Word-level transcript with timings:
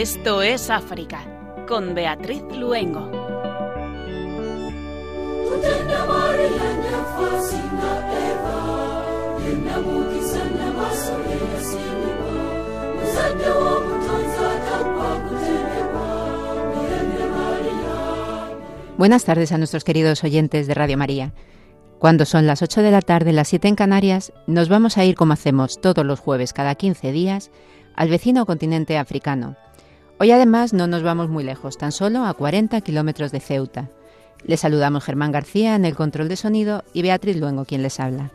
Esto 0.00 0.40
es 0.40 0.70
África, 0.70 1.20
con 1.68 1.94
Beatriz 1.94 2.42
Luengo. 2.56 3.00
Buenas 18.96 19.24
tardes 19.26 19.52
a 19.52 19.58
nuestros 19.58 19.84
queridos 19.84 20.24
oyentes 20.24 20.66
de 20.66 20.72
Radio 20.72 20.96
María. 20.96 21.34
Cuando 21.98 22.24
son 22.24 22.46
las 22.46 22.62
8 22.62 22.80
de 22.80 22.90
la 22.90 23.02
tarde, 23.02 23.34
las 23.34 23.48
7 23.48 23.68
en 23.68 23.74
Canarias, 23.74 24.32
nos 24.46 24.70
vamos 24.70 24.96
a 24.96 25.04
ir 25.04 25.14
como 25.14 25.34
hacemos 25.34 25.78
todos 25.78 26.06
los 26.06 26.20
jueves 26.20 26.54
cada 26.54 26.74
15 26.74 27.12
días 27.12 27.50
al 27.96 28.08
vecino 28.08 28.46
continente 28.46 28.96
africano. 28.96 29.56
Hoy 30.22 30.32
además 30.32 30.74
no 30.74 30.86
nos 30.86 31.02
vamos 31.02 31.30
muy 31.30 31.42
lejos, 31.42 31.78
tan 31.78 31.92
solo 31.92 32.26
a 32.26 32.34
40 32.34 32.78
kilómetros 32.82 33.32
de 33.32 33.40
Ceuta. 33.40 33.88
Les 34.44 34.60
saludamos 34.60 35.02
Germán 35.02 35.32
García 35.32 35.74
en 35.74 35.86
el 35.86 35.96
control 35.96 36.28
de 36.28 36.36
sonido 36.36 36.84
y 36.92 37.00
Beatriz 37.00 37.38
Luengo 37.38 37.64
quien 37.64 37.82
les 37.82 37.98
habla. 37.98 38.30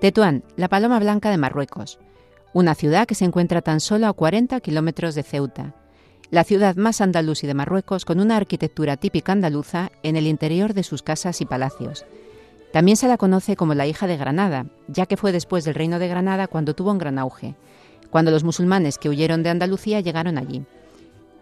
Tetuán, 0.00 0.42
la 0.56 0.68
paloma 0.68 0.98
blanca 1.00 1.28
de 1.30 1.36
Marruecos, 1.36 1.98
una 2.54 2.74
ciudad 2.74 3.06
que 3.06 3.14
se 3.14 3.26
encuentra 3.26 3.60
tan 3.60 3.78
solo 3.78 4.06
a 4.06 4.14
40 4.14 4.58
kilómetros 4.60 5.14
de 5.14 5.22
Ceuta, 5.22 5.74
la 6.30 6.44
ciudad 6.44 6.76
más 6.76 7.02
andaluz 7.02 7.42
de 7.42 7.52
Marruecos 7.52 8.06
con 8.06 8.20
una 8.20 8.38
arquitectura 8.38 8.96
típica 8.96 9.32
andaluza 9.32 9.92
en 10.02 10.16
el 10.16 10.26
interior 10.26 10.72
de 10.72 10.82
sus 10.82 11.02
casas 11.02 11.42
y 11.42 11.44
palacios. 11.44 12.06
También 12.72 12.96
se 12.96 13.06
la 13.06 13.18
conoce 13.18 13.54
como 13.54 13.74
la 13.74 13.86
hija 13.86 14.06
de 14.06 14.16
Granada, 14.16 14.66
ya 14.88 15.06
que 15.06 15.16
fue 15.16 15.30
después 15.30 15.64
del 15.64 15.74
reino 15.74 15.98
de 15.98 16.08
Granada 16.08 16.48
cuando 16.48 16.74
tuvo 16.74 16.90
un 16.90 16.98
gran 16.98 17.18
auge, 17.18 17.54
cuando 18.10 18.30
los 18.30 18.44
musulmanes 18.44 18.98
que 18.98 19.10
huyeron 19.10 19.42
de 19.42 19.50
Andalucía 19.50 20.00
llegaron 20.00 20.38
allí. 20.38 20.64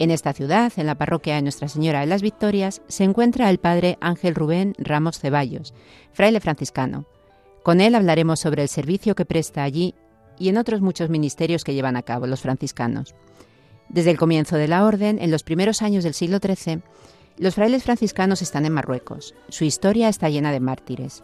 En 0.00 0.11
esta 0.11 0.33
ciudad, 0.33 0.72
en 0.77 0.87
la 0.87 0.97
parroquia 0.97 1.37
de 1.37 1.42
Nuestra 1.42 1.69
Señora 1.69 2.00
de 2.00 2.06
las 2.06 2.22
Victorias, 2.22 2.83
se 2.89 3.05
encuentra 3.05 3.48
el 3.50 3.59
padre 3.59 3.97
Ángel 4.00 4.34
Rubén 4.34 4.75
Ramos 4.78 5.19
Ceballos, 5.20 5.72
fraile 6.12 6.41
franciscano. 6.41 7.05
Con 7.62 7.81
él 7.81 7.94
hablaremos 7.94 8.41
sobre 8.41 8.62
el 8.62 8.69
servicio 8.69 9.15
que 9.15 9.27
presta 9.27 9.62
allí 9.62 9.94
y 10.39 10.48
en 10.48 10.56
otros 10.56 10.81
muchos 10.81 11.11
ministerios 11.11 11.62
que 11.62 11.75
llevan 11.75 11.97
a 11.97 12.03
cabo 12.03 12.27
los 12.27 12.41
franciscanos. 12.41 13.15
Desde 13.89 14.11
el 14.11 14.19
comienzo 14.19 14.56
de 14.56 14.69
la 14.69 14.84
orden, 14.84 15.19
en 15.20 15.31
los 15.31 15.42
primeros 15.42 15.83
años 15.83 16.03
del 16.03 16.15
siglo 16.15 16.39
XIII, 16.39 16.81
los 17.39 17.55
frailes 17.55 17.84
franciscanos 17.84 18.42
están 18.42 18.67
en 18.67 18.73
Marruecos. 18.73 19.34
Su 19.48 19.64
historia 19.64 20.09
está 20.09 20.28
llena 20.28 20.53
de 20.53 20.61
mártires. 20.61 21.23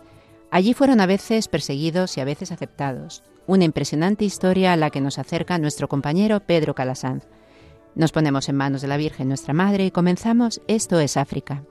Allí 0.51 0.75
fueron 0.75 1.01
a 1.01 1.07
veces 1.07 1.49
perseguidos 1.49 2.17
y 2.17 2.21
a 2.21 2.25
veces 2.25 2.53
aceptados. 2.53 3.23
Una 3.47 3.65
impresionante 3.65 4.25
historia 4.25 4.73
a 4.73 4.77
la 4.77 4.91
que 4.91 5.01
nos 5.01 5.19
acerca 5.19 5.59
nuestro 5.59 5.89
compañero 5.89 6.41
Pedro 6.41 6.75
Calasanz. 6.75 7.25
Nos 7.95 8.13
ponemos 8.13 8.49
en 8.49 8.57
manos 8.57 8.83
de 8.83 8.89
la 8.89 8.97
Virgen 8.97 9.29
nuestra 9.29 9.55
Madre 9.55 9.87
y 9.87 9.91
comenzamos 9.91 10.61
Esto 10.67 11.01
es 11.01 11.17
África. 11.17 11.65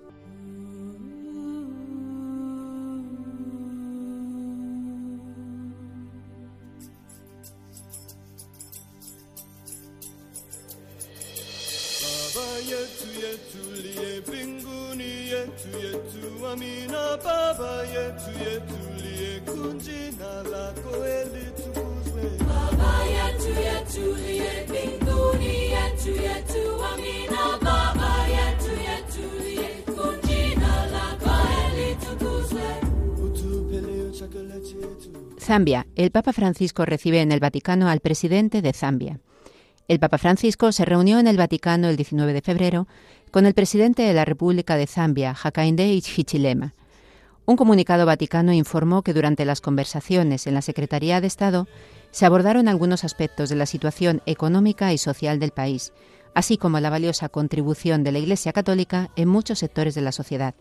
Zambia. 35.56 35.88
El 35.96 36.12
Papa 36.12 36.34
Francisco 36.34 36.84
recibe 36.84 37.22
en 37.22 37.32
el 37.32 37.40
Vaticano 37.40 37.88
al 37.88 38.02
presidente 38.02 38.62
de 38.62 38.74
Zambia. 38.74 39.22
El 39.88 40.00
Papa 40.02 40.18
Francisco 40.18 40.74
se 40.74 40.84
reunió 40.84 41.18
en 41.18 41.28
el 41.28 41.38
Vaticano 41.38 41.88
el 41.88 41.96
19 41.96 42.34
de 42.34 42.42
febrero 42.42 42.90
con 43.32 43.46
el 43.46 43.54
presidente 43.54 44.02
de 44.02 44.14
la 44.14 44.26
República 44.26 44.76
de 44.76 44.86
Zambia, 44.86 45.34
Hakainde 45.34 45.94
Hichilema. 45.94 46.74
Un 47.46 47.56
comunicado 47.56 48.06
vaticano 48.06 48.52
informó 48.52 49.02
que 49.02 49.14
durante 49.14 49.46
las 49.46 49.62
conversaciones 49.62 50.46
en 50.46 50.56
la 50.56 50.62
Secretaría 50.62 51.22
de 51.22 51.28
Estado 51.28 51.70
se 52.12 52.26
abordaron 52.26 52.68
algunos 52.68 53.06
aspectos 53.06 53.48
de 53.48 53.56
la 53.56 53.66
situación 53.66 54.22
económica 54.26 54.92
y 54.92 54.98
social 54.98 55.40
del 55.40 55.52
país, 55.52 55.94
así 56.34 56.58
como 56.58 56.82
la 56.82 56.90
valiosa 56.90 57.30
contribución 57.30 58.04
de 58.04 58.12
la 58.12 58.20
Iglesia 58.20 58.52
Católica 58.52 59.10
en 59.16 59.30
muchos 59.30 59.60
sectores 59.60 59.96
de 59.96 60.02
la 60.02 60.12
sociedad. 60.12 60.54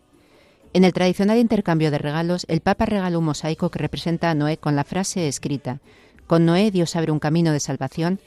En 0.75 0.83
el 0.83 0.91
tradicional 0.91 1.37
intercambio 1.37 1.89
de 1.89 1.97
regalos, 1.97 2.45
el 2.49 2.59
Papa 2.59 2.85
regaló 2.85 3.19
un 3.19 3.25
mosaico 3.25 3.71
que 3.71 3.79
representa 3.79 4.29
a 4.29 4.35
Noé 4.35 4.57
con 4.57 4.75
la 4.75 4.83
frase 4.83 5.29
escrita, 5.29 5.79
Con 6.27 6.43
Noé 6.43 6.69
Dios 6.69 6.97
abre 6.97 7.13
un 7.13 7.19
camino 7.19 7.53
de 7.53 7.61
salvación 7.61 8.19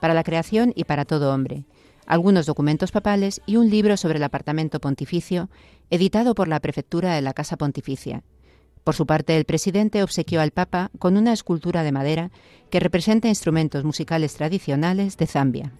para 0.00 0.14
la 0.14 0.22
creación 0.22 0.72
y 0.76 0.84
para 0.84 1.04
todo 1.04 1.34
hombre, 1.34 1.64
algunos 2.06 2.46
documentos 2.46 2.92
papales 2.92 3.40
y 3.44 3.56
un 3.56 3.70
libro 3.70 3.96
sobre 3.96 4.18
el 4.18 4.22
apartamento 4.22 4.78
pontificio, 4.78 5.50
editado 5.90 6.36
por 6.36 6.46
la 6.46 6.60
prefectura 6.60 7.12
de 7.12 7.22
la 7.22 7.32
Casa 7.32 7.56
Pontificia. 7.56 8.22
Por 8.84 8.94
su 8.94 9.04
parte, 9.04 9.36
el 9.36 9.44
presidente 9.44 10.04
obsequió 10.04 10.40
al 10.40 10.52
Papa 10.52 10.92
con 11.00 11.16
una 11.16 11.32
escultura 11.32 11.82
de 11.82 11.90
madera 11.90 12.30
que 12.70 12.78
representa 12.78 13.26
instrumentos 13.26 13.82
musicales 13.82 14.32
tradicionales 14.34 15.16
de 15.16 15.26
Zambia. 15.26 15.72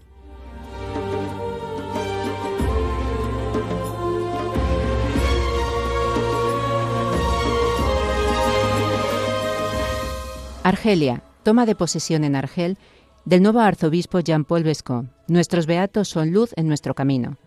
Argelia. 10.67 11.23
Toma 11.43 11.65
de 11.65 11.75
posesión 11.75 12.25
en 12.25 12.35
Argel 12.35 12.77
del 13.23 13.41
nuevo 13.41 13.61
arzobispo 13.61 14.19
Jean-Paul 14.19 14.63
Bescot. 14.63 15.05
Nuestros 15.29 15.65
beatos 15.65 16.09
son 16.09 16.33
luz 16.33 16.51
en 16.57 16.67
nuestro 16.67 16.93
camino. 16.93 17.37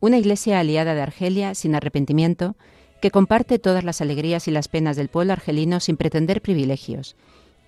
Una 0.00 0.18
iglesia 0.18 0.58
aliada 0.58 0.96
de 0.96 1.00
Argelia 1.00 1.54
sin 1.54 1.76
arrepentimiento 1.76 2.56
que 3.00 3.12
comparte 3.12 3.60
todas 3.60 3.84
las 3.84 4.00
alegrías 4.00 4.48
y 4.48 4.50
las 4.50 4.66
penas 4.66 4.96
del 4.96 5.06
pueblo 5.06 5.32
argelino 5.32 5.78
sin 5.78 5.96
pretender 5.96 6.42
privilegios 6.42 7.14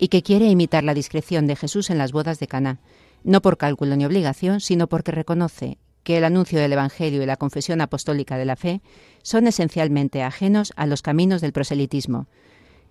y 0.00 0.08
que 0.08 0.24
quiere 0.24 0.46
imitar 0.46 0.82
la 0.82 0.94
discreción 0.94 1.46
de 1.46 1.54
Jesús 1.54 1.88
en 1.88 1.98
las 1.98 2.10
bodas 2.10 2.40
de 2.40 2.48
Caná, 2.48 2.80
no 3.22 3.40
por 3.40 3.58
cálculo 3.58 3.94
ni 3.94 4.04
obligación, 4.04 4.60
sino 4.60 4.88
porque 4.88 5.12
reconoce 5.12 5.78
que 6.02 6.18
el 6.18 6.24
anuncio 6.24 6.58
del 6.58 6.72
Evangelio 6.72 7.22
y 7.22 7.26
la 7.26 7.36
confesión 7.36 7.82
apostólica 7.82 8.36
de 8.36 8.46
la 8.46 8.56
fe 8.56 8.82
son 9.22 9.46
esencialmente 9.46 10.24
ajenos 10.24 10.72
a 10.74 10.86
los 10.86 11.02
caminos 11.02 11.40
del 11.40 11.52
proselitismo, 11.52 12.26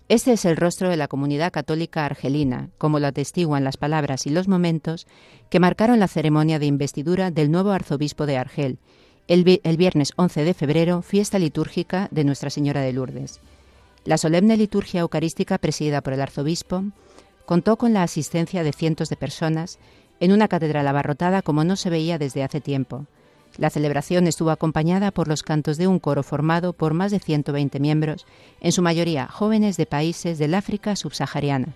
este 0.08 0.32
es 0.32 0.44
el 0.44 0.56
rostro 0.56 0.88
de 0.88 0.96
la 0.96 1.08
comunidad 1.08 1.52
católica 1.52 2.04
argelina, 2.04 2.70
como 2.78 2.98
lo 2.98 3.06
atestiguan 3.06 3.64
las 3.64 3.76
palabras 3.76 4.26
y 4.26 4.30
los 4.30 4.48
momentos 4.48 5.06
que 5.48 5.60
marcaron 5.60 6.00
la 6.00 6.08
ceremonia 6.08 6.58
de 6.58 6.66
investidura 6.66 7.30
del 7.30 7.50
nuevo 7.50 7.70
arzobispo 7.70 8.26
de 8.26 8.36
Argel, 8.36 8.78
el, 9.28 9.44
viernes 9.76 10.12
11 10.16 10.44
de 10.44 10.54
febrero, 10.54 11.02
fiesta 11.02 11.38
litúrgica 11.38 12.08
de 12.10 12.24
Nuestra 12.24 12.50
Señora 12.50 12.80
de 12.80 12.92
Lourdes. 12.92 13.40
La 14.04 14.18
solemne 14.18 14.56
liturgia 14.56 15.00
eucarística 15.00 15.58
presidida 15.58 16.00
por 16.00 16.12
el 16.12 16.20
arzobispo 16.20 16.84
contó 17.46 17.76
con 17.76 17.92
la 17.92 18.02
asistencia 18.02 18.64
de 18.64 18.72
cientos 18.72 19.08
de 19.08 19.16
personas 19.16 19.78
en 20.20 20.32
una 20.32 20.48
catedral 20.48 20.86
abarrotada 20.88 21.42
como 21.42 21.64
no 21.64 21.76
se 21.76 21.90
veía 21.90 22.18
desde 22.18 22.42
hace 22.42 22.60
tiempo, 22.60 23.06
la 23.58 23.70
celebración 23.70 24.26
estuvo 24.26 24.50
acompañada 24.50 25.10
por 25.10 25.28
los 25.28 25.42
cantos 25.42 25.76
de 25.76 25.86
un 25.86 25.98
coro 25.98 26.22
formado 26.22 26.72
por 26.72 26.94
más 26.94 27.10
de 27.10 27.18
120 27.18 27.80
miembros, 27.80 28.26
en 28.60 28.72
su 28.72 28.82
mayoría 28.82 29.26
jóvenes 29.28 29.76
de 29.76 29.86
países 29.86 30.38
del 30.38 30.54
África 30.54 30.96
subsahariana. 30.96 31.74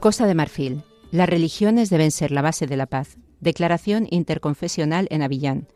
Costa 0.00 0.26
de 0.26 0.34
Marfil. 0.34 0.82
Las 1.10 1.28
religiones 1.28 1.90
deben 1.90 2.10
ser 2.10 2.30
la 2.30 2.42
base 2.42 2.66
de 2.66 2.76
la 2.76 2.86
paz. 2.86 3.16
Declaración 3.40 4.06
interconfesional 4.10 5.06
en 5.10 5.22
Avillán. 5.22 5.68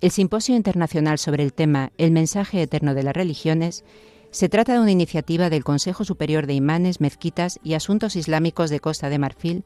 El 0.00 0.12
Simposio 0.12 0.54
Internacional 0.54 1.18
sobre 1.18 1.42
el 1.42 1.52
tema 1.52 1.90
El 1.98 2.12
mensaje 2.12 2.62
eterno 2.62 2.94
de 2.94 3.02
las 3.02 3.16
religiones 3.16 3.84
se 4.30 4.48
trata 4.48 4.74
de 4.74 4.78
una 4.78 4.92
iniciativa 4.92 5.50
del 5.50 5.64
Consejo 5.64 6.04
Superior 6.04 6.46
de 6.46 6.54
Imanes, 6.54 7.00
Mezquitas 7.00 7.58
y 7.64 7.74
Asuntos 7.74 8.14
Islámicos 8.14 8.70
de 8.70 8.78
Costa 8.78 9.08
de 9.08 9.18
Marfil 9.18 9.64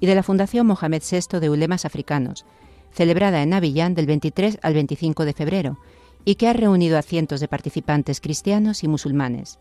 y 0.00 0.06
de 0.06 0.16
la 0.16 0.24
Fundación 0.24 0.66
Mohamed 0.66 1.02
VI 1.08 1.38
de 1.38 1.48
Ulemas 1.48 1.84
Africanos, 1.84 2.44
celebrada 2.90 3.40
en 3.40 3.54
Avillán 3.54 3.94
del 3.94 4.06
23 4.06 4.58
al 4.62 4.74
25 4.74 5.24
de 5.24 5.32
febrero 5.32 5.78
y 6.24 6.34
que 6.34 6.48
ha 6.48 6.54
reunido 6.54 6.98
a 6.98 7.02
cientos 7.02 7.38
de 7.38 7.46
participantes 7.46 8.20
cristianos 8.20 8.82
y 8.82 8.88
musulmanes. 8.88 9.60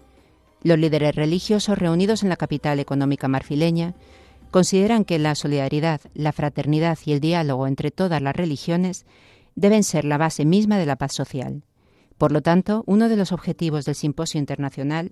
Los 0.64 0.80
líderes 0.80 1.16
religiosos 1.16 1.78
reunidos 1.78 2.24
en 2.24 2.30
la 2.30 2.38
capital 2.38 2.80
económica 2.80 3.28
marfileña 3.28 3.94
consideran 4.50 5.06
que 5.06 5.20
la 5.20 5.36
solidaridad, 5.36 6.02
la 6.16 6.32
fraternidad 6.32 6.98
y 7.06 7.12
el 7.12 7.20
diálogo 7.20 7.68
entre 7.68 7.92
todas 7.92 8.20
las 8.20 8.36
religiones 8.36 9.06
deben 9.58 9.84
ser 9.84 10.06
la 10.06 10.18
base 10.18 10.46
misma 10.46 10.78
de 10.78 10.86
la 10.86 10.96
paz 10.96 11.14
social. 11.14 11.64
Por 12.18 12.32
lo 12.32 12.42
tanto, 12.42 12.84
uno 12.86 13.10
de 13.10 13.18
los 13.18 13.32
objetivos 13.32 13.86
del 13.86 13.96
Simposio 13.96 14.40
Internacional 14.40 15.12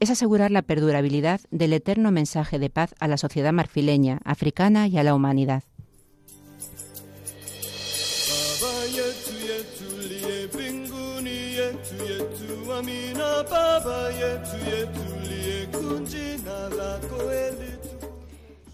es 0.00 0.10
asegurar 0.10 0.50
la 0.50 0.62
perdurabilidad 0.62 1.40
del 1.50 1.72
eterno 1.72 2.10
mensaje 2.10 2.58
de 2.58 2.70
paz 2.70 2.94
a 3.00 3.08
la 3.08 3.18
sociedad 3.18 3.52
marfileña, 3.52 4.20
africana 4.24 4.86
y 4.86 4.96
a 4.96 5.02
la 5.02 5.14
humanidad. 5.14 5.64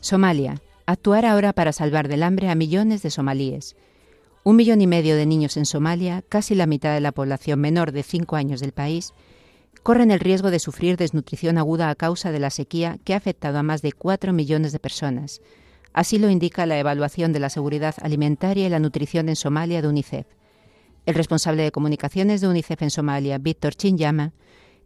Somalia. 0.01 0.61
Actuar 0.87 1.25
ahora 1.25 1.53
para 1.53 1.73
salvar 1.73 2.09
del 2.09 2.23
hambre 2.23 2.51
a 2.51 2.55
millones 2.55 3.03
de 3.03 3.11
somalíes. 3.11 3.77
Un 4.43 4.57
millón 4.57 4.81
y 4.81 4.87
medio 4.87 5.17
de 5.17 5.27
niños 5.27 5.59
en 5.59 5.67
Somalia, 5.67 6.25
casi 6.27 6.55
la 6.55 6.65
mitad 6.65 6.95
de 6.95 7.01
la 7.01 7.13
población 7.13 7.61
menor 7.61 7.93
de 7.93 8.03
cinco 8.03 8.37
años 8.37 8.61
del 8.61 8.73
país, 8.73 9.13
corren 9.83 10.11
el 10.11 10.19
riesgo 10.19 10.51
de 10.51 10.59
sufrir 10.59 10.97
desnutrición 10.97 11.59
aguda 11.59 11.91
a 11.91 11.95
causa 11.95 12.33
de 12.33 12.39
la 12.39 12.49
sequía 12.49 12.99
que 13.05 13.13
ha 13.13 13.19
afectado 13.19 13.59
a 13.59 13.63
más 13.63 13.83
de 13.83 13.93
cuatro 13.93 14.33
millones 14.33 14.73
de 14.73 14.79
personas. 14.79 15.43
Así 15.93 16.19
lo 16.19 16.31
indica 16.31 16.65
la 16.65 16.79
evaluación 16.79 17.35
de 17.35 17.41
la 17.41 17.51
seguridad 17.51 17.95
alimentaria 18.01 18.67
y 18.67 18.71
la 18.71 18.79
nutrición 18.79 19.29
en 19.29 19.37
Somalia 19.37 19.83
de 19.83 19.89
UNICEF. 19.89 20.27
El 21.05 21.15
responsable 21.15 21.63
de 21.63 21.73
comunicaciones 21.73 22.41
de 22.41 22.49
UNICEF 22.49 22.81
en 22.81 22.91
Somalia, 22.91 23.37
Víctor 23.37 23.75
Chinyama, 23.75 24.33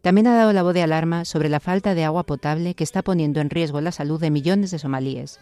también 0.02 0.26
ha 0.26 0.34
dado 0.34 0.52
la 0.52 0.64
voz 0.64 0.74
de 0.74 0.82
alarma 0.82 1.24
sobre 1.24 1.48
la 1.48 1.60
falta 1.60 1.94
de 1.94 2.04
agua 2.04 2.24
potable 2.24 2.74
que 2.74 2.84
está 2.84 3.02
poniendo 3.02 3.40
en 3.40 3.50
riesgo 3.50 3.80
la 3.80 3.92
salud 3.92 4.20
de 4.20 4.30
millones 4.30 4.72
de 4.72 4.80
somalíes. 4.80 5.38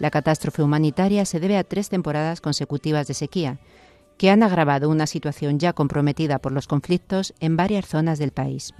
La 0.00 0.10
catástrofe 0.10 0.62
humanitaria 0.62 1.26
se 1.26 1.40
debe 1.40 1.58
a 1.58 1.62
tres 1.62 1.90
temporadas 1.90 2.40
consecutivas 2.40 3.06
de 3.06 3.12
sequía, 3.12 3.58
que 4.16 4.30
han 4.30 4.42
agravado 4.42 4.88
una 4.88 5.06
situación 5.06 5.58
ya 5.58 5.74
comprometida 5.74 6.38
por 6.38 6.52
los 6.52 6.66
conflictos 6.66 7.34
en 7.38 7.58
varias 7.58 7.86
zonas 7.86 8.18
del 8.18 8.32
país. 8.32 8.72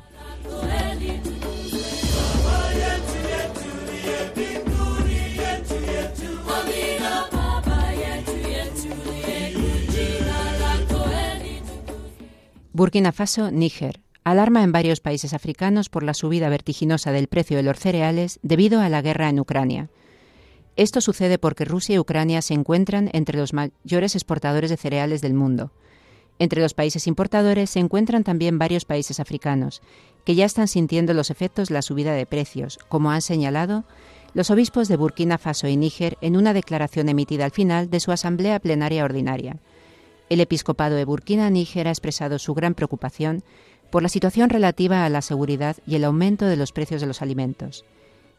Burkina 12.73 13.13
Faso, 13.13 13.51
Níger, 13.51 14.01
alarma 14.25 14.63
en 14.63 14.73
varios 14.73 15.01
países 15.01 15.35
africanos 15.35 15.91
por 15.91 16.03
la 16.03 16.15
subida 16.15 16.49
vertiginosa 16.49 17.13
del 17.13 17.27
precio 17.29 17.59
de 17.59 17.63
los 17.63 17.79
cereales 17.79 18.41
debido 18.43 18.81
a 18.81 18.89
la 18.89 19.03
guerra 19.03 19.29
en 19.29 19.39
Ucrania. 19.39 19.91
Esto 20.81 21.03
sucede 21.03 21.37
porque 21.37 21.67
Rusia 21.67 21.97
y 21.97 21.99
Ucrania 21.99 22.41
se 22.41 22.55
encuentran 22.55 23.11
entre 23.13 23.39
los 23.39 23.53
mayores 23.53 24.15
exportadores 24.15 24.71
de 24.71 24.79
cereales 24.79 25.21
del 25.21 25.35
mundo. 25.35 25.73
Entre 26.39 26.63
los 26.63 26.73
países 26.73 27.07
importadores 27.07 27.69
se 27.69 27.81
encuentran 27.81 28.25
también 28.25 28.59
varios 28.59 28.87
países 28.87 29.21
africanos, 29.21 29.83
que 30.25 30.35
ya 30.35 30.47
están 30.47 30.69
sintiendo 30.69 31.13
los 31.13 31.31
efectos 31.31 31.69
de 31.69 31.75
la 31.75 31.83
subida 31.83 32.15
de 32.15 32.25
precios, 32.25 32.79
como 32.89 33.11
han 33.11 33.21
señalado 33.21 33.85
los 34.33 34.51
obispos 34.51 34.89
de 34.89 34.97
Burkina 34.97 35.37
Faso 35.37 35.69
y 35.69 35.77
Níger 35.77 36.17
en 36.23 36.35
una 36.35 36.55
declaración 36.55 37.11
emitida 37.11 37.45
al 37.45 37.51
final 37.51 37.91
de 37.91 38.01
su 38.01 38.11
asamblea 38.11 38.59
plenaria 38.59 39.05
ordinaria. 39.05 39.59
El 40.31 40.41
episcopado 40.41 40.97
de 40.97 41.05
Burkina-Níger 41.05 41.89
ha 41.89 41.91
expresado 41.91 42.39
su 42.39 42.55
gran 42.55 42.73
preocupación 42.73 43.43
por 43.91 44.03
la 44.03 44.09
situación 44.09 44.49
relativa 44.49 45.05
a 45.05 45.11
la 45.11 45.21
seguridad 45.21 45.77
y 45.87 45.97
el 45.97 46.05
aumento 46.05 46.47
de 46.47 46.57
los 46.57 46.73
precios 46.73 47.03
de 47.03 47.07
los 47.07 47.21
alimentos. 47.21 47.85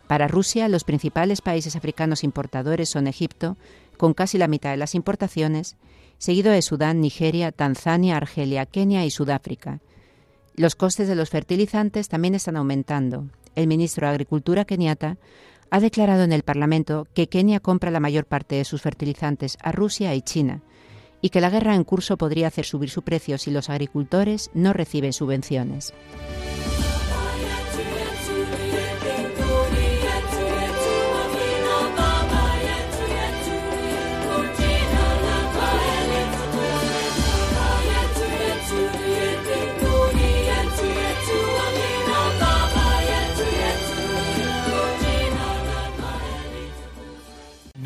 Para 0.07 0.27
Rusia, 0.27 0.67
los 0.67 0.83
principales 0.83 1.41
países 1.41 1.75
africanos 1.75 2.23
importadores 2.23 2.89
son 2.89 3.07
Egipto, 3.07 3.57
con 3.97 4.13
casi 4.13 4.37
la 4.37 4.47
mitad 4.47 4.71
de 4.71 4.77
las 4.77 4.95
importaciones, 4.95 5.77
seguido 6.17 6.51
de 6.51 6.61
Sudán, 6.61 7.01
Nigeria, 7.01 7.51
Tanzania, 7.51 8.17
Argelia, 8.17 8.65
Kenia 8.65 9.05
y 9.05 9.11
Sudáfrica. 9.11 9.79
Los 10.55 10.75
costes 10.75 11.07
de 11.07 11.15
los 11.15 11.29
fertilizantes 11.29 12.09
también 12.09 12.35
están 12.35 12.57
aumentando. 12.57 13.27
El 13.55 13.67
ministro 13.67 14.05
de 14.05 14.11
Agricultura 14.11 14.65
keniata 14.65 15.17
ha 15.69 15.79
declarado 15.79 16.23
en 16.23 16.33
el 16.33 16.43
Parlamento 16.43 17.07
que 17.13 17.27
Kenia 17.27 17.59
compra 17.59 17.91
la 17.91 17.99
mayor 17.99 18.25
parte 18.25 18.55
de 18.55 18.65
sus 18.65 18.81
fertilizantes 18.81 19.57
a 19.63 19.71
Rusia 19.71 20.13
y 20.13 20.21
China, 20.21 20.61
y 21.21 21.29
que 21.29 21.41
la 21.41 21.49
guerra 21.49 21.75
en 21.75 21.83
curso 21.83 22.17
podría 22.17 22.47
hacer 22.47 22.65
subir 22.65 22.89
su 22.89 23.03
precio 23.03 23.37
si 23.37 23.51
los 23.51 23.69
agricultores 23.69 24.51
no 24.53 24.73
reciben 24.73 25.13
subvenciones. 25.13 25.93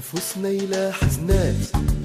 نفوسنا 0.06 0.50
إلى 0.50 0.92
حزنات 0.94 1.56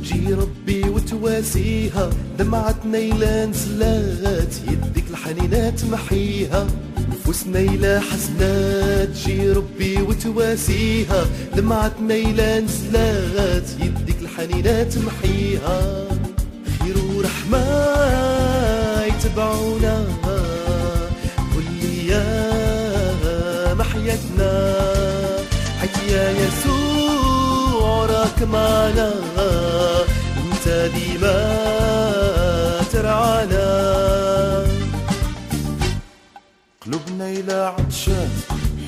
جي 0.03 0.35
ربي 0.35 0.89
وتواسيها 0.89 2.11
دمعتنا 2.39 2.99
إلى 2.99 3.47
نزلات 3.47 4.55
يدك 4.69 5.05
الحنينات 5.11 5.85
محيها. 5.85 6.67
نفوسنا 7.11 7.59
إلى 7.59 8.01
حزنات 8.01 9.09
جي 9.09 9.53
ربي 9.53 10.03
وتواسيها 10.03 11.27
دمعتنا 11.57 12.15
إلى 12.15 12.61
نزلات 12.61 13.71
يدك 13.81 14.17
الحنينات 14.23 14.99
محيها. 14.99 16.09
خير 16.79 16.97
ورحمة 17.17 17.65
يتبعونا. 19.05 20.05
كل 21.55 21.69
أيام 21.89 23.83
حياتنا 23.83 24.53
حيا 25.81 26.31
يسوع. 26.31 26.80
وراك 28.01 28.43
معنا 28.43 29.13
أنت 30.41 30.67
ديما 30.95 31.39
ترعانا. 32.93 33.69
قلوبنا 36.87 37.29
إلى 37.31 37.53
عطشان 37.53 38.31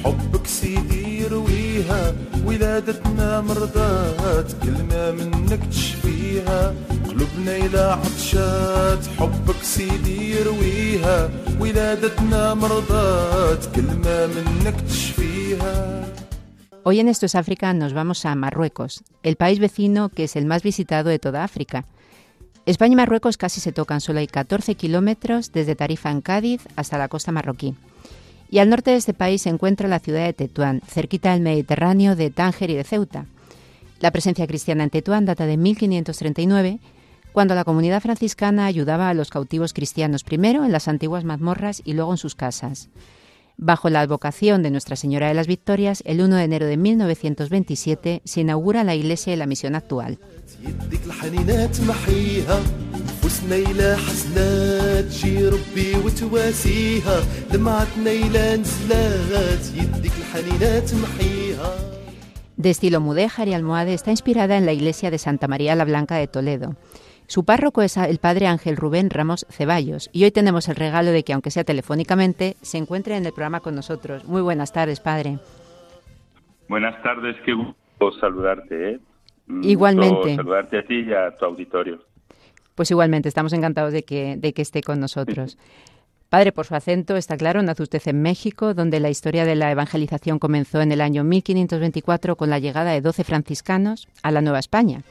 حبك 0.05 0.47
سيدي 0.47 1.23
يرويها 1.23 2.15
ولادتنا 2.47 3.41
مرضات 3.41 4.53
كلمة 4.63 5.11
منك 5.11 5.61
تشفيها. 5.71 6.75
قلوبنا 7.09 7.57
إلى 7.57 7.81
عطشات 7.81 9.07
حبك 9.19 9.63
سيدي 9.63 10.41
يرويها 10.41 11.31
ولادتنا 11.61 12.55
مرضات 12.55 13.67
كلمة 13.75 14.27
منك 14.27 14.81
تشفيها. 14.89 16.05
Hoy 16.85 16.99
en 16.99 17.09
Esto 17.09 17.27
es 17.27 17.37
África 17.37 17.73
nos 17.75 17.93
vamos 17.93 18.27
a 18.27 18.35
Marruecos, 18.35 19.05
el 19.23 19.37
país 19.37 19.61
vecino 19.61 20.09
que 20.09 20.25
es 20.25 20.35
el 20.35 20.47
más 20.47 20.65
visitado 20.65 21.11
de 21.11 21.21
toda 21.21 21.45
África. 21.45 21.85
España 22.67 22.95
y 22.95 22.97
Marruecos 22.97 23.37
casi 23.37 23.61
se 23.61 23.71
tocan, 23.71 24.01
solo 24.01 24.19
hay 24.19 24.27
14 24.27 24.75
kilómetros 24.75 25.53
desde 25.53 25.77
Tarifa 25.77 26.11
en 26.11 26.23
Cádiz 26.23 26.63
hasta 26.75 26.99
la 26.99 27.07
costa 27.07 27.31
marroquí. 27.31 27.77
Y 28.51 28.59
al 28.59 28.69
norte 28.69 28.91
de 28.91 28.97
este 28.97 29.15
país 29.15 29.43
se 29.43 29.51
encuentra 29.51 29.87
la 29.87 30.01
ciudad 30.01 30.25
de 30.25 30.33
Tetuán, 30.33 30.83
cerquita 30.89 31.31
del 31.33 31.43
Mediterráneo 31.43 32.17
de 32.17 32.31
Tánger 32.31 32.71
y 32.71 32.75
de 32.75 32.83
Ceuta. 32.83 33.27
La 34.01 34.11
presencia 34.11 34.49
cristiana 34.49 34.83
en 34.83 34.91
Tetuán 34.91 35.25
data 35.25 35.47
de 35.47 35.57
1539, 35.57 36.81
cuando 37.33 37.55
la 37.55 37.63
comunidad 37.63 38.03
franciscana 38.03 38.67
ayudaba 38.67 39.09
a 39.09 39.15
los 39.15 39.31
cautivos 39.31 39.73
cristianos 39.73 40.25
primero 40.25 40.65
en 40.65 40.73
las 40.73 40.89
antiguas 40.89 41.23
mazmorras 41.23 41.81
y 41.85 41.93
luego 41.93 42.11
en 42.11 42.19
sus 42.19 42.35
casas. 42.35 42.89
Bajo 43.57 43.91
la 43.91 44.01
advocación 44.01 44.63
de 44.63 44.71
Nuestra 44.71 44.97
Señora 44.97 45.29
de 45.29 45.35
las 45.35 45.47
Victorias, 45.47 46.03
el 46.07 46.21
1 46.21 46.37
de 46.37 46.45
enero 46.45 46.67
de 46.67 46.77
1927 46.77 48.23
se 48.25 48.41
inaugura 48.41 48.85
la 48.85 48.95
iglesia 48.95 49.33
de 49.33 49.37
la 49.37 49.47
misión 49.47 49.75
actual. 49.75 50.19
De 62.57 62.71
estilo 62.71 63.01
mudéjar 63.01 63.49
y 63.49 63.55
almohade, 63.55 63.95
está 63.95 64.11
inspirada 64.11 64.57
en 64.57 64.67
la 64.67 64.73
iglesia 64.73 65.11
de 65.11 65.19
Santa 65.19 65.49
María 65.49 65.75
la 65.75 65.85
Blanca 65.85 66.17
de 66.17 66.29
Toledo. 66.29 66.77
Su 67.27 67.45
párroco 67.45 67.83
es 67.83 67.97
el 67.97 68.19
padre 68.19 68.47
Ángel 68.47 68.77
Rubén 68.77 69.11
Ramos 69.11 69.47
Ceballos 69.49 70.11
y 70.13 70.25
hoy 70.25 70.31
tenemos 70.31 70.69
el 70.69 70.77
regalo 70.77 71.11
de 71.11 71.23
que, 71.23 71.33
aunque 71.33 71.51
sea 71.51 71.65
telefónicamente, 71.65 72.57
se 72.63 72.79
encuentre 72.79 73.17
en 73.17 73.25
el 73.25 73.33
programa 73.33 73.61
con 73.61 73.75
nosotros. 73.75 74.25
Muy 74.25 74.43
buenas 74.43 74.73
tardes, 74.73 75.01
padre. 75.01 75.39
Buenas 76.69 77.03
tardes, 77.03 77.37
qué 77.45 77.53
gusto 77.55 78.13
saludarte. 78.21 78.93
¿eh? 78.93 79.01
Igualmente. 79.63 80.37
saludarte 80.37 80.79
a 80.79 80.85
ti 80.85 81.01
y 81.01 81.13
a 81.13 81.37
tu 81.37 81.45
auditorio. 81.45 82.01
Pues 82.75 82.91
igualmente, 82.91 83.29
estamos 83.29 83.53
encantados 83.53 83.93
de 83.93 84.03
que, 84.03 84.37
de 84.37 84.53
que 84.53 84.63
esté 84.63 84.83
con 84.83 85.01
nosotros. 85.01 85.59
Padre, 86.33 86.51
por 86.51 86.65
su 86.65 86.75
acento, 86.75 87.17
está 87.19 87.37
claro, 87.37 87.63
nace 87.63 87.83
usted 87.83 88.01
en 88.07 88.23
México, 88.23 88.73
donde 88.73 89.01
la 89.01 89.11
historia 89.11 89.45
de 89.45 89.55
la 89.55 89.71
evangelización 89.71 90.39
comenzó 90.39 90.81
en 90.81 90.91
el 90.91 91.03
año 91.03 91.25
1524 91.25 92.37
con 92.37 92.49
la 92.49 92.59
llegada 92.59 92.93
de 92.93 93.03
doce 93.03 93.23
franciscanos 93.23 94.09
a 94.23 94.31
la 94.31 94.41
Nueva 94.41 94.59
España. 94.59 95.03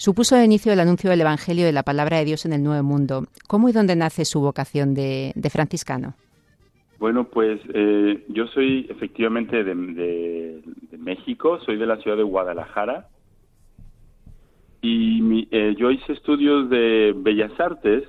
Supuso 0.00 0.34
el 0.34 0.46
inicio 0.46 0.70
del 0.70 0.80
anuncio 0.80 1.10
del 1.10 1.20
Evangelio 1.20 1.66
de 1.66 1.72
la 1.72 1.82
palabra 1.82 2.16
de 2.16 2.24
Dios 2.24 2.46
en 2.46 2.54
el 2.54 2.62
Nuevo 2.62 2.82
Mundo. 2.82 3.24
¿Cómo 3.46 3.68
y 3.68 3.72
dónde 3.72 3.96
nace 3.96 4.24
su 4.24 4.40
vocación 4.40 4.94
de, 4.94 5.34
franciscano? 5.52 6.14
Bueno, 6.98 7.24
pues 7.24 7.60
eh, 7.74 8.24
yo 8.28 8.46
soy 8.46 8.86
efectivamente 8.88 9.62
de, 9.62 10.62
México, 10.98 11.60
soy 11.66 11.76
de 11.76 11.84
la 11.84 11.98
ciudad 11.98 12.16
de 12.16 12.22
Guadalajara 12.22 13.08
y 14.80 15.46
eh, 15.50 15.74
yo 15.78 15.90
hice 15.90 16.14
estudios 16.14 16.70
de 16.70 17.14
Bellas 17.14 17.52
Artes 17.60 18.04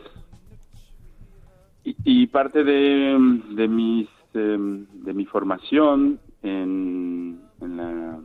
y, 1.84 2.26
parte 2.28 2.64
de, 2.64 3.42
de, 3.50 3.68
mis, 3.68 4.08
em, 4.34 4.86
de 5.04 5.14
mi 5.14 5.26
formación 5.26 6.22
en, 6.42 7.42
en, 7.60 7.76
la, 7.76 8.18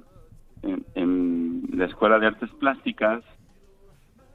en, 0.94 1.62
la 1.72 1.86
Escuela 1.86 2.20
de 2.20 2.28
Artes 2.28 2.50
Plásticas 2.60 3.24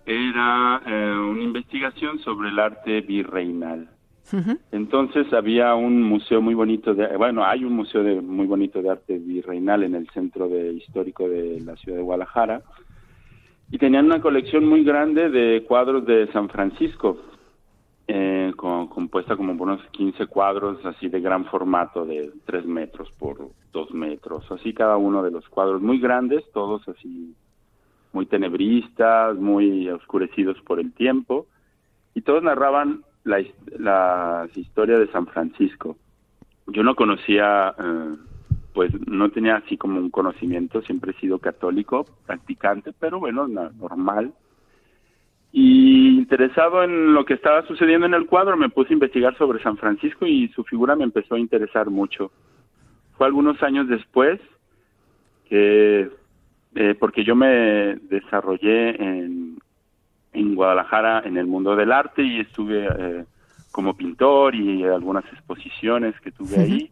era 0.06 0.82
eh, 0.86 1.16
una 1.18 1.44
investigación 1.44 2.20
sobre 2.20 2.50
el 2.50 2.60
arte 2.60 3.02
virreinal. 3.02 3.90
Entonces 4.72 5.34
había 5.34 5.76
un 5.76 6.04
museo 6.04 6.42
muy 6.42 6.54
bonito 6.54 6.94
de, 6.94 7.18
bueno, 7.18 7.44
hay 7.44 7.66
un 7.66 7.74
museo 7.74 8.02
de, 8.02 8.22
muy 8.22 8.46
bonito 8.46 8.82
de 8.82 8.90
arte 8.90 9.18
virreinal 9.18 9.84
en 9.84 9.94
el 9.94 10.08
centro 10.12 10.48
de, 10.48 10.72
histórico 10.72 11.28
de 11.28 11.60
la 11.60 11.76
ciudad 11.76 11.98
de 11.98 12.04
Guadalajara 12.04 12.62
y 13.72 13.78
tenían 13.78 14.06
una 14.06 14.22
colección 14.22 14.66
muy 14.66 14.84
grande 14.84 15.30
de 15.30 15.64
cuadros 15.64 16.06
de 16.06 16.32
San 16.32 16.50
Francisco, 16.50 17.18
eh, 18.08 18.52
compuesta 18.56 19.36
como 19.38 19.58
por 19.58 19.68
unos 19.68 19.86
15 19.92 20.28
cuadros 20.28 20.86
así 20.86 21.08
de 21.08 21.22
gran 21.22 21.46
formato, 21.46 22.06
de 22.06 22.32
3 22.46 22.66
metros 22.66 23.12
por 23.18 23.50
2 23.72 23.92
metros, 23.92 24.50
así 24.52 24.74
cada 24.74 24.98
uno 24.98 25.24
de 25.24 25.32
los 25.32 25.48
cuadros 25.50 25.82
muy 25.82 26.00
grandes, 26.00 26.44
todos 26.54 26.88
así 26.90 27.34
muy 28.14 28.26
tenebristas, 28.26 29.36
muy 29.38 29.90
oscurecidos 29.90 30.60
por 30.62 30.80
el 30.80 30.94
tiempo, 30.94 31.48
y 32.14 32.22
todos 32.22 32.44
narraban 32.44 33.04
la, 33.24 33.44
la 33.78 34.50
historia 34.56 35.00
de 35.00 35.08
San 35.12 35.28
Francisco. 35.28 35.98
Yo 36.68 36.84
no 36.84 36.96
conocía, 36.96 37.74
eh, 37.78 38.16
pues 38.74 38.92
no 39.08 39.30
tenía 39.30 39.58
así 39.58 39.78
como 39.78 40.00
un 40.00 40.10
conocimiento, 40.10 40.82
siempre 40.82 41.12
he 41.12 41.20
sido 41.20 41.40
católico, 41.40 42.06
practicante, 42.26 42.94
pero 42.98 43.20
bueno, 43.20 43.48
normal 43.48 44.34
y 45.52 46.18
interesado 46.18 46.84
en 46.84 47.14
lo 47.14 47.26
que 47.26 47.34
estaba 47.34 47.66
sucediendo 47.68 48.06
en 48.06 48.14
el 48.14 48.26
cuadro, 48.26 48.56
me 48.56 48.70
puse 48.70 48.92
a 48.92 48.94
investigar 48.94 49.38
sobre 49.38 49.62
San 49.62 49.78
Francisco 49.78 50.26
y 50.26 50.48
su 50.50 50.64
figura 50.64 50.96
me 50.96 51.04
empezó 51.04 51.36
a 51.36 51.40
interesar 51.40 51.90
mucho. 51.90 52.32
Fue 53.18 53.28
algunos 53.28 53.62
años 53.62 53.88
después 53.90 54.40
que, 55.50 56.10
eh, 56.76 56.96
porque 57.00 57.24
yo 57.24 57.36
me 57.36 57.96
desarrollé 58.10 59.02
en, 59.02 59.60
en 60.34 60.56
Guadalajara 60.56 61.22
en 61.26 61.38
el 61.38 61.46
mundo 61.46 61.76
del 61.76 61.92
arte 61.92 62.24
y 62.24 62.40
estuve 62.40 62.88
eh, 62.88 63.26
como 63.72 63.96
pintor 63.96 64.56
y 64.56 64.84
algunas 64.84 65.26
exposiciones 65.26 66.20
que 66.22 66.32
tuve 66.32 66.58
ahí. 66.58 66.92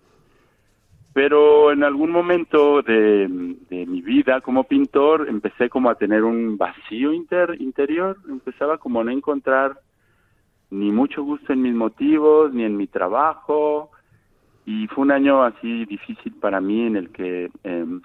Pero 1.14 1.72
en 1.72 1.84
algún 1.84 2.12
momento 2.12 2.82
de, 2.82 3.28
mi 3.28 4.02
vida 4.02 4.42
como 4.42 4.64
pintor 4.66 5.28
empecé 5.28 5.70
como 5.70 5.90
a 5.90 5.96
tener 5.96 6.24
un 6.24 6.58
vacío 6.58 7.12
interior, 7.14 8.18
empezaba 8.30 8.78
como 8.78 9.02
a 9.02 9.04
no 9.04 9.12
encontrar 9.12 9.80
ni 10.70 10.92
mucho 10.92 11.24
gusto 11.24 11.52
en 11.52 11.64
mis 11.64 11.74
motivos, 11.74 12.54
ni 12.54 12.64
en 12.64 12.78
mi 12.78 12.86
trabajo, 12.86 13.90
y 14.66 14.86
fue 14.88 15.04
un 15.04 15.12
año 15.12 15.44
así 15.44 15.86
difícil 15.86 16.34
para 16.34 16.62
mí 16.62 16.86
en 16.86 16.96
el 16.96 17.10
que 17.10 17.50
em, 17.64 18.02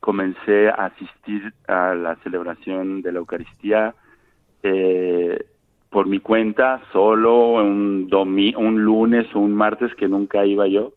comencé 0.00 0.68
a 0.68 0.86
asistir 0.86 1.52
a 1.68 1.94
la 1.94 2.16
celebración 2.16 3.02
de 3.02 3.12
la 3.12 3.18
Eucaristía 3.18 3.94
eh, 4.62 5.46
por 5.90 6.06
mi 6.06 6.20
cuenta, 6.20 6.82
solo 6.92 7.54
un, 7.54 8.08
un 8.12 8.82
lunes 8.82 9.26
o 9.34 9.40
un 9.40 9.54
martes 9.54 9.94
que 9.94 10.08
nunca 10.08 10.44
iba 10.44 10.66
yo 10.66 10.92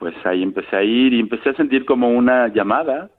pues 0.00 0.14
ahí 0.24 0.42
empecé 0.42 0.74
a 0.74 0.82
ir 0.82 1.12
y 1.12 1.20
empecé 1.20 1.50
a 1.50 1.54
sentir 1.54 1.84
como 1.84 2.08
una 2.08 2.48
llamada 2.48 3.10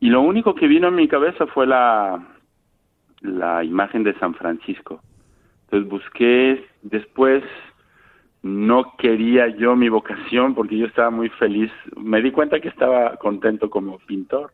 y 0.00 0.10
lo 0.10 0.20
único 0.20 0.54
que 0.54 0.68
vino 0.68 0.88
en 0.88 0.94
mi 0.94 1.08
cabeza 1.08 1.46
fue 1.46 1.66
la, 1.66 2.22
la 3.22 3.64
imagen 3.64 4.04
de 4.04 4.14
San 4.18 4.34
Francisco. 4.34 5.00
Entonces 5.64 5.88
busqué, 5.88 6.66
después 6.82 7.42
no 8.42 8.94
quería 8.96 9.48
yo 9.48 9.76
mi 9.76 9.88
vocación 9.88 10.54
porque 10.54 10.78
yo 10.78 10.86
estaba 10.86 11.10
muy 11.10 11.28
feliz. 11.30 11.70
Me 11.96 12.22
di 12.22 12.30
cuenta 12.30 12.60
que 12.60 12.68
estaba 12.68 13.16
contento 13.16 13.68
como 13.70 13.98
pintor 13.98 14.52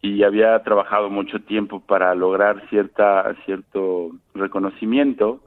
y 0.00 0.22
había 0.22 0.62
trabajado 0.62 1.10
mucho 1.10 1.40
tiempo 1.40 1.80
para 1.80 2.14
lograr 2.14 2.68
cierta 2.68 3.34
cierto 3.44 4.10
reconocimiento 4.34 5.40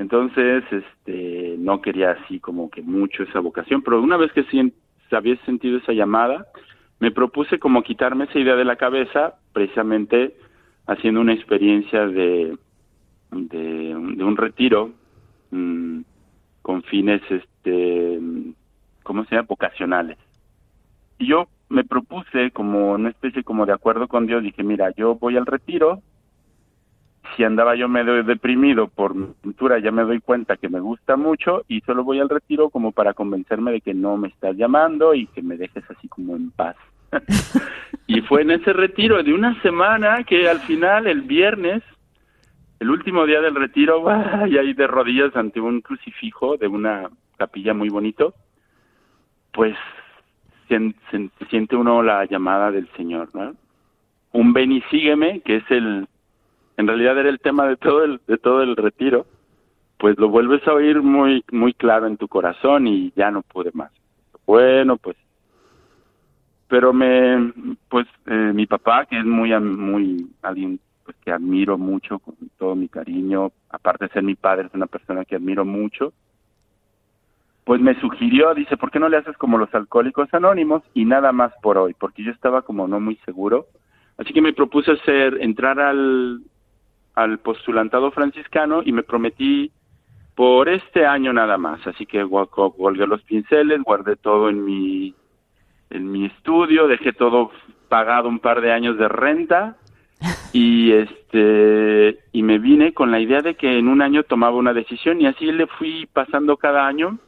entonces, 0.00 0.64
este, 0.70 1.56
no 1.58 1.82
quería 1.82 2.12
así 2.12 2.40
como 2.40 2.70
que 2.70 2.80
mucho 2.80 3.22
esa 3.22 3.38
vocación, 3.38 3.82
pero 3.82 4.00
una 4.00 4.16
vez 4.16 4.32
que 4.32 4.44
sí 4.44 4.72
había 5.10 5.36
sentido 5.44 5.76
esa 5.76 5.92
llamada, 5.92 6.46
me 7.00 7.10
propuse 7.10 7.58
como 7.58 7.82
quitarme 7.82 8.24
esa 8.24 8.38
idea 8.38 8.56
de 8.56 8.64
la 8.64 8.76
cabeza, 8.76 9.34
precisamente 9.52 10.34
haciendo 10.86 11.20
una 11.20 11.34
experiencia 11.34 12.06
de, 12.06 12.56
de, 13.30 13.94
un 13.94 14.36
retiro 14.38 14.92
mm, 15.50 16.00
con 16.62 16.82
fines, 16.82 17.22
este, 17.30 18.20
¿cómo 19.02 19.24
se 19.24 19.34
llama? 19.34 19.46
Vocacionales. 19.48 20.18
Y 21.18 21.28
yo 21.28 21.48
me 21.68 21.84
propuse 21.84 22.50
como 22.50 22.92
una 22.92 23.10
especie 23.10 23.44
como 23.44 23.66
de 23.66 23.72
acuerdo 23.72 24.08
con 24.08 24.26
Dios, 24.26 24.42
dije, 24.42 24.62
mira, 24.62 24.90
yo 24.96 25.14
voy 25.14 25.36
al 25.36 25.46
retiro, 25.46 26.02
si 27.36 27.44
andaba 27.44 27.76
yo 27.76 27.88
medio 27.88 28.22
deprimido 28.24 28.88
por 28.88 29.14
mi 29.14 29.28
pintura, 29.42 29.78
ya 29.78 29.92
me 29.92 30.02
doy 30.02 30.20
cuenta 30.20 30.56
que 30.56 30.68
me 30.68 30.80
gusta 30.80 31.16
mucho 31.16 31.62
y 31.68 31.80
solo 31.82 32.04
voy 32.04 32.18
al 32.18 32.28
retiro 32.28 32.70
como 32.70 32.92
para 32.92 33.14
convencerme 33.14 33.72
de 33.72 33.80
que 33.80 33.94
no 33.94 34.16
me 34.16 34.28
estás 34.28 34.56
llamando 34.56 35.14
y 35.14 35.26
que 35.28 35.42
me 35.42 35.56
dejes 35.56 35.84
así 35.90 36.08
como 36.08 36.36
en 36.36 36.50
paz. 36.50 36.76
y 38.06 38.20
fue 38.22 38.42
en 38.42 38.52
ese 38.52 38.72
retiro 38.72 39.22
de 39.22 39.32
una 39.32 39.60
semana 39.62 40.24
que 40.24 40.48
al 40.48 40.60
final, 40.60 41.06
el 41.06 41.22
viernes, 41.22 41.82
el 42.80 42.90
último 42.90 43.26
día 43.26 43.40
del 43.40 43.54
retiro, 43.54 44.04
y 44.48 44.58
ahí 44.58 44.72
de 44.74 44.86
rodillas 44.86 45.36
ante 45.36 45.60
un 45.60 45.80
crucifijo 45.80 46.56
de 46.56 46.66
una 46.66 47.08
capilla 47.36 47.74
muy 47.74 47.88
bonito, 47.88 48.34
pues 49.52 49.76
se, 50.68 50.94
siente 51.48 51.76
uno 51.76 52.02
la 52.02 52.24
llamada 52.24 52.70
del 52.70 52.88
Señor, 52.96 53.28
¿no? 53.34 53.54
Un 54.32 54.52
ven 54.52 54.72
y 54.72 54.80
sígueme, 54.82 55.40
que 55.40 55.56
es 55.56 55.70
el 55.70 56.06
en 56.76 56.86
realidad 56.86 57.18
era 57.18 57.28
el 57.28 57.40
tema 57.40 57.66
de 57.66 57.76
todo 57.76 58.04
el 58.04 58.20
de 58.26 58.38
todo 58.38 58.62
el 58.62 58.74
retiro 58.74 59.26
pues 59.98 60.18
lo 60.18 60.30
vuelves 60.30 60.66
a 60.66 60.72
oír 60.72 61.02
muy 61.02 61.44
muy 61.52 61.74
claro 61.74 62.06
en 62.06 62.16
tu 62.16 62.26
corazón 62.26 62.86
y 62.86 63.12
ya 63.14 63.30
no 63.30 63.42
pude 63.42 63.70
más 63.74 63.92
bueno 64.46 64.96
pues 64.96 65.16
pero 66.68 66.94
me 66.94 67.52
pues 67.88 68.06
eh, 68.26 68.52
mi 68.54 68.66
papá 68.66 69.04
que 69.04 69.18
es 69.18 69.26
muy 69.26 69.52
muy 69.60 70.26
alguien 70.40 70.80
pues 71.10 71.24
que 71.24 71.32
admiro 71.32 71.76
mucho 71.76 72.18
con 72.18 72.34
todo 72.58 72.74
mi 72.74 72.88
cariño 72.88 73.52
aparte 73.68 74.06
de 74.06 74.12
ser 74.12 74.22
mi 74.22 74.34
padre 74.34 74.66
es 74.66 74.74
una 74.74 74.86
persona 74.86 75.24
que 75.24 75.36
admiro 75.36 75.64
mucho 75.64 76.12
pues 77.64 77.80
me 77.80 77.98
sugirió 78.00 78.54
dice 78.54 78.76
por 78.76 78.90
qué 78.90 78.98
no 78.98 79.08
le 79.08 79.16
haces 79.16 79.36
como 79.36 79.58
los 79.58 79.72
alcohólicos 79.74 80.32
anónimos 80.34 80.82
y 80.94 81.04
nada 81.04 81.32
más 81.32 81.52
por 81.62 81.78
hoy 81.78 81.94
porque 81.94 82.22
yo 82.22 82.32
estaba 82.32 82.62
como 82.62 82.88
no 82.88 82.98
muy 83.00 83.16
seguro. 83.24 83.66
Así 84.18 84.32
que 84.32 84.42
me 84.42 84.52
propuse 84.52 84.90
hacer 84.92 85.38
entrar 85.40 85.78
al 85.78 86.40
al 87.14 87.38
postulantado 87.38 88.10
franciscano 88.12 88.82
y 88.84 88.92
me 88.92 89.02
prometí 89.02 89.70
por 90.34 90.68
este 90.68 91.06
año 91.06 91.32
nada 91.32 91.58
más, 91.58 91.86
así 91.86 92.06
que 92.06 92.26
colgué 92.50 93.06
los 93.06 93.22
pinceles, 93.22 93.82
guardé 93.82 94.16
todo 94.16 94.48
en 94.48 94.64
mi 94.64 95.14
en 95.90 96.10
mi 96.10 96.26
estudio, 96.26 96.88
dejé 96.88 97.12
todo 97.12 97.50
pagado 97.88 98.28
un 98.28 98.38
par 98.38 98.60
de 98.60 98.72
años 98.72 98.96
de 98.96 99.08
renta 99.08 99.76
y 100.52 100.92
este 100.92 102.18
y 102.32 102.42
me 102.42 102.58
vine 102.58 102.92
con 102.92 103.10
la 103.10 103.20
idea 103.20 103.40
de 103.40 103.54
que 103.54 103.78
en 103.78 103.88
un 103.88 104.02
año 104.02 104.22
tomaba 104.24 104.56
una 104.56 104.72
decisión 104.72 105.20
y 105.20 105.26
así 105.26 105.46
le 105.46 105.66
fui 105.66 106.06
pasando 106.12 106.56
cada 106.56 106.86
año 106.86 107.18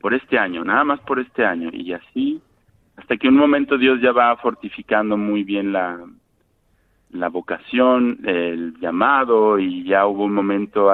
por 0.00 0.14
este 0.14 0.38
año, 0.38 0.64
nada 0.64 0.84
más 0.84 1.00
por 1.00 1.18
este 1.18 1.44
año. 1.44 1.70
Y 1.72 1.92
así 1.92 2.40
hasta 2.96 3.16
que 3.16 3.28
un 3.28 3.36
momento 3.36 3.78
Dios 3.78 4.00
ya 4.00 4.12
va 4.12 4.36
fortificando 4.36 5.16
muy 5.16 5.42
bien 5.42 5.72
la 5.72 5.98
la 7.10 7.28
vocación, 7.28 8.18
el 8.24 8.78
llamado 8.80 9.58
y 9.58 9.84
ya 9.84 10.06
hubo 10.06 10.24
un 10.24 10.34
momento 10.34 10.90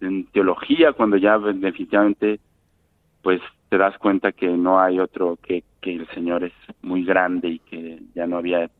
en 0.00 0.26
teología 0.26 0.92
cuando 0.92 1.16
ya 1.16 1.38
definitivamente 1.38 2.40
pues 3.22 3.40
te 3.68 3.78
das 3.78 3.96
cuenta 3.98 4.32
que 4.32 4.48
no 4.48 4.80
hay 4.80 4.98
otro 4.98 5.38
que, 5.42 5.62
que 5.80 5.94
el 5.94 6.08
Señor 6.08 6.44
es 6.44 6.52
muy 6.82 7.04
grande 7.04 7.48
y 7.50 7.58
que 7.60 8.00
ya 8.14 8.26
no 8.26 8.38
había 8.38 8.70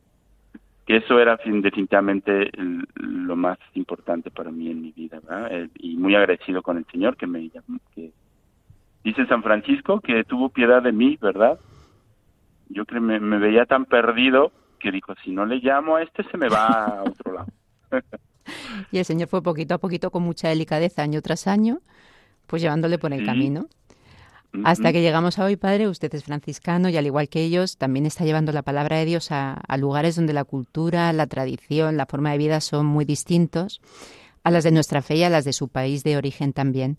eso 0.97 1.18
era 1.18 1.37
definitivamente 1.37 2.50
lo 2.94 3.37
más 3.37 3.59
importante 3.75 4.30
para 4.30 4.50
mí 4.50 4.70
en 4.70 4.82
mi 4.82 4.92
vida 4.92 5.20
¿verdad? 5.20 5.68
y 5.78 5.97
muy 5.97 6.14
agradecido 6.14 6.62
con 6.62 6.78
el 6.78 6.87
Señor 6.87 7.16
que 7.16 7.26
me 7.26 7.50
que 7.94 8.12
dice 9.04 9.26
San 9.26 9.42
Francisco 9.42 10.00
que 10.00 10.25
tuvo 10.25 10.49
piedad 10.49 10.82
de 10.82 10.92
mí, 10.92 11.18
¿verdad? 11.20 11.59
Yo 12.68 12.85
creo 12.85 13.02
que 13.02 13.20
me, 13.20 13.38
veía 13.38 13.66
tan 13.66 13.85
perdido 13.85 14.52
que 14.78 14.90
dijo, 14.90 15.14
si 15.25 15.30
no 15.30 15.44
le 15.44 15.56
llamo 15.56 15.97
a 15.97 16.02
este 16.02 16.23
se 16.25 16.37
me 16.37 16.49
va 16.49 16.66
a 16.66 17.02
otro 17.02 17.35
lado. 17.35 17.52
y 18.92 18.99
el 18.99 19.04
Señor 19.04 19.28
fue 19.28 19.42
poquito 19.42 19.75
a 19.75 19.78
poquito, 19.78 20.11
con 20.11 20.23
mucha 20.23 20.49
delicadeza, 20.49 21.02
año 21.02 21.20
tras 21.20 21.47
año, 21.47 21.80
pues 22.47 22.62
llevándole 22.62 22.99
por 22.99 23.12
el 23.12 23.25
camino. 23.25 23.66
Hasta 24.64 24.92
que 24.92 25.00
llegamos 25.00 25.38
a 25.38 25.45
hoy, 25.45 25.57
Padre, 25.57 25.88
usted 25.88 26.12
es 26.14 26.25
franciscano 26.25 26.88
y 26.88 26.97
al 26.97 27.07
igual 27.07 27.28
que 27.28 27.42
ellos, 27.45 27.78
también 27.78 28.04
está 28.04 28.25
llevando 28.25 28.50
la 28.52 28.62
palabra 28.62 28.97
de 28.97 29.04
Dios 29.04 29.30
a, 29.30 29.62
lugares 29.78 30.16
donde 30.16 30.33
la 30.33 30.45
cultura, 30.45 31.12
la 31.12 31.26
tradición, 31.26 31.97
la 31.97 32.07
forma 32.07 32.33
de 32.33 32.38
vida 32.38 32.61
son 32.61 32.87
muy 32.87 33.04
distintos 33.04 33.80
a 34.42 34.50
las 34.50 34.64
de 34.64 34.73
nuestra 34.73 35.02
fe 35.02 35.16
y 35.16 35.23
a 35.23 35.30
las 35.30 35.45
de 35.45 35.52
su 35.52 35.69
país 35.69 36.02
de 36.02 36.16
origen 36.16 36.52
también. 36.52 36.97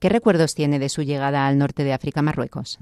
¿Qué 0.00 0.08
recuerdos 0.08 0.54
tiene 0.54 0.78
de 0.78 0.88
su 0.88 1.02
llegada 1.02 1.46
al 1.46 1.58
norte 1.58 1.84
de 1.84 1.92
África, 1.92 2.22
Marruecos? 2.22 2.78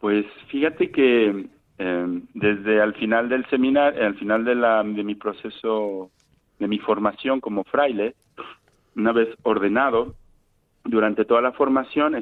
Pues 0.00 0.26
fíjate 0.48 0.90
que 0.90 1.46
em, 1.78 2.22
desde 2.34 2.80
al 2.82 2.94
final 2.94 3.28
del 3.28 3.46
seminario, 3.48 4.04
al 4.04 4.16
final 4.16 4.44
de, 4.44 4.54
la, 4.54 4.82
de 4.84 5.02
mi 5.02 5.14
proceso, 5.14 6.10
de 6.58 6.68
mi 6.68 6.78
formación 6.78 7.40
como 7.40 7.64
fraile, 7.64 8.14
una 8.96 9.12
vez 9.12 9.28
ordenado, 9.42 10.14
durante 10.84 11.24
toda 11.24 11.40
la 11.40 11.52
formación 11.52 12.14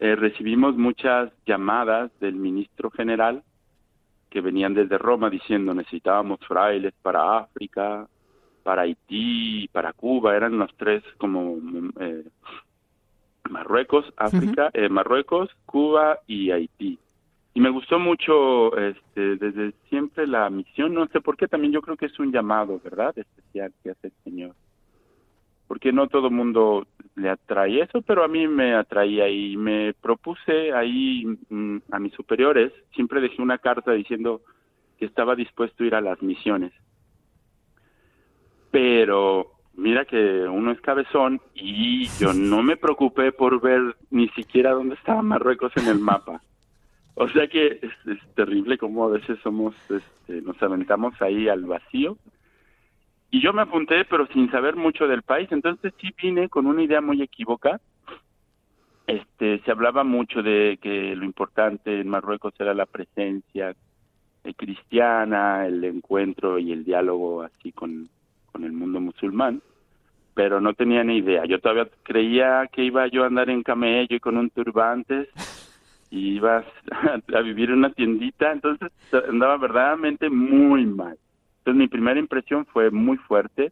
eh, 0.00 0.16
recibimos 0.16 0.76
muchas 0.76 1.30
llamadas 1.44 2.10
del 2.20 2.34
ministro 2.34 2.90
general 2.90 3.42
que 4.30 4.40
venían 4.40 4.72
desde 4.72 4.96
Roma 4.96 5.28
diciendo 5.28 5.74
necesitábamos 5.74 6.40
frailes 6.48 6.94
para 7.02 7.38
África, 7.38 8.08
para 8.62 8.82
Haití, 8.82 9.68
para 9.72 9.92
Cuba, 9.92 10.34
eran 10.34 10.58
los 10.58 10.74
tres 10.78 11.04
como 11.18 11.58
eh, 12.00 12.24
Marruecos, 13.50 14.06
África, 14.16 14.70
eh, 14.72 14.88
Marruecos, 14.88 15.50
Cuba 15.66 16.18
y 16.26 16.50
Haití. 16.50 16.98
Y 17.52 17.60
me 17.60 17.68
gustó 17.68 17.98
mucho 17.98 18.74
este, 18.78 19.36
desde 19.36 19.74
siempre 19.90 20.26
la 20.26 20.48
misión, 20.48 20.94
no 20.94 21.08
sé 21.08 21.20
por 21.20 21.36
qué, 21.36 21.46
también 21.46 21.74
yo 21.74 21.82
creo 21.82 21.98
que 21.98 22.06
es 22.06 22.18
un 22.18 22.32
llamado, 22.32 22.80
¿verdad? 22.82 23.12
Especial 23.18 23.72
que 23.82 23.90
hace 23.90 24.06
el 24.06 24.12
Señor 24.24 24.54
porque 25.70 25.92
no 25.92 26.08
todo 26.08 26.32
mundo 26.32 26.84
le 27.20 27.30
atrae 27.30 27.82
eso, 27.82 28.02
pero 28.02 28.24
a 28.24 28.28
mí 28.28 28.48
me 28.48 28.74
atraía 28.74 29.28
y 29.28 29.56
me 29.56 29.94
propuse 29.94 30.72
ahí 30.72 31.24
mm, 31.48 31.78
a 31.90 31.98
mis 31.98 32.12
superiores, 32.14 32.72
siempre 32.94 33.20
dejé 33.20 33.42
una 33.42 33.58
carta 33.58 33.92
diciendo 33.92 34.40
que 34.98 35.06
estaba 35.06 35.34
dispuesto 35.34 35.82
a 35.82 35.86
ir 35.86 35.94
a 35.94 36.00
las 36.00 36.22
misiones. 36.22 36.72
Pero 38.70 39.52
mira 39.74 40.04
que 40.04 40.42
uno 40.42 40.72
es 40.72 40.80
cabezón 40.80 41.40
y 41.54 42.06
yo 42.18 42.32
no 42.34 42.62
me 42.62 42.76
preocupé 42.76 43.32
por 43.32 43.60
ver 43.60 43.96
ni 44.10 44.28
siquiera 44.30 44.72
dónde 44.72 44.94
estaba 44.94 45.22
Marruecos 45.22 45.72
en 45.76 45.88
el 45.88 45.98
mapa. 46.10 46.42
O 47.14 47.28
sea 47.28 47.48
que 47.48 47.80
es, 47.82 48.34
terrible 48.34 48.78
como 48.78 49.04
a 49.04 49.10
veces 49.10 49.38
somos, 49.42 49.74
este, 49.90 50.40
nos 50.40 50.60
aventamos 50.62 51.20
ahí 51.20 51.48
al 51.48 51.64
vacío 51.64 52.16
y 53.30 53.40
yo 53.40 53.52
me 53.52 53.62
apunté, 53.62 54.04
pero 54.04 54.26
sin 54.28 54.50
saber 54.50 54.74
mucho 54.74 55.06
del 55.06 55.22
país, 55.22 55.50
entonces 55.52 55.92
sí 56.00 56.08
vine 56.20 56.48
con 56.48 56.66
una 56.66 56.82
idea 56.82 57.00
muy 57.00 57.22
equívoca. 57.22 57.80
Este, 59.06 59.60
se 59.60 59.70
hablaba 59.70 60.02
mucho 60.02 60.42
de 60.42 60.78
que 60.82 61.14
lo 61.14 61.24
importante 61.24 62.00
en 62.00 62.08
Marruecos 62.08 62.54
era 62.58 62.74
la 62.74 62.86
presencia 62.86 63.74
eh, 64.42 64.54
cristiana, 64.54 65.66
el 65.66 65.84
encuentro 65.84 66.58
y 66.58 66.72
el 66.72 66.84
diálogo 66.84 67.42
así 67.42 67.70
con, 67.72 68.08
con 68.50 68.64
el 68.64 68.72
mundo 68.72 69.00
musulmán, 69.00 69.62
pero 70.34 70.60
no 70.60 70.74
tenía 70.74 71.04
ni 71.04 71.18
idea. 71.18 71.44
Yo 71.44 71.60
todavía 71.60 71.88
creía 72.02 72.68
que 72.72 72.82
iba 72.82 73.06
yo 73.06 73.22
a 73.22 73.26
andar 73.28 73.48
en 73.48 73.62
camello 73.62 74.16
y 74.16 74.20
con 74.20 74.38
un 74.38 74.50
turbante 74.50 75.28
y 76.10 76.34
iba 76.34 76.58
a, 76.58 77.20
a 77.38 77.40
vivir 77.42 77.70
en 77.70 77.78
una 77.78 77.92
tiendita, 77.92 78.50
entonces 78.50 78.90
andaba 79.28 79.56
verdaderamente 79.56 80.28
muy 80.30 80.84
mal. 80.84 81.16
Entonces 81.70 81.84
mi 81.84 81.88
primera 81.88 82.18
impresión 82.18 82.66
fue 82.66 82.90
muy 82.90 83.16
fuerte, 83.16 83.70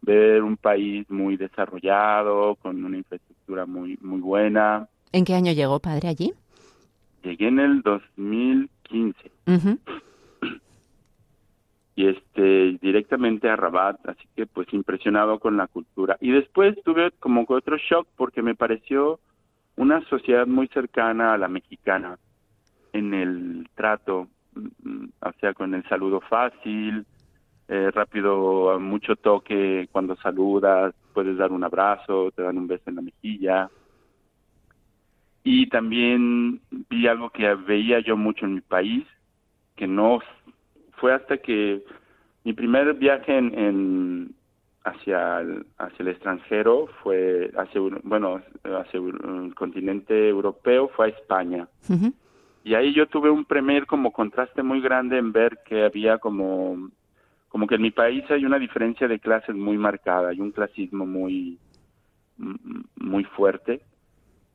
ver 0.00 0.42
un 0.42 0.56
país 0.56 1.08
muy 1.08 1.36
desarrollado, 1.36 2.56
con 2.56 2.84
una 2.84 2.96
infraestructura 2.96 3.64
muy, 3.64 3.96
muy 4.02 4.20
buena. 4.20 4.88
¿En 5.12 5.24
qué 5.24 5.34
año 5.34 5.52
llegó, 5.52 5.78
padre, 5.78 6.08
allí? 6.08 6.32
Llegué 7.22 7.46
en 7.46 7.60
el 7.60 7.82
2015. 7.82 9.30
Y 11.94 12.08
este, 12.08 12.76
directamente 12.82 13.48
a 13.48 13.54
Rabat, 13.54 14.04
así 14.08 14.26
que 14.34 14.46
pues 14.46 14.66
impresionado 14.72 15.38
con 15.38 15.56
la 15.56 15.68
cultura. 15.68 16.16
Y 16.20 16.32
después 16.32 16.74
tuve 16.84 17.12
como 17.20 17.46
que 17.46 17.54
otro 17.54 17.76
shock 17.76 18.08
porque 18.16 18.42
me 18.42 18.56
pareció 18.56 19.20
una 19.76 20.04
sociedad 20.08 20.48
muy 20.48 20.66
cercana 20.74 21.34
a 21.34 21.38
la 21.38 21.46
mexicana 21.46 22.18
en 22.92 23.14
el 23.14 23.68
trato, 23.76 24.26
o 24.54 25.32
sea, 25.40 25.54
con 25.54 25.74
el 25.74 25.86
saludo 25.88 26.20
fácil, 26.20 27.06
eh, 27.68 27.90
rápido, 27.90 28.78
mucho 28.80 29.16
toque 29.16 29.88
cuando 29.92 30.16
saludas, 30.16 30.94
puedes 31.12 31.36
dar 31.36 31.52
un 31.52 31.64
abrazo, 31.64 32.30
te 32.32 32.42
dan 32.42 32.58
un 32.58 32.66
beso 32.66 32.84
en 32.86 32.96
la 32.96 33.02
mejilla. 33.02 33.70
Y 35.44 35.68
también 35.68 36.60
vi 36.90 37.06
algo 37.06 37.30
que 37.30 37.54
veía 37.54 38.00
yo 38.00 38.16
mucho 38.16 38.46
en 38.46 38.54
mi 38.54 38.60
país, 38.60 39.04
que 39.76 39.86
no 39.86 40.20
fue 40.98 41.14
hasta 41.14 41.38
que 41.38 41.82
mi 42.44 42.52
primer 42.52 42.94
viaje 42.94 43.36
en, 43.36 44.34
hacia 44.84 45.40
el, 45.40 45.66
hacia 45.78 46.02
el 46.02 46.08
extranjero 46.08 46.88
fue 47.02 47.50
hacia 47.56 47.80
bueno 48.02 48.42
hacia 48.64 49.00
el 49.00 49.54
continente 49.54 50.28
europeo 50.28 50.88
fue 50.88 51.06
a 51.06 51.08
España 51.10 51.68
y 52.64 52.74
ahí 52.74 52.94
yo 52.94 53.06
tuve 53.06 53.30
un 53.30 53.44
primer 53.44 53.86
como 53.86 54.12
contraste 54.12 54.62
muy 54.62 54.80
grande 54.80 55.18
en 55.18 55.32
ver 55.32 55.58
que 55.64 55.84
había 55.84 56.18
como 56.18 56.90
como 57.48 57.66
que 57.66 57.74
en 57.74 57.82
mi 57.82 57.90
país 57.90 58.24
hay 58.30 58.46
una 58.46 58.58
diferencia 58.58 59.06
de 59.08 59.18
clases 59.18 59.54
muy 59.54 59.76
marcada, 59.76 60.30
hay 60.30 60.40
un 60.40 60.52
clasismo 60.52 61.04
muy 61.04 61.58
muy 62.96 63.24
fuerte. 63.24 63.82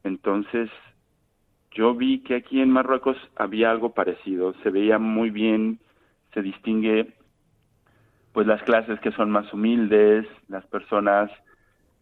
Entonces, 0.04 0.70
yo 1.72 1.94
vi 1.94 2.20
que 2.20 2.36
aquí 2.36 2.60
en 2.62 2.72
Marruecos 2.72 3.18
había 3.36 3.70
algo 3.70 3.94
parecido, 3.94 4.54
se 4.64 4.70
veía 4.70 4.98
muy 4.98 5.30
bien, 5.30 5.80
se 6.34 6.42
distingue 6.42 7.14
pues 8.34 8.48
las 8.48 8.62
clases 8.64 9.00
que 9.00 9.12
son 9.12 9.32
más 9.32 9.52
humildes, 9.54 10.28
las 10.48 10.66
personas 10.68 11.32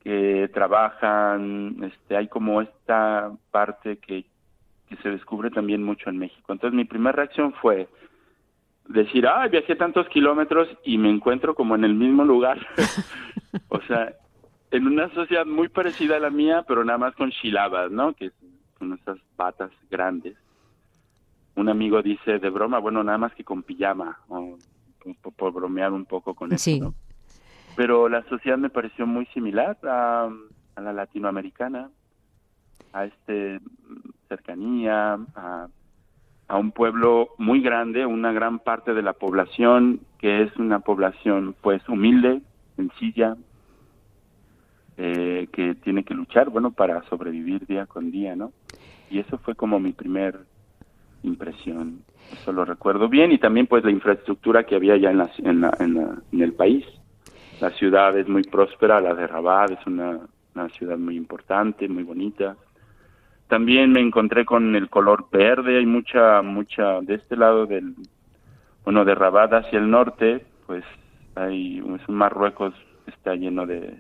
que 0.04 0.50
trabajan, 0.54 1.78
este 1.84 2.16
hay 2.16 2.28
como 2.28 2.62
esta 2.62 3.32
parte 3.52 3.98
que 3.98 4.26
que 4.90 4.96
se 4.98 5.10
descubre 5.10 5.50
también 5.50 5.84
mucho 5.84 6.10
en 6.10 6.18
México. 6.18 6.54
Entonces 6.54 6.76
mi 6.76 6.86
primera 6.86 7.14
reacción 7.14 7.54
fue 7.54 7.88
decir, 8.88 9.28
ah, 9.28 9.48
viajé 9.48 9.76
tantos 9.76 10.08
kilómetros 10.10 10.68
y 10.84 10.98
me 10.98 11.10
encuentro 11.10 11.56
como 11.56 11.76
en 11.76 11.84
el 11.84 11.96
mismo 11.96 12.24
lugar. 12.24 12.60
o 13.70 13.82
sea, 13.82 14.14
en 14.72 14.88
una 14.88 15.10
sociedad 15.14 15.46
muy 15.46 15.70
parecida 15.70 16.18
a 16.18 16.20
la 16.20 16.30
mía, 16.30 16.64
pero 16.68 16.84
nada 16.84 16.98
más 16.98 17.16
con 17.16 17.32
chilabas, 17.32 17.92
¿no? 17.92 18.14
Que 18.14 18.32
son 18.78 18.94
esas 18.94 19.18
patas 19.36 19.72
grandes. 19.90 20.36
Un 21.56 21.70
amigo 21.70 22.02
dice 22.02 22.40
de 22.40 22.50
broma, 22.50 22.80
bueno, 22.80 23.04
nada 23.04 23.18
más 23.18 23.34
que 23.34 23.44
con 23.44 23.64
pijama, 23.64 24.20
o, 24.28 24.58
por, 25.38 25.54
bromear 25.54 25.94
un 25.94 26.06
poco 26.06 26.34
con 26.34 26.52
eso, 26.52 26.72
¿no? 26.80 26.94
Pero 27.76 28.10
la 28.10 28.24
sociedad 28.24 28.58
me 28.58 28.70
pareció 28.70 29.06
muy 29.06 29.26
similar 29.28 29.78
a, 29.84 30.30
a 30.76 30.82
la 30.82 30.94
latinoamericana, 30.94 31.90
a 32.94 33.06
este 33.06 33.60
cercanía, 34.36 35.18
a, 35.36 35.68
un 36.58 36.72
pueblo 36.72 37.30
muy 37.38 37.62
grande, 37.62 38.06
una 38.06 38.32
gran 38.32 38.60
parte 38.60 38.94
de 38.94 39.02
la 39.02 39.14
población 39.14 40.02
que 40.20 40.44
es 40.44 40.56
una 40.58 40.80
población 40.80 41.56
pues 41.62 41.88
humilde, 41.90 42.42
sencilla, 42.76 43.36
eh, 44.98 45.48
que 45.52 45.76
tiene 45.76 46.04
que 46.04 46.14
luchar, 46.14 46.50
bueno, 46.50 46.72
para 46.72 47.02
sobrevivir 47.10 47.66
día 47.66 47.88
con 47.88 48.12
día, 48.12 48.36
¿no? 48.36 48.52
Y 49.10 49.20
eso 49.20 49.38
fue 49.40 49.56
como 49.56 49.80
mi 49.80 49.92
primer 49.92 50.40
impresión. 51.24 52.04
Eso 52.32 52.52
lo 52.52 52.64
recuerdo 52.64 53.10
bien 53.10 53.32
y 53.32 53.38
también 53.38 53.68
pues 53.68 53.84
la 53.84 53.92
infraestructura 53.92 54.66
que 54.66 54.76
había 54.76 54.98
ya 54.98 55.10
en, 55.12 55.18
la, 55.18 55.32
en, 55.40 55.62
la, 55.62 55.78
en, 55.80 56.42
el 56.42 56.54
país. 56.54 56.86
La 57.60 57.72
ciudad 57.72 58.18
es 58.18 58.28
muy 58.28 58.44
próspera, 58.44 59.02
la 59.02 59.16
de 59.16 59.28
Rabat 59.28 59.72
es 59.72 59.88
una 59.88 60.70
ciudad 60.78 60.98
muy 60.98 61.16
importante, 61.16 61.88
muy 61.88 62.04
bonita. 62.04 62.56
También 63.48 63.92
me 63.92 64.02
encontré 64.02 64.46
con 64.46 64.76
el 64.76 64.90
color 64.90 65.28
verde, 65.32 65.78
hay 65.78 65.86
mucha, 65.86 66.42
mucha, 66.42 67.02
de 67.02 67.16
este 67.16 67.36
lado 67.36 67.66
del, 67.66 67.96
bueno, 68.84 69.06
de 69.06 69.14
Rabat 69.14 69.54
hacia 69.54 69.78
el 69.80 69.90
norte, 69.90 70.46
pues 70.66 70.84
hay, 71.36 71.78
es 71.78 72.08
un 72.10 72.16
Marruecos 72.16 72.74
está 73.06 73.36
lleno 73.36 73.68
de, 73.68 74.00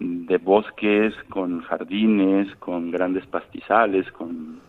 de 0.00 0.38
bosques, 0.38 1.14
con 1.28 1.62
jardines, 1.62 2.54
con 2.56 2.90
grandes 2.90 3.26
pastizales, 3.26 4.10
con 4.12 4.60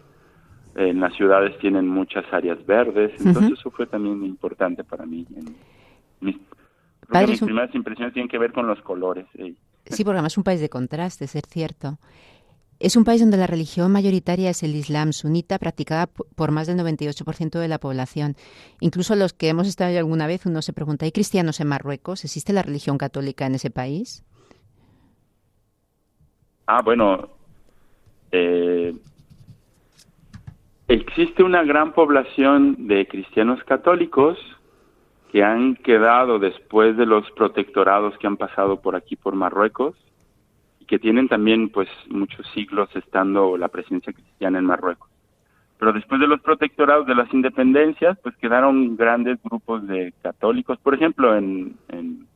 en 0.75 0.99
las 0.99 1.13
ciudades 1.13 1.57
tienen 1.59 1.87
muchas 1.87 2.25
áreas 2.31 2.63
verdes, 2.65 3.11
entonces 3.19 3.59
eso 3.59 3.71
fue 3.71 3.87
también 3.87 4.23
importante 4.23 4.83
para 4.83 5.05
mí. 5.05 5.25
mis, 6.21 6.37
mis 7.27 7.41
primeras 7.41 7.73
impresiones 7.73 8.13
tienen 8.13 8.29
que 8.29 8.37
ver 8.37 8.53
con 8.53 8.67
los 8.67 8.79
colores. 8.81 9.25
Sí, 9.33 10.03
porque 10.03 10.17
además 10.17 10.33
es 10.33 10.37
un 10.37 10.43
país 10.43 10.61
de 10.61 10.69
contrastes, 10.69 11.35
es 11.35 11.43
cierto. 11.49 11.97
Es 12.79 12.95
un 12.95 13.03
país 13.03 13.19
donde 13.19 13.35
la 13.35 13.45
religión 13.45 13.91
mayoritaria 13.91 14.49
es 14.49 14.63
el 14.63 14.73
Islam 14.73 15.11
sunita, 15.11 15.59
practicada 15.59 16.07
por 16.07 16.51
más 16.51 16.65
del 16.65 16.77
98% 16.77 17.59
de 17.59 17.67
la 17.67 17.77
población. 17.77 18.35
Incluso 18.79 19.17
los 19.17 19.33
que 19.33 19.49
hemos 19.49 19.67
estado 19.67 19.97
alguna 19.97 20.27
vez, 20.27 20.45
uno 20.45 20.61
se 20.61 20.71
pregunta, 20.71 21.03
¿hay 21.03 21.11
cristianos 21.11 21.59
en 21.59 21.67
Marruecos? 21.67 22.23
¿Existe 22.23 22.53
la 22.53 22.61
religión 22.61 22.97
católica 22.97 23.45
en 23.45 23.55
ese 23.55 23.69
país? 23.69 24.23
Ah, 26.67 26.81
bueno, 26.81 27.27
eh, 28.31 28.95
existe 30.87 31.43
una 31.43 31.63
gran 31.63 31.91
población 31.91 32.87
de 32.87 33.05
cristianos 33.09 33.61
católicos 33.65 34.37
que 35.33 35.43
han 35.43 35.75
quedado 35.75 36.39
después 36.39 36.95
de 36.95 37.05
los 37.05 37.29
protectorados 37.31 38.17
que 38.19 38.27
han 38.27 38.37
pasado 38.37 38.79
por 38.81 38.95
aquí 38.95 39.17
por 39.17 39.35
Marruecos 39.35 39.97
que 40.89 40.97
tienen 40.97 41.27
también 41.27 41.69
pues 41.69 41.87
muchos 42.09 42.47
siglos 42.51 42.89
estando 42.95 43.57
la 43.57 43.67
presencia 43.67 44.11
cristiana 44.11 44.57
en 44.57 44.65
Marruecos. 44.65 45.07
Pero 45.77 45.93
después 45.93 46.19
de 46.19 46.27
los 46.27 46.41
protectorados 46.41 47.05
de 47.05 47.13
las 47.13 47.31
independencias, 47.31 48.17
pues 48.23 48.35
quedaron 48.37 48.97
grandes 48.97 49.37
grupos 49.43 49.87
de 49.87 50.13
católicos. 50.23 50.79
Por 50.79 50.95
ejemplo, 50.95 51.37
en, 51.37 51.77
en, 51.89 52.27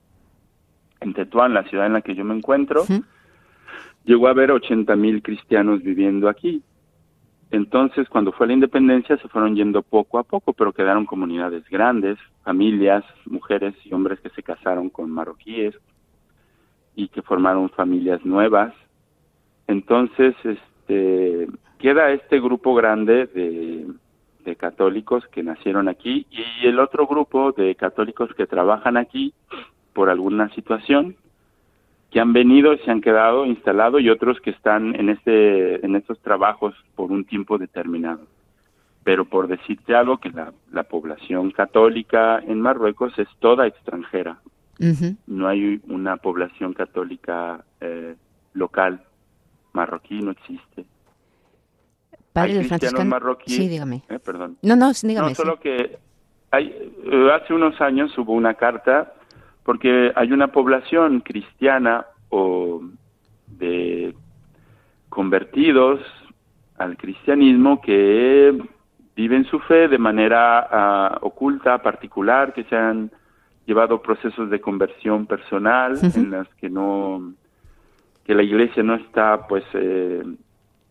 Tetuán, 1.14 1.54
la 1.54 1.64
ciudad 1.64 1.88
en 1.88 1.94
la 1.94 2.02
que 2.02 2.16
yo 2.16 2.24
me 2.24 2.36
encuentro, 2.36 2.86
llegó 4.06 4.28
a 4.28 4.32
haber 4.32 4.52
80 4.52 4.96
mil 4.96 5.22
cristianos 5.24 5.82
viviendo 5.82 6.30
aquí. 6.30 6.62
Entonces, 7.50 8.08
cuando 8.08 8.32
fue 8.32 8.48
la 8.48 8.54
independencia, 8.54 9.18
se 9.18 9.28
fueron 9.28 9.56
yendo 9.56 9.82
poco 9.82 10.20
a 10.20 10.24
poco, 10.24 10.54
pero 10.54 10.74
quedaron 10.74 11.06
comunidades 11.06 11.68
grandes, 11.70 12.18
familias, 12.44 13.04
mujeres 13.26 13.74
y 13.84 13.94
hombres 13.94 14.20
que 14.22 14.30
se 14.30 14.44
casaron 14.44 14.90
con 14.90 15.12
marroquíes, 15.12 15.76
y 16.96 17.08
que 17.08 17.22
formaron 17.22 17.70
familias 17.70 18.24
nuevas. 18.26 18.74
Entonces, 19.68 20.36
este, 20.44 21.48
queda 21.80 22.12
este 22.12 22.40
grupo 22.40 22.74
grande 22.76 23.28
de, 23.28 23.88
católicos 24.58 25.26
que 25.32 25.42
nacieron 25.42 25.88
aquí 25.88 26.28
y 26.30 26.68
el 26.68 26.80
otro 26.80 27.08
grupo 27.08 27.54
de 27.54 27.76
católicos 27.76 28.30
que 28.36 28.46
trabajan 28.46 28.98
aquí 28.98 29.34
por 29.94 30.10
alguna 30.10 30.50
situación 30.50 31.16
que 32.12 32.20
han 32.20 32.34
venido 32.34 32.78
se 32.78 32.92
han 32.92 33.02
quedado 33.02 33.46
instalados 33.46 34.02
y 34.02 34.10
otros 34.10 34.40
que 34.42 34.52
están 34.52 34.96
en 34.96 35.10
este 35.10 35.84
en 35.84 35.96
estos 35.96 36.20
trabajos 36.20 36.76
por 36.96 37.12
un 37.12 37.26
tiempo 37.26 37.58
determinado. 37.58 38.28
Pero 39.04 39.26
por 39.26 39.48
decirte 39.48 39.96
algo 39.96 40.18
que 40.18 40.32
la 40.72 40.84
población 40.84 41.52
católica 41.52 42.40
en 42.40 42.62
Marruecos 42.62 43.18
es 43.18 43.28
toda 43.40 43.66
extranjera, 43.66 44.40
no 45.28 45.48
hay 45.48 45.82
una 45.88 46.18
población 46.18 46.74
católica 46.74 47.64
eh, 47.80 48.16
local 48.54 49.04
marroquí, 49.74 50.20
no 50.22 50.32
existe. 50.32 50.86
Padre 52.32 52.60
hay 52.60 52.68
cristianos 52.68 53.06
marroquíes. 53.06 53.58
Sí, 53.58 53.68
dígame. 53.68 54.04
Eh, 54.10 54.20
perdón. 54.20 54.58
No, 54.62 54.76
no, 54.76 54.92
dígame. 54.92 55.30
No, 55.30 55.36
solo 55.36 55.60
que 55.60 55.98
hay, 56.52 56.68
eh, 57.06 57.30
hace 57.34 57.54
unos 57.54 57.80
años 57.82 58.16
hubo 58.18 58.34
una 58.34 58.56
carta 58.56 59.14
porque 59.64 60.12
hay 60.16 60.32
una 60.32 60.48
población 60.48 61.22
cristiana 61.22 62.06
o 62.30 62.82
de 63.48 64.14
convertidos 65.10 66.00
al 66.78 66.98
cristianismo 66.98 67.80
que 67.82 68.58
viven 69.16 69.46
su 69.46 69.60
fe 69.60 69.88
de 69.88 69.98
manera 69.98 70.68
ah, 70.72 71.20
oculta, 71.22 71.82
particular, 71.82 72.54
que 72.54 72.64
se 72.66 72.76
han 72.76 73.12
llevado 73.66 74.02
procesos 74.02 74.50
de 74.50 74.60
conversión 74.60 75.26
personal 75.26 75.98
en 76.02 76.32
las 76.32 76.48
que 76.56 76.70
no 76.70 77.34
que 78.26 78.34
la 78.34 78.44
iglesia 78.44 78.84
no 78.84 78.96
está 78.96 79.48
pues 79.48 79.64
eh, 79.74 80.24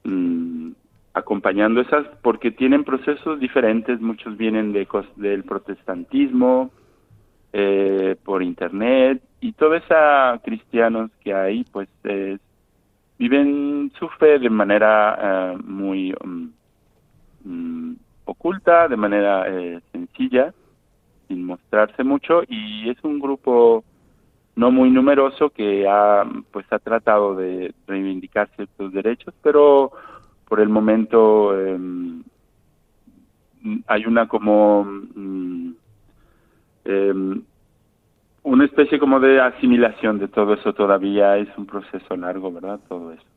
mm, 0.04 0.70
acompañando 1.14 1.80
esas 1.80 2.06
porque 2.22 2.50
tienen 2.50 2.84
procesos 2.84 3.40
diferentes 3.40 4.00
muchos 4.00 4.36
vienen 4.36 4.72
de 4.72 4.86
del 5.16 5.44
protestantismo 5.44 6.70
eh, 7.52 8.16
por 8.24 8.42
internet 8.42 9.22
y 9.40 9.52
toda 9.52 9.78
esa 9.78 10.40
cristianos 10.44 11.10
que 11.22 11.34
hay 11.34 11.64
pues 11.64 11.88
viven 13.18 13.92
su 13.98 14.08
fe 14.08 14.38
de 14.38 14.50
manera 14.50 15.52
eh, 15.52 15.58
muy 15.64 16.14
mm, 16.24 16.48
mm, 17.44 17.96
oculta 18.24 18.88
de 18.88 18.96
manera 18.96 19.44
sencilla 19.92 20.54
sin 21.32 21.44
mostrarse 21.46 22.04
mucho 22.04 22.42
y 22.46 22.90
es 22.90 23.02
un 23.02 23.18
grupo 23.18 23.84
no 24.54 24.70
muy 24.70 24.90
numeroso 24.90 25.48
que 25.50 25.88
ha 25.88 26.24
pues 26.50 26.66
ha 26.70 26.78
tratado 26.78 27.34
de 27.34 27.74
reivindicar 27.86 28.50
ciertos 28.54 28.92
derechos 28.92 29.34
pero 29.42 29.92
por 30.46 30.60
el 30.60 30.68
momento 30.68 31.58
em, 31.58 32.22
hay 33.86 34.04
una 34.04 34.28
como 34.28 34.86
em, 36.84 37.42
una 38.42 38.64
especie 38.64 38.98
como 38.98 39.20
de 39.20 39.40
asimilación 39.40 40.18
de 40.18 40.26
todo 40.26 40.54
eso 40.54 40.72
todavía. 40.72 41.36
Es 41.38 41.48
un 41.56 41.64
proceso 41.64 42.16
largo 42.16 42.52
verdad 42.52 42.80
todo 42.88 43.12
eso 43.12 43.31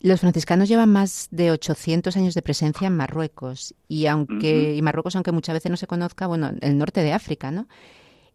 los 0.00 0.20
franciscanos 0.20 0.68
llevan 0.68 0.92
más 0.92 1.28
de 1.30 1.50
800 1.50 2.16
años 2.16 2.34
de 2.34 2.42
presencia 2.42 2.86
en 2.86 2.96
Marruecos 2.96 3.74
y 3.88 4.06
aunque 4.06 4.74
y 4.74 4.82
Marruecos 4.82 5.16
aunque 5.16 5.32
muchas 5.32 5.54
veces 5.54 5.70
no 5.70 5.76
se 5.76 5.86
conozca, 5.86 6.26
bueno, 6.26 6.50
el 6.60 6.78
norte 6.78 7.00
de 7.00 7.12
África, 7.12 7.50
¿no? 7.50 7.66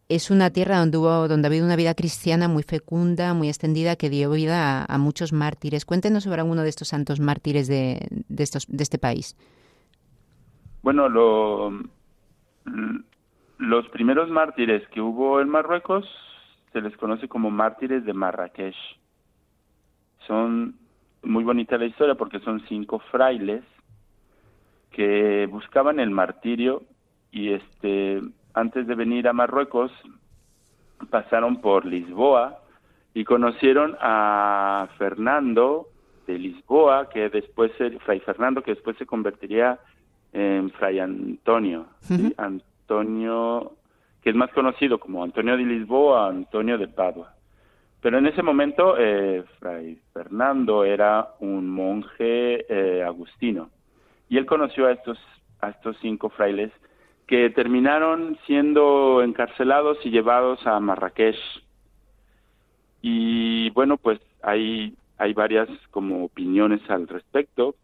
Es 0.10 0.30
una 0.30 0.50
tierra 0.50 0.80
donde 0.80 0.98
hubo 0.98 1.28
donde 1.28 1.48
ha 1.48 1.50
habido 1.50 1.66
una 1.66 1.78
vida 1.78 1.94
cristiana 1.94 2.50
muy 2.50 2.64
fecunda, 2.64 3.34
muy 3.34 3.48
extendida 3.48 3.96
que 3.96 4.10
dio 4.10 4.32
vida 4.32 4.84
a, 4.84 4.98
muchos 4.98 5.32
mártires. 5.32 5.86
Cuéntenos 5.86 6.26
sobre 6.26 6.42
alguno 6.42 6.64
de 6.64 6.70
estos 6.70 6.90
santos 6.90 7.22
mártires 7.22 7.68
de, 7.68 8.08
de 8.28 8.44
estos 8.44 8.68
de 8.68 8.84
este 8.84 8.98
país. 8.98 9.38
Bueno, 10.82 11.08
lo, 11.08 11.72
los 13.60 13.88
primeros 13.90 14.30
mártires 14.30 14.86
que 14.90 15.00
hubo 15.00 15.40
en 15.40 15.48
Marruecos 15.48 16.06
se 16.74 16.82
les 16.82 16.98
conoce 16.98 17.28
como 17.28 17.52
mártires 17.52 18.04
de 18.04 18.14
Marrakech. 18.14 18.76
Son 20.28 20.81
muy 21.24 21.44
bonita 21.44 21.78
la 21.78 21.86
historia 21.86 22.16
porque 22.16 22.40
son 22.40 22.62
cinco 22.68 23.00
frailes 23.12 23.64
que 24.92 25.48
buscaban 25.50 26.00
el 26.00 26.10
martirio 26.10 26.84
y 27.32 27.54
este 27.54 28.22
antes 28.54 28.88
de 28.88 28.96
venir 28.96 29.28
a 29.28 29.34
Marruecos 29.34 29.92
pasaron 31.10 31.62
por 31.62 31.86
Lisboa 31.86 32.60
y 33.14 33.24
conocieron 33.24 33.96
a 34.02 34.90
Fernando 34.98 35.88
de 36.28 36.38
Lisboa 36.38 37.10
que 37.10 37.30
después 37.30 37.72
fray 38.04 38.20
Fernando 38.20 38.62
que 38.62 38.72
después 38.72 38.98
se 38.98 39.06
convertiría 39.06 39.80
en 40.34 40.72
fray 40.72 41.00
Antonio 41.00 41.88
Antonio 42.38 43.74
que 44.22 44.30
es 44.32 44.36
más 44.36 44.52
conocido 44.52 45.00
como 45.00 45.24
Antonio 45.24 45.56
de 45.56 45.64
Lisboa 45.64 46.30
Antonio 46.30 46.78
de 46.78 46.88
Padua 46.88 47.34
pero 48.02 48.18
en 48.18 48.26
ese 48.26 48.42
momento, 48.42 48.96
eh, 48.98 49.44
Fray 49.60 50.00
Fernando 50.12 50.84
era 50.84 51.36
un 51.40 51.70
monje 51.70 52.66
eh, 52.68 53.04
agustino 53.04 53.70
y 54.28 54.38
él 54.38 54.46
conoció 54.46 54.88
a 54.88 54.94
estos, 54.94 55.20
a 55.60 55.70
estos 55.70 55.96
cinco 56.02 56.30
frailes 56.30 56.72
que 57.28 57.50
terminaron 57.50 58.38
siendo 58.46 59.22
encarcelados 59.22 59.98
y 60.04 60.10
llevados 60.10 60.66
a 60.66 60.80
Marrakech. 60.80 61.38
Y 63.02 63.70
bueno, 63.70 63.98
pues 63.98 64.20
hay, 64.42 64.96
hay 65.18 65.34
varias 65.34 65.70
como 65.92 66.26
opiniones 66.26 66.82
al 66.90 67.08
respecto. 67.08 67.76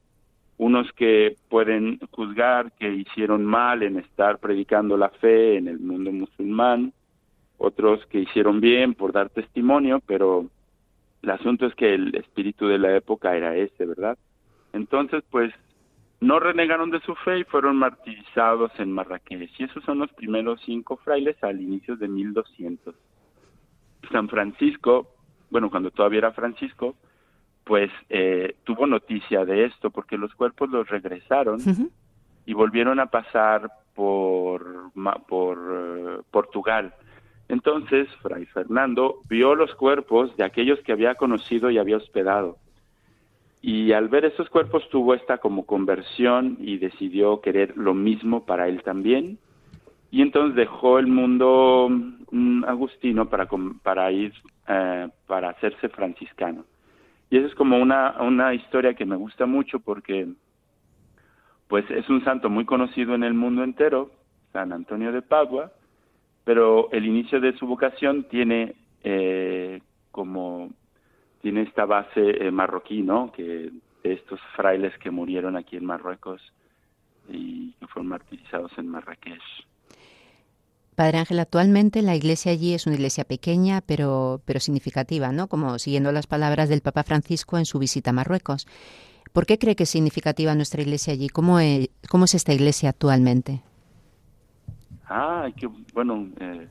Unos 0.58 0.92
que 0.94 1.36
pueden 1.50 2.00
juzgar 2.12 2.72
que 2.74 2.92
hicieron 2.92 3.46
mal 3.46 3.84
en 3.84 4.00
estar 4.00 4.40
predicando 4.40 4.98
la 4.98 5.10
fe 5.10 5.58
en 5.58 5.68
el 5.68 5.80
mundo 5.80 6.12
musulmán, 6.12 6.92
otros 7.58 8.06
que 8.08 8.20
hicieron 8.20 8.60
bien 8.62 8.94
por 8.94 9.12
dar 9.12 9.30
testimonio, 9.30 10.02
pero 10.06 10.46
el 11.22 11.30
asunto 11.30 11.66
es 11.66 11.76
que 11.76 11.94
el 11.94 12.16
espíritu 12.16 12.68
de 12.68 12.78
la 12.78 12.96
época 12.96 13.36
era 13.36 13.56
ese, 13.56 13.86
¿verdad? 13.86 14.18
Entonces, 14.74 15.24
pues, 15.30 15.54
no 16.20 16.40
renegaron 16.40 16.90
de 16.92 17.02
su 17.02 17.16
fe 17.16 17.40
y 17.40 17.44
fueron 17.44 17.78
martirizados 17.78 18.72
en 18.80 18.92
Marrakech. 18.92 19.52
Y 19.60 19.64
esos 19.64 19.84
son 19.84 20.00
los 20.00 20.12
primeros 20.14 20.62
cinco 20.66 20.98
frailes 20.98 21.42
al 21.44 21.62
inicio 21.62 21.96
de 21.96 22.08
1200. 22.08 22.96
San 24.12 24.30
Francisco, 24.30 25.08
bueno, 25.50 25.70
cuando 25.70 25.92
todavía 25.92 26.20
era 26.20 26.32
Francisco, 26.32 26.96
pues 27.64 27.92
eh, 28.10 28.56
tuvo 28.64 28.88
noticia 28.88 29.44
de 29.46 29.66
esto 29.66 29.90
porque 29.90 30.18
los 30.18 30.34
cuerpos 30.34 30.70
los 30.70 30.88
regresaron 30.88 31.60
y 32.46 32.54
volvieron 32.54 33.00
a 33.00 33.08
pasar 33.08 33.70
por, 33.94 34.92
por 35.28 35.58
eh, 35.58 36.22
Portugal 36.32 36.94
entonces, 37.50 38.10
Fray 38.22 38.46
Fernando 38.46 39.22
vio 39.30 39.56
los 39.56 39.74
cuerpos 39.76 40.36
de 40.36 40.44
aquellos 40.44 40.80
que 40.82 40.92
había 40.92 41.16
conocido 41.16 41.70
y 41.70 41.78
había 41.78 41.98
hospedado. 41.98 42.58
Y 43.62 43.94
al 43.94 44.10
ver 44.10 44.26
esos 44.26 44.50
cuerpos 44.50 44.88
tuvo 44.90 45.14
esta 45.14 45.38
como 45.38 45.66
conversión 45.66 46.58
y 46.60 46.78
decidió 46.78 47.42
querer 47.42 47.76
lo 47.78 47.94
mismo 47.94 48.46
para 48.46 48.68
él 48.68 48.84
también. 48.84 49.40
Y 50.12 50.22
entonces 50.22 50.56
dejó 50.56 51.00
el 51.00 51.08
mundo 51.08 51.88
mm, 52.32 52.66
agustino 52.66 53.30
para, 53.30 53.48
para 53.82 54.12
ir, 54.12 54.34
eh, 54.68 55.10
para 55.26 55.50
hacerse 55.50 55.90
franciscano. 55.90 56.66
Y 57.30 57.38
eso 57.38 57.48
es 57.48 57.56
como 57.56 57.78
una, 57.78 58.22
una 58.22 58.54
historia 58.54 58.94
que 58.94 59.06
me 59.06 59.16
gusta 59.16 59.46
mucho 59.46 59.80
porque 59.80 60.28
pues 61.68 61.90
es 61.92 62.08
un 62.10 62.24
santo 62.24 62.50
muy 62.50 62.64
conocido 62.64 63.16
en 63.16 63.24
el 63.24 63.34
mundo 63.34 63.64
entero, 63.64 64.12
San 64.54 64.72
Antonio 64.72 65.12
de 65.12 65.22
Padua, 65.22 65.74
pero 66.48 66.90
el 66.94 67.06
inicio 67.06 67.42
de 67.42 67.58
su 67.58 67.68
vocación 67.68 68.24
tiene 68.30 68.74
eh, 69.04 69.82
como 70.12 70.70
tiene 71.42 71.64
esta 71.64 71.84
base 71.84 72.22
eh, 72.22 72.52
marroquí, 72.52 73.02
¿no? 73.02 73.34
Que 73.34 73.70
de 74.02 74.14
estos 74.14 74.40
frailes 74.56 74.98
que 75.00 75.12
murieron 75.12 75.58
aquí 75.58 75.76
en 75.76 75.84
Marruecos 75.84 76.42
y 77.28 77.74
que 77.74 77.88
fueron 77.88 78.08
martirizados 78.08 78.72
en 78.78 78.88
Marrakech. 78.88 79.42
Padre 80.96 81.18
Ángel, 81.18 81.40
actualmente 81.40 82.02
la 82.02 82.16
iglesia 82.16 82.54
allí 82.54 82.74
es 82.74 82.88
una 82.88 82.96
iglesia 82.96 83.26
pequeña, 83.26 83.82
pero, 83.82 84.40
pero 84.46 84.62
significativa, 84.62 85.34
¿no? 85.34 85.48
Como 85.48 85.78
siguiendo 85.80 86.14
las 86.14 86.28
palabras 86.28 86.70
del 86.70 86.80
Papa 86.80 87.04
Francisco 87.04 87.58
en 87.58 87.66
su 87.66 87.78
visita 87.78 88.12
a 88.12 88.14
Marruecos. 88.14 88.68
¿Por 89.34 89.46
qué 89.46 89.60
cree 89.60 89.76
que 89.76 89.84
es 89.84 89.90
significativa 89.90 90.56
nuestra 90.56 90.82
iglesia 90.82 91.12
allí? 91.12 91.28
¿Cómo 91.28 91.60
es, 91.60 91.90
cómo 92.10 92.24
es 92.24 92.36
esta 92.36 92.54
iglesia 92.54 92.92
actualmente? 92.92 93.64
Ah, 95.10 95.50
qué 95.56 95.68
bueno, 95.94 96.28
eh, 96.40 96.68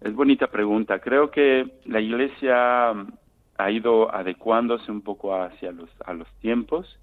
es 0.00 0.14
bonita 0.14 0.48
pregunta. 0.48 0.98
Creo 0.98 1.30
que 1.30 1.78
la 1.84 2.00
iglesia 2.00 2.90
ha 3.56 3.70
ido 3.70 4.12
adecuándose 4.12 4.90
un 4.90 5.02
poco 5.02 5.34
hacia 5.34 5.70
los, 5.70 5.88
a 6.04 6.12
los 6.12 6.28
tiempos 6.40 6.98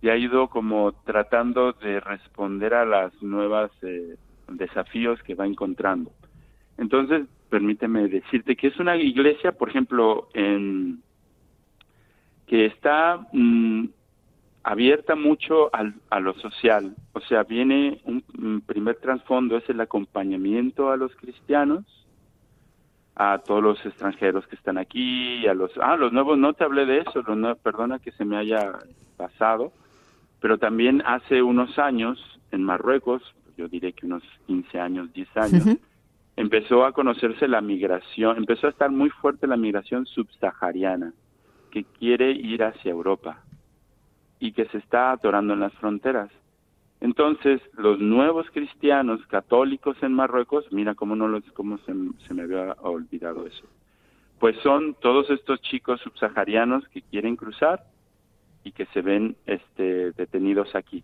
y 0.00 0.08
ha 0.08 0.16
ido 0.16 0.48
como 0.48 0.92
tratando 1.04 1.72
de 1.72 2.00
responder 2.00 2.74
a 2.74 2.84
las 2.84 3.22
nuevas 3.22 3.70
eh, 3.82 4.16
desafíos 4.48 5.22
que 5.22 5.34
va 5.34 5.46
encontrando. 5.46 6.12
Entonces, 6.78 7.26
permíteme 7.50 8.08
decirte 8.08 8.56
que 8.56 8.68
es 8.68 8.78
una 8.78 8.96
iglesia, 8.96 9.52
por 9.52 9.68
ejemplo, 9.68 10.28
en, 10.34 11.02
que 12.46 12.66
está 12.66 13.26
mm, 13.32 13.86
abierta 14.64 15.14
mucho 15.14 15.68
al, 15.74 15.94
a 16.10 16.18
lo 16.20 16.34
social. 16.34 16.96
O 17.12 17.20
sea, 17.20 17.44
viene 17.44 18.00
un, 18.04 18.62
primer 18.62 18.96
trasfondo, 18.96 19.58
es 19.58 19.68
el 19.68 19.80
acompañamiento 19.80 20.90
a 20.90 20.96
los 20.96 21.14
cristianos, 21.16 21.84
a 23.14 23.38
todos 23.38 23.62
los 23.62 23.86
extranjeros 23.86 24.46
que 24.48 24.56
están 24.56 24.78
aquí, 24.78 25.46
a 25.46 25.54
los... 25.54 25.70
Ah, 25.80 25.96
los 25.96 26.12
nuevos, 26.12 26.38
no 26.38 26.54
te 26.54 26.64
hablé 26.64 26.86
de 26.86 27.00
eso, 27.00 27.22
perdona 27.62 27.98
que 27.98 28.10
se 28.12 28.24
me 28.24 28.36
haya 28.36 28.72
pasado, 29.16 29.70
pero 30.40 30.58
también 30.58 31.02
hace 31.06 31.42
unos 31.42 31.78
años 31.78 32.18
en 32.50 32.64
Marruecos, 32.64 33.22
yo 33.56 33.68
diré 33.68 33.92
que 33.92 34.06
unos 34.06 34.22
15 34.46 34.80
años, 34.80 35.12
10 35.12 35.36
años, 35.36 35.64
empezó 36.36 36.84
a 36.86 36.92
conocerse 36.92 37.46
la 37.46 37.60
migración, 37.60 38.38
empezó 38.38 38.66
a 38.66 38.70
estar 38.70 38.90
muy 38.90 39.10
fuerte 39.10 39.46
la 39.46 39.58
migración 39.58 40.06
subsahariana, 40.06 41.12
que 41.70 41.84
quiere 41.84 42.32
ir 42.32 42.64
hacia 42.64 42.90
Europa 42.90 43.44
y 44.44 44.52
que 44.52 44.66
se 44.66 44.76
está 44.76 45.12
atorando 45.12 45.54
en 45.54 45.60
las 45.60 45.72
fronteras. 45.74 46.30
Entonces, 47.00 47.62
los 47.78 47.98
nuevos 47.98 48.46
cristianos 48.52 49.26
católicos 49.26 49.96
en 50.02 50.12
Marruecos, 50.12 50.66
mira 50.70 50.94
cómo 50.94 51.16
no 51.16 51.28
los, 51.28 51.42
cómo 51.52 51.78
se, 51.78 51.94
me 51.94 52.42
había 52.42 52.74
olvidado 52.82 53.46
eso. 53.46 53.64
Pues 54.38 54.54
son 54.62 54.96
todos 55.00 55.30
estos 55.30 55.62
chicos 55.62 55.98
subsaharianos 56.02 56.86
que 56.88 57.00
quieren 57.00 57.36
cruzar 57.36 57.84
y 58.64 58.72
que 58.72 58.84
se 58.86 59.00
ven 59.00 59.34
este, 59.46 60.12
detenidos 60.12 60.74
aquí. 60.74 61.02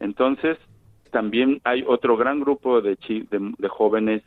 Entonces, 0.00 0.56
también 1.10 1.60
hay 1.64 1.84
otro 1.86 2.16
gran 2.16 2.40
grupo 2.40 2.80
de, 2.80 2.96
de, 2.98 3.68
jóvenes 3.68 4.22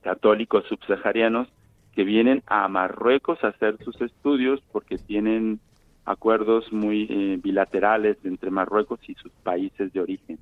católicos 0.00 0.64
subsaharianos 0.68 1.48
que 1.92 2.04
vienen 2.04 2.44
a 2.46 2.68
Marruecos 2.68 3.42
a 3.42 3.48
hacer 3.48 3.78
sus 3.82 4.00
estudios 4.00 4.60
porque 4.70 4.96
tienen 4.96 5.58
acuerdos 6.04 6.72
muy 6.72 7.06
eh, 7.08 7.38
bilaterales 7.42 8.16
entre 8.24 8.50
Marruecos 8.50 9.00
y 9.08 9.14
sus 9.14 9.30
países 9.42 9.92
de 9.92 10.00
origen 10.00 10.38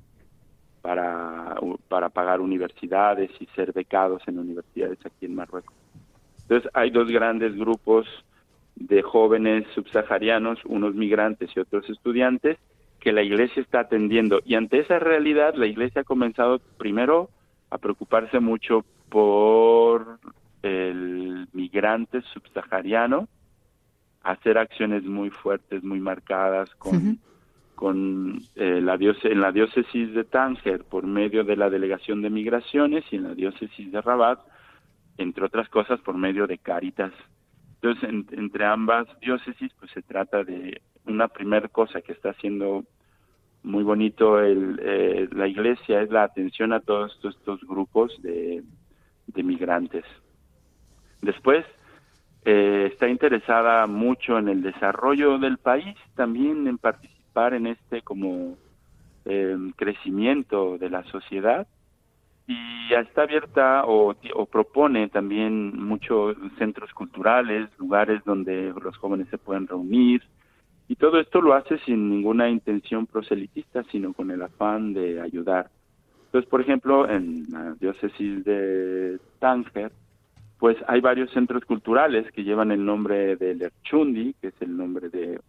para, 0.81 1.55
para 1.87 2.09
pagar 2.09 2.41
universidades 2.41 3.29
y 3.39 3.45
ser 3.55 3.71
becados 3.71 4.23
en 4.27 4.39
universidades 4.39 4.97
aquí 5.05 5.25
en 5.25 5.35
Marruecos. 5.35 5.75
Entonces 6.41 6.69
hay 6.73 6.89
dos 6.89 7.09
grandes 7.11 7.55
grupos 7.55 8.07
de 8.75 9.01
jóvenes 9.01 9.65
subsaharianos, 9.75 10.59
unos 10.65 10.95
migrantes 10.95 11.49
y 11.55 11.59
otros 11.59 11.89
estudiantes, 11.89 12.57
que 12.99 13.11
la 13.11 13.23
iglesia 13.23 13.61
está 13.61 13.81
atendiendo. 13.81 14.41
Y 14.45 14.55
ante 14.55 14.79
esa 14.79 14.99
realidad, 14.99 15.53
la 15.55 15.67
iglesia 15.67 16.01
ha 16.01 16.05
comenzado 16.05 16.59
primero 16.77 17.29
a 17.69 17.77
preocuparse 17.77 18.39
mucho 18.39 18.85
por 19.09 20.19
el 20.61 21.47
migrante 21.53 22.21
subsahariano, 22.33 23.27
hacer 24.23 24.57
acciones 24.57 25.03
muy 25.03 25.29
fuertes, 25.29 25.83
muy 25.83 25.99
marcadas 25.99 26.73
con, 26.75 27.19
con 27.75 28.41
eh, 28.55 28.79
la 28.81 28.95
en 28.95 29.41
la 29.41 29.51
diócesis 29.51 30.13
de 30.13 30.23
Tánger 30.23 30.83
por 30.83 31.05
medio 31.05 31.43
de 31.43 31.55
la 31.55 31.69
delegación 31.69 32.21
de 32.21 32.29
migraciones 32.29 33.03
y 33.11 33.15
en 33.15 33.23
la 33.23 33.33
diócesis 33.33 33.91
de 33.91 34.01
Rabat, 34.01 34.39
entre 35.17 35.45
otras 35.45 35.67
cosas 35.69 35.99
por 36.01 36.15
medio 36.17 36.47
de 36.47 36.57
Caritas. 36.57 37.13
Entonces, 37.81 38.27
entre 38.31 38.65
ambas 38.65 39.07
diócesis, 39.19 39.71
pues 39.79 39.91
se 39.91 40.03
trata 40.03 40.43
de 40.43 40.81
una 41.05 41.27
primera 41.27 41.67
cosa 41.67 42.01
que 42.01 42.11
está 42.11 42.29
haciendo 42.29 42.85
muy 43.63 43.83
bonito 43.83 44.39
el, 44.39 44.79
eh, 44.83 45.27
la 45.31 45.47
iglesia 45.47 46.01
es 46.01 46.09
la 46.09 46.23
atención 46.23 46.73
a 46.73 46.79
todos 46.79 47.19
estos, 47.23 47.61
grupos 47.61 48.11
de, 48.21 48.63
migrantes. 49.35 50.03
Después, 51.21 51.65
eh, 52.45 52.89
está 52.91 53.07
interesada 53.07 53.85
mucho 53.87 54.37
en 54.37 54.49
el 54.49 54.61
desarrollo 54.61 55.37
del 55.37 55.57
país, 55.57 55.95
también 56.15 56.67
en 56.67 56.77
participar 56.77 57.53
en 57.53 57.67
este 57.67 58.01
como 58.01 58.57
eh, 59.25 59.57
crecimiento 59.75 60.77
de 60.77 60.89
la 60.89 61.03
sociedad 61.03 61.67
y 62.47 62.93
está 62.93 63.23
abierta 63.23 63.85
o, 63.85 64.15
o 64.35 64.45
propone 64.45 65.07
también 65.09 65.81
muchos 65.81 66.35
centros 66.57 66.91
culturales, 66.93 67.69
lugares 67.77 68.21
donde 68.25 68.73
los 68.81 68.97
jóvenes 68.97 69.27
se 69.29 69.37
pueden 69.37 69.67
reunir, 69.67 70.21
y 70.87 70.95
todo 70.95 71.19
esto 71.21 71.39
lo 71.39 71.53
hace 71.53 71.77
sin 71.79 72.09
ninguna 72.09 72.49
intención 72.49 73.05
proselitista, 73.05 73.83
sino 73.91 74.11
con 74.11 74.29
el 74.29 74.41
afán 74.41 74.93
de 74.93 75.21
ayudar. 75.21 75.69
Entonces, 76.25 76.49
por 76.49 76.59
ejemplo, 76.59 77.09
en 77.09 77.45
la 77.49 77.75
diócesis 77.79 78.43
de 78.43 79.17
Tánger, 79.39 79.91
pues 80.61 80.77
hay 80.87 81.01
varios 81.01 81.31
centros 81.31 81.65
culturales 81.65 82.31
que 82.33 82.43
llevan 82.43 82.71
el 82.71 82.85
nombre 82.85 83.35
de 83.35 83.55
Lerchundi, 83.55 84.35
que 84.39 84.49
es 84.49 84.53
el 84.59 84.77
nombre 84.77 85.09
de, 85.09 85.39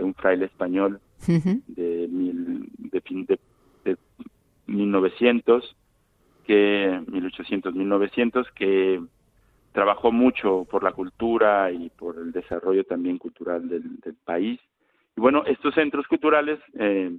un 0.00 0.14
fraile 0.14 0.44
español 0.44 1.00
de, 1.26 2.06
mil, 2.08 2.70
de, 2.78 3.00
de, 3.00 3.38
de 3.84 3.96
1900, 4.68 5.76
que 6.46 7.02
1800, 7.08 7.74
1900, 7.74 8.48
que 8.52 9.02
trabajó 9.72 10.12
mucho 10.12 10.64
por 10.70 10.84
la 10.84 10.92
cultura 10.92 11.72
y 11.72 11.90
por 11.90 12.16
el 12.18 12.30
desarrollo 12.30 12.84
también 12.84 13.18
cultural 13.18 13.68
del, 13.68 13.98
país. 14.24 14.60
Y 15.16 15.20
bueno, 15.20 15.42
estos 15.46 15.74
centros 15.74 16.06
culturales, 16.06 16.60
eh, 16.78 17.10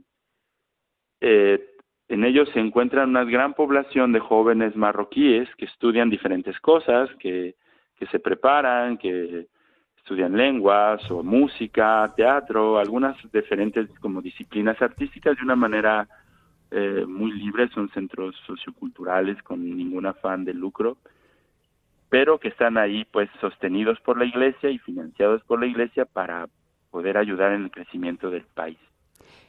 eh, 1.19 1.75
en 2.09 2.23
ellos 2.23 2.49
se 2.53 2.59
encuentra 2.59 3.05
una 3.05 3.23
gran 3.23 3.53
población 3.53 4.11
de 4.11 4.19
jóvenes 4.19 4.75
marroquíes 4.75 5.47
que 5.55 5.65
estudian 5.65 6.09
diferentes 6.09 6.59
cosas, 6.59 7.09
que, 7.19 7.55
que 7.95 8.05
se 8.07 8.19
preparan, 8.19 8.97
que 8.97 9.47
estudian 9.97 10.35
lenguas 10.35 11.09
o 11.11 11.23
música, 11.23 12.11
teatro, 12.17 12.79
algunas 12.79 13.15
diferentes 13.31 13.87
como 13.99 14.21
disciplinas 14.21 14.81
artísticas 14.81 15.37
de 15.37 15.43
una 15.43 15.55
manera 15.55 16.07
eh, 16.71 17.05
muy 17.07 17.31
libre, 17.31 17.69
son 17.69 17.89
centros 17.89 18.35
socioculturales 18.45 19.41
con 19.43 19.63
ningún 19.63 20.05
afán 20.05 20.43
de 20.43 20.53
lucro 20.53 20.97
pero 22.09 22.39
que 22.39 22.47
están 22.47 22.77
ahí 22.77 23.05
pues 23.05 23.29
sostenidos 23.39 23.99
por 24.01 24.17
la 24.17 24.25
iglesia 24.25 24.69
y 24.69 24.79
financiados 24.79 25.43
por 25.43 25.59
la 25.59 25.67
iglesia 25.67 26.05
para 26.05 26.47
poder 26.89 27.17
ayudar 27.17 27.53
en 27.53 27.65
el 27.65 27.71
crecimiento 27.71 28.31
del 28.31 28.45
país. 28.45 28.79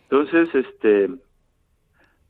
Entonces, 0.03 0.55
este 0.55 1.09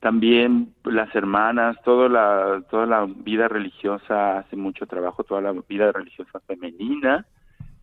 también 0.01 0.73
las 0.83 1.13
hermanas, 1.15 1.77
toda 1.85 2.09
la 2.09 2.63
toda 2.69 2.85
la 2.85 3.05
vida 3.05 3.47
religiosa 3.47 4.39
hace 4.39 4.55
mucho 4.55 4.87
trabajo, 4.87 5.23
toda 5.23 5.41
la 5.41 5.53
vida 5.67 5.91
religiosa 5.91 6.39
femenina 6.41 7.25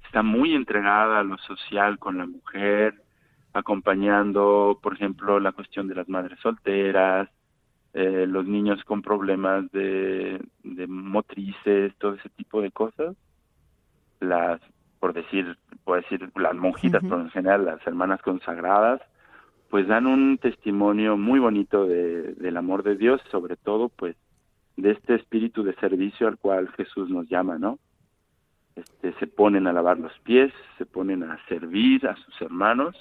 está 0.05 0.23
muy 0.23 0.55
entregada 0.55 1.21
a 1.21 1.23
lo 1.23 1.39
social 1.39 1.99
con 1.99 2.19
la 2.19 2.27
mujer, 2.27 2.95
acompañando, 3.53 4.79
por 4.83 4.95
ejemplo, 4.95 5.39
la 5.39 5.53
cuestión 5.53 5.87
de 5.87 5.95
las 5.95 6.09
madres 6.09 6.39
solteras, 6.41 7.29
eh, 7.95 8.27
los 8.27 8.47
niños 8.47 8.83
con 8.85 9.01
problemas 9.03 9.71
de, 9.71 10.43
motrices, 10.89 11.95
todo 11.99 12.15
ese 12.15 12.31
tipo 12.31 12.61
de 12.61 12.73
cosas, 12.73 13.15
las, 14.21 14.61
por 14.99 15.13
decir, 15.13 15.57
por 15.85 16.03
decir, 16.03 16.31
las 16.35 16.55
monjitas, 16.55 17.05
por 17.05 17.21
en 17.21 17.31
general, 17.31 17.65
las 17.65 17.87
hermanas 17.87 18.21
consagradas, 18.23 19.01
pues 19.71 19.87
dan 19.87 20.07
un 20.07 20.39
testimonio 20.39 21.17
muy 21.17 21.39
bonito 21.39 21.87
de, 21.87 22.35
del 22.35 22.57
amor 22.57 22.83
de 22.83 22.97
Dios, 22.97 23.21
sobre 23.31 23.57
todo, 23.57 23.89
pues, 23.89 24.17
de 24.77 24.93
este 24.93 25.15
espíritu 25.15 25.63
de 25.63 25.75
servicio 25.75 26.29
al 26.29 26.39
cual 26.39 26.69
Jesús 26.77 27.11
nos 27.11 27.29
llama, 27.29 27.59
¿no? 27.59 27.79
este, 28.79 29.13
se 29.19 29.27
ponen 29.27 29.67
a 29.67 29.73
lavar 29.73 29.99
los 29.99 30.17
pies, 30.21 30.53
se 30.77 30.87
ponen 30.87 31.23
a 31.23 31.39
servir 31.47 32.07
a 32.07 32.17
sus 32.17 32.41
hermanos 32.41 32.95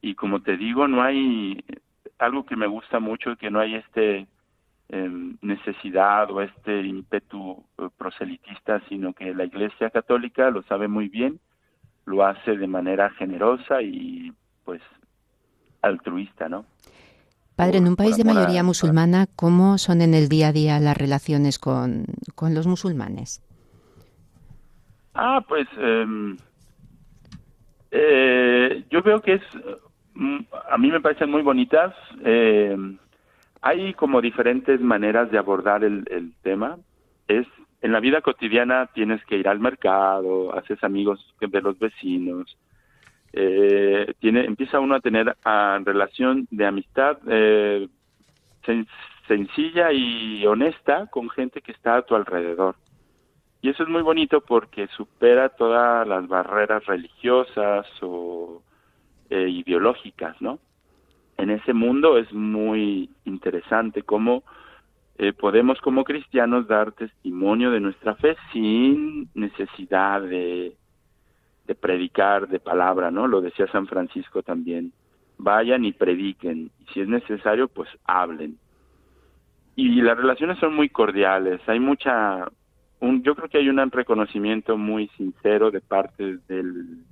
y 0.00 0.14
como 0.14 0.42
te 0.42 0.56
digo, 0.56 0.86
no 0.86 1.02
hay 1.02 1.64
algo 2.18 2.44
que 2.44 2.56
me 2.56 2.66
gusta 2.66 3.00
mucho, 3.00 3.36
que 3.36 3.50
no 3.50 3.60
hay 3.60 3.76
este 3.76 4.26
em, 4.88 5.36
necesidad 5.42 6.30
o 6.30 6.40
este 6.40 6.82
ímpetu 6.82 7.64
eh, 7.78 7.88
proselitista, 7.96 8.80
sino 8.88 9.12
que 9.12 9.34
la 9.34 9.44
Iglesia 9.44 9.90
Católica 9.90 10.50
lo 10.50 10.62
sabe 10.62 10.88
muy 10.88 11.08
bien, 11.08 11.40
lo 12.06 12.24
hace 12.24 12.56
de 12.56 12.66
manera 12.66 13.10
generosa 13.10 13.82
y 13.82 14.32
pues 14.64 14.80
altruista, 15.88 16.48
¿no? 16.48 16.64
Padre, 17.56 17.78
en 17.78 17.88
un 17.88 17.96
país 17.96 18.16
de 18.16 18.24
mayoría 18.24 18.62
musulmana, 18.62 19.26
¿cómo 19.34 19.78
son 19.78 20.00
en 20.00 20.14
el 20.14 20.28
día 20.28 20.48
a 20.48 20.52
día 20.52 20.78
las 20.78 20.96
relaciones 20.96 21.58
con, 21.58 22.04
con 22.36 22.54
los 22.54 22.68
musulmanes? 22.68 23.42
Ah, 25.14 25.44
pues 25.48 25.66
em, 25.76 26.36
eh, 27.90 28.84
yo 28.90 29.02
veo 29.02 29.20
que 29.20 29.34
es, 29.34 29.42
mm, 30.14 30.38
a 30.70 30.78
mí 30.78 30.92
me 30.92 31.00
parecen 31.00 31.32
muy 31.32 31.42
bonitas. 31.42 31.92
Em, 32.24 32.96
hay 33.60 33.92
como 33.94 34.20
diferentes 34.20 34.80
maneras 34.80 35.28
de 35.32 35.38
abordar 35.38 35.82
el, 35.82 36.04
el 36.12 36.32
tema. 36.42 36.78
Es 37.26 37.46
en 37.80 37.92
la 37.92 38.00
vida 38.00 38.20
cotidiana 38.20 38.86
tienes 38.94 39.24
que 39.24 39.36
ir 39.36 39.48
al 39.48 39.60
mercado, 39.60 40.56
haces 40.56 40.82
amigos 40.82 41.34
de 41.40 41.60
los 41.60 41.78
vecinos, 41.78 42.56
eh, 43.32 44.14
tiene, 44.20 44.44
empieza 44.44 44.80
uno 44.80 44.94
a 44.94 45.00
tener 45.00 45.36
relación 45.84 46.46
de 46.50 46.66
amistad 46.66 47.18
eh, 47.28 47.88
sencilla 49.26 49.92
y 49.92 50.46
honesta 50.46 51.06
con 51.06 51.28
gente 51.30 51.60
que 51.60 51.72
está 51.72 51.96
a 51.96 52.02
tu 52.02 52.14
alrededor. 52.14 52.76
Y 53.60 53.70
eso 53.70 53.82
es 53.82 53.88
muy 53.88 54.02
bonito 54.02 54.40
porque 54.40 54.86
supera 54.88 55.48
todas 55.48 56.06
las 56.06 56.26
barreras 56.28 56.86
religiosas 56.86 57.86
o 58.02 58.62
eh, 59.30 59.48
ideológicas, 59.48 60.40
¿no? 60.40 60.58
En 61.36 61.50
ese 61.50 61.72
mundo 61.72 62.18
es 62.18 62.32
muy 62.32 63.10
interesante 63.24 64.02
cómo 64.02 64.42
eh, 65.18 65.32
podemos 65.32 65.80
como 65.80 66.04
cristianos 66.04 66.68
dar 66.68 66.92
testimonio 66.92 67.70
de 67.70 67.80
nuestra 67.80 68.14
fe 68.14 68.36
sin 68.52 69.28
necesidad 69.34 70.22
de 70.22 70.76
de 71.68 71.74
predicar 71.74 72.48
de 72.48 72.58
palabra, 72.58 73.10
¿no? 73.10 73.28
Lo 73.28 73.42
decía 73.42 73.70
San 73.70 73.86
Francisco 73.86 74.42
también. 74.42 74.90
Vayan 75.36 75.84
y 75.84 75.92
prediquen. 75.92 76.70
Y 76.80 76.92
si 76.92 77.02
es 77.02 77.08
necesario, 77.08 77.68
pues 77.68 77.90
hablen. 78.04 78.58
Y 79.76 80.00
las 80.00 80.16
relaciones 80.16 80.58
son 80.58 80.74
muy 80.74 80.88
cordiales. 80.88 81.60
Hay 81.68 81.78
mucha, 81.78 82.48
un, 83.00 83.22
yo 83.22 83.36
creo 83.36 83.50
que 83.50 83.58
hay 83.58 83.68
un 83.68 83.90
reconocimiento 83.90 84.78
muy 84.78 85.08
sincero 85.18 85.70
de 85.70 85.82
parte 85.82 86.38
del 86.48 87.04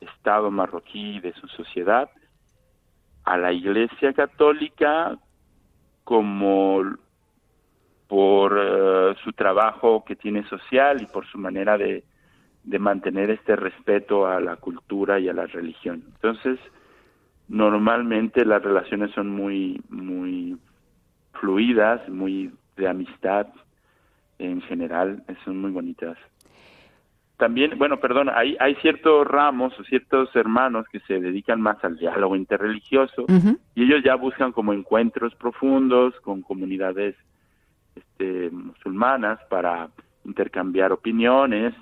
Estado 0.00 0.52
marroquí 0.52 1.18
de 1.18 1.32
su 1.34 1.48
sociedad 1.48 2.08
a 3.24 3.36
la 3.36 3.52
Iglesia 3.52 4.12
Católica 4.12 5.18
como 6.04 6.96
por 8.06 8.56
eh, 8.56 9.16
su 9.24 9.32
trabajo 9.32 10.04
que 10.04 10.14
tiene 10.14 10.48
social 10.48 11.02
y 11.02 11.06
por 11.06 11.26
su 11.26 11.38
manera 11.38 11.76
de, 11.76 12.04
de 12.66 12.78
mantener 12.80 13.30
este 13.30 13.56
respeto 13.56 14.26
a 14.26 14.40
la 14.40 14.56
cultura 14.56 15.18
y 15.20 15.28
a 15.28 15.32
la 15.32 15.46
religión. 15.46 16.02
Entonces, 16.16 16.58
normalmente 17.48 18.44
las 18.44 18.62
relaciones 18.62 19.12
son 19.12 19.30
muy, 19.30 19.80
muy 19.88 20.58
fluidas, 21.40 22.06
muy 22.08 22.52
de 22.76 22.88
amistad 22.88 23.46
en 24.38 24.60
general, 24.62 25.22
son 25.44 25.60
muy 25.60 25.70
bonitas. 25.70 26.18
También, 27.36 27.78
bueno, 27.78 28.00
perdón, 28.00 28.30
hay, 28.34 28.56
hay 28.58 28.74
ciertos 28.76 29.26
ramos 29.26 29.78
o 29.78 29.84
ciertos 29.84 30.34
hermanos 30.34 30.86
que 30.90 31.00
se 31.00 31.20
dedican 31.20 31.60
más 31.60 31.82
al 31.84 31.96
diálogo 31.96 32.34
interreligioso 32.34 33.26
y 33.74 33.84
ellos 33.84 34.02
ya 34.02 34.14
buscan 34.16 34.52
como 34.52 34.72
encuentros 34.72 35.34
profundos 35.34 36.18
con 36.20 36.42
comunidades 36.42 37.14
este, 37.94 38.50
musulmanas 38.50 39.38
para 39.50 39.90
intercambiar 40.24 40.92
opiniones 40.92 41.74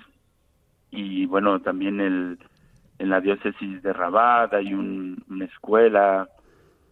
y 0.91 1.25
bueno, 1.25 1.59
también 1.59 1.99
el, 1.99 2.37
en 2.99 3.09
la 3.09 3.21
diócesis 3.21 3.81
de 3.81 3.93
Rabat 3.93 4.53
hay 4.53 4.73
una 4.73 5.45
escuela 5.45 6.29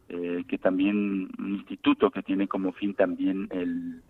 eh, 0.09 0.43
que 0.47 0.57
también, 0.57 1.29
un 1.39 1.55
instituto 1.55 2.11
que 2.11 2.23
tiene 2.23 2.47
como 2.47 2.73
fin 2.73 2.93
también 2.93 3.47
el, 3.51 4.01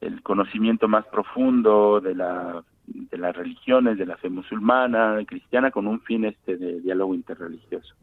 el 0.00 0.22
conocimiento 0.22 0.88
más 0.88 1.06
profundo 1.06 2.00
de, 2.00 2.14
la, 2.14 2.62
de 2.86 3.18
las 3.18 3.34
religiones, 3.34 3.98
de 3.98 4.06
la 4.06 4.16
fe 4.18 4.28
musulmana, 4.28 5.18
cristiana, 5.26 5.70
con 5.70 5.86
un 5.86 6.00
fin 6.00 6.26
este 6.26 6.56
de 6.56 6.80
diálogo 6.80 7.14
interreligioso. 7.14 7.94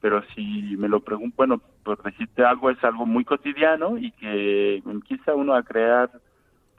Pero 0.00 0.22
si 0.34 0.76
me 0.76 0.88
lo 0.88 1.00
pregunto, 1.00 1.34
bueno, 1.38 1.62
por 1.82 2.02
decirte 2.02 2.44
algo, 2.44 2.68
es 2.68 2.82
algo 2.84 3.06
muy 3.06 3.24
cotidiano 3.24 3.96
y 3.96 4.10
que 4.12 4.76
empieza 4.84 5.34
uno 5.34 5.54
a 5.54 5.62
crear 5.62 6.10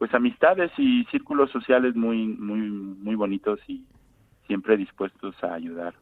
pues, 0.05 0.13
amistades 0.13 0.71
y 0.77 1.03
círculos 1.05 1.49
sociales 1.49 1.95
muy 1.95 2.27
muy 2.27 2.59
muy 2.59 3.15
bonitos 3.15 3.59
y 3.67 3.83
siempre 4.45 4.77
dispuestos 4.77 5.33
a 5.43 5.55
ayudar. 5.55 5.95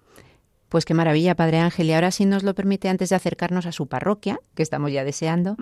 Pues 0.68 0.84
qué 0.84 0.94
maravilla, 0.94 1.36
Padre 1.36 1.60
Ángel. 1.60 1.88
Y 1.88 1.94
ahora, 1.94 2.12
si 2.12 2.26
nos 2.26 2.44
lo 2.44 2.54
permite, 2.54 2.90
antes 2.90 3.12
de 3.12 3.16
acercarnos 3.16 3.66
a 3.66 3.72
su 3.72 3.88
parroquia, 3.88 4.40
que 4.56 4.64
estamos 4.64 4.92
ya 4.92 5.06
deseando, 5.06 5.56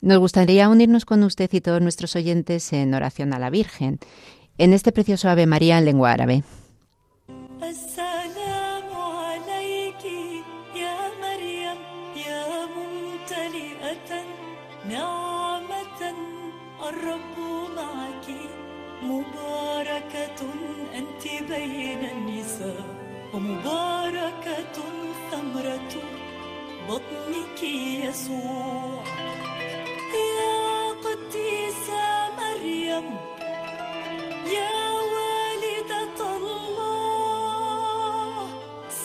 nos 0.00 0.18
gustaría 0.18 0.70
unirnos 0.70 1.04
con 1.04 1.24
usted 1.24 1.50
y 1.52 1.60
todos 1.60 1.82
nuestros 1.82 2.16
oyentes 2.16 2.72
en 2.72 2.94
oración 2.94 3.34
a 3.34 3.38
la 3.38 3.50
Virgen, 3.50 3.98
en 4.56 4.72
este 4.72 4.90
precioso 4.90 5.28
Ave 5.28 5.46
María 5.46 5.76
en 5.76 5.84
lengua 5.84 6.12
árabe. 6.12 6.42
Pues 7.58 7.93
ومباركة 23.54 24.78
ثمرة 25.30 25.94
بطنك 26.88 27.62
يسوع. 27.62 29.04
يا 30.14 30.92
قديسة 31.04 32.04
مريم 32.38 33.06
يا 34.46 34.78
والدة 35.14 36.20
الله 36.36 37.28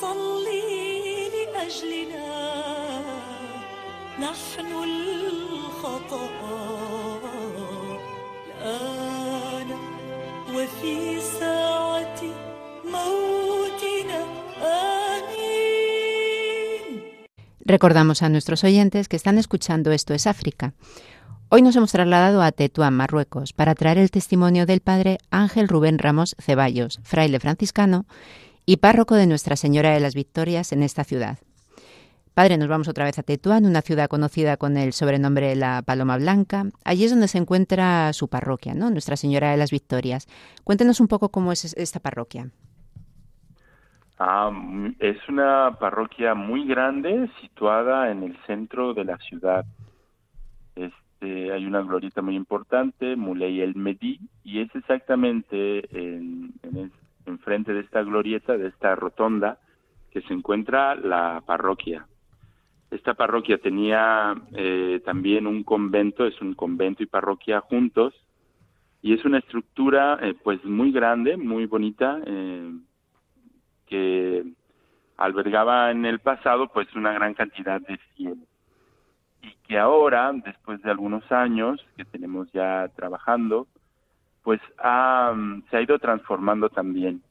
صلي 0.01 1.29
لأجلنا. 1.29 2.31
نحن 4.19 4.69
الخطأ 4.83 6.29
الآن 8.61 9.69
وفي 10.55 10.97
ساعة 11.39 12.21
Recordamos 17.69 18.23
a 18.23 18.29
nuestros 18.29 18.63
oyentes 18.63 19.07
que 19.07 19.15
están 19.15 19.37
escuchando 19.37 19.91
Esto 19.91 20.15
es 20.15 20.25
África. 20.25 20.73
Hoy 21.49 21.61
nos 21.61 21.75
hemos 21.75 21.91
trasladado 21.91 22.41
a 22.41 22.51
Tetuán, 22.51 22.95
Marruecos, 22.95 23.53
para 23.53 23.75
traer 23.75 23.99
el 23.99 24.09
testimonio 24.09 24.65
del 24.65 24.79
padre 24.79 25.19
Ángel 25.29 25.67
Rubén 25.67 25.99
Ramos 25.99 26.35
Ceballos, 26.39 26.99
fraile 27.03 27.39
franciscano 27.39 28.07
y 28.65 28.77
párroco 28.77 29.13
de 29.13 29.27
Nuestra 29.27 29.55
Señora 29.55 29.91
de 29.91 29.99
las 29.99 30.15
Victorias 30.15 30.71
en 30.71 30.81
esta 30.81 31.03
ciudad. 31.03 31.37
Padre, 32.33 32.57
nos 32.57 32.69
vamos 32.69 32.87
otra 32.87 33.05
vez 33.05 33.19
a 33.19 33.23
Tetuán, 33.23 33.67
una 33.67 33.83
ciudad 33.83 34.09
conocida 34.09 34.57
con 34.57 34.75
el 34.75 34.91
sobrenombre 34.91 35.55
La 35.55 35.83
Paloma 35.83 36.17
Blanca. 36.17 36.65
Allí 36.83 37.03
es 37.03 37.11
donde 37.11 37.27
se 37.27 37.37
encuentra 37.37 38.11
su 38.13 38.29
parroquia, 38.29 38.73
¿no? 38.73 38.89
Nuestra 38.89 39.15
Señora 39.15 39.51
de 39.51 39.57
las 39.57 39.69
Victorias. 39.69 40.25
Cuéntenos 40.63 40.99
un 40.99 41.07
poco 41.07 41.29
cómo 41.29 41.51
es 41.51 41.75
esta 41.77 41.99
parroquia. 41.99 42.49
Ah, 44.21 44.51
es 44.99 45.17
una 45.29 45.77
parroquia 45.79 46.33
muy 46.33 46.67
grande 46.67 47.29
situada 47.39 48.11
en 48.11 48.23
el 48.23 48.35
centro 48.45 48.93
de 48.93 49.05
la 49.05 49.17
ciudad. 49.17 49.63
Este, 50.75 51.53
hay 51.53 51.65
una 51.65 51.81
glorieta 51.83 52.21
muy 52.21 52.35
importante, 52.35 53.15
Muley 53.15 53.61
el 53.61 53.75
Medí, 53.75 54.19
y 54.43 54.59
es 54.59 54.75
exactamente 54.75 55.79
en, 55.97 56.51
en, 56.63 57.39
frente 57.39 57.73
de 57.73 57.79
esta 57.79 58.03
glorieta, 58.03 58.57
de 58.57 58.67
esta 58.67 58.93
rotonda, 58.93 59.57
que 60.11 60.21
se 60.23 60.33
encuentra 60.33 60.95
la 60.95 61.41
parroquia. 61.45 62.05
Esta 62.91 63.13
parroquia 63.13 63.57
tenía 63.59 64.35
eh, 64.51 65.01
también 65.05 65.47
un 65.47 65.63
convento, 65.63 66.25
es 66.25 66.41
un 66.41 66.55
convento 66.55 67.03
y 67.03 67.05
parroquia 67.05 67.61
juntos, 67.61 68.13
y 69.01 69.13
es 69.13 69.23
una 69.23 69.37
estructura 69.37 70.19
eh, 70.21 70.35
pues 70.43 70.61
muy 70.65 70.91
grande, 70.91 71.37
muy 71.37 71.67
bonita. 71.67 72.19
Eh, 72.25 72.69
que 73.89 74.43
albergaba 75.17 75.91
en 75.91 76.05
el 76.05 76.19
pasado 76.19 76.69
pues 76.69 76.93
una 76.95 77.11
gran 77.11 77.33
cantidad 77.33 77.81
de 77.81 77.97
fieles 78.15 78.47
y 79.41 79.51
que 79.67 79.77
ahora 79.77 80.31
después 80.33 80.81
de 80.81 80.91
algunos 80.91 81.29
años 81.31 81.85
que 81.97 82.05
tenemos 82.05 82.51
ya 82.51 82.89
trabajando 82.95 83.67
pues 84.43 84.61
se 85.69 85.77
ha 85.77 85.81
ido 85.81 85.99
transformando 85.99 86.69
también. 86.69 87.21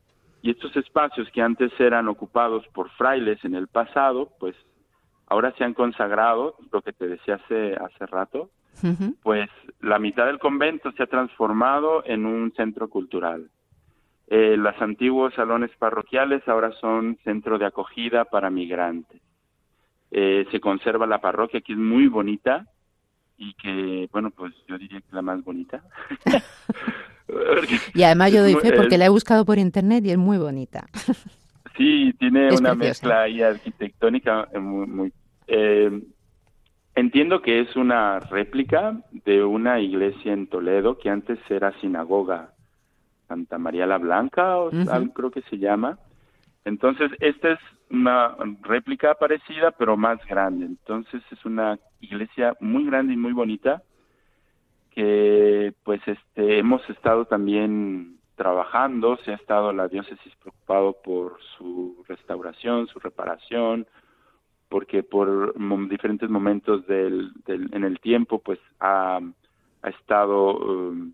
Y 0.42 0.50
estos 0.50 0.76
espacios 0.76 1.28
que 1.32 1.42
antes 1.42 1.72
eran 1.80 2.06
ocupados 2.06 2.64
por 2.68 2.90
frailes 2.90 3.44
en 3.44 3.54
el 3.54 3.66
pasado, 3.66 4.30
pues 4.38 4.54
ahora 5.26 5.52
se 5.58 5.64
han 5.64 5.74
consagrado, 5.74 6.54
lo 6.70 6.80
que 6.80 6.92
te 6.92 7.08
decía 7.08 7.36
hace, 7.36 7.74
hace 7.74 8.06
rato, 8.06 8.50
pues 9.22 9.50
la 9.80 9.98
mitad 9.98 10.26
del 10.26 10.38
convento 10.38 10.92
se 10.92 11.02
ha 11.02 11.06
transformado 11.06 12.04
en 12.04 12.24
un 12.24 12.52
centro 12.52 12.88
cultural. 12.88 13.50
Eh, 14.30 14.56
los 14.58 14.74
antiguos 14.80 15.32
salones 15.34 15.70
parroquiales 15.78 16.46
ahora 16.46 16.70
son 16.80 17.18
centro 17.24 17.58
de 17.58 17.64
acogida 17.66 18.26
para 18.26 18.50
migrantes. 18.50 19.22
Eh, 20.10 20.46
se 20.50 20.60
conserva 20.60 21.06
la 21.06 21.20
parroquia, 21.20 21.60
que 21.60 21.72
es 21.72 21.78
muy 21.78 22.08
bonita 22.08 22.66
y 23.38 23.54
que, 23.54 24.08
bueno, 24.12 24.30
pues 24.30 24.52
yo 24.66 24.76
diría 24.76 25.00
que 25.00 25.06
es 25.06 25.12
la 25.12 25.22
más 25.22 25.42
bonita. 25.42 25.82
y 27.94 28.02
además 28.02 28.32
yo 28.32 28.42
doy 28.42 28.54
fe 28.56 28.72
porque 28.72 28.98
la 28.98 29.06
he 29.06 29.10
buscado 29.10 29.44
por 29.44 29.58
internet 29.58 30.04
y 30.04 30.10
es 30.10 30.18
muy 30.18 30.36
bonita. 30.36 30.86
sí, 31.76 32.12
tiene 32.18 32.52
una 32.54 32.74
mezcla 32.74 33.22
ahí 33.22 33.40
arquitectónica 33.40 34.48
eh, 34.52 34.58
muy, 34.58 34.86
muy 34.86 35.12
eh, 35.46 36.02
entiendo 36.94 37.40
que 37.40 37.60
es 37.60 37.74
una 37.76 38.20
réplica 38.20 39.00
de 39.24 39.42
una 39.42 39.80
iglesia 39.80 40.32
en 40.32 40.48
Toledo 40.48 40.98
que 40.98 41.08
antes 41.08 41.38
era 41.48 41.72
sinagoga 41.80 42.52
Santa 43.28 43.58
María 43.58 43.86
la 43.86 43.98
Blanca, 43.98 44.58
o 44.58 44.70
creo 45.14 45.30
que 45.30 45.42
se 45.42 45.58
llama. 45.58 45.98
Entonces, 46.64 47.10
esta 47.20 47.52
es 47.52 47.58
una 47.90 48.34
réplica 48.62 49.14
parecida, 49.14 49.70
pero 49.70 49.96
más 49.96 50.18
grande. 50.26 50.66
Entonces, 50.66 51.22
es 51.30 51.44
una 51.44 51.78
iglesia 52.00 52.56
muy 52.60 52.84
grande 52.84 53.14
y 53.14 53.16
muy 53.16 53.32
bonita 53.32 53.82
que, 54.90 55.72
pues, 55.84 56.00
este, 56.06 56.58
hemos 56.58 56.88
estado 56.90 57.26
también 57.26 58.18
trabajando. 58.34 59.16
Se 59.18 59.32
ha 59.32 59.36
estado 59.36 59.72
la 59.72 59.88
diócesis 59.88 60.34
preocupado 60.36 60.96
por 61.04 61.38
su 61.56 62.04
restauración, 62.08 62.86
su 62.88 62.98
reparación, 62.98 63.86
porque 64.68 65.02
por 65.02 65.54
diferentes 65.88 66.28
momentos 66.28 66.86
del, 66.86 67.32
en 67.46 67.84
el 67.84 68.00
tiempo 68.00 68.38
pues 68.38 68.58
ha, 68.80 69.20
ha 69.82 69.88
estado 69.88 70.58
um, 70.58 71.12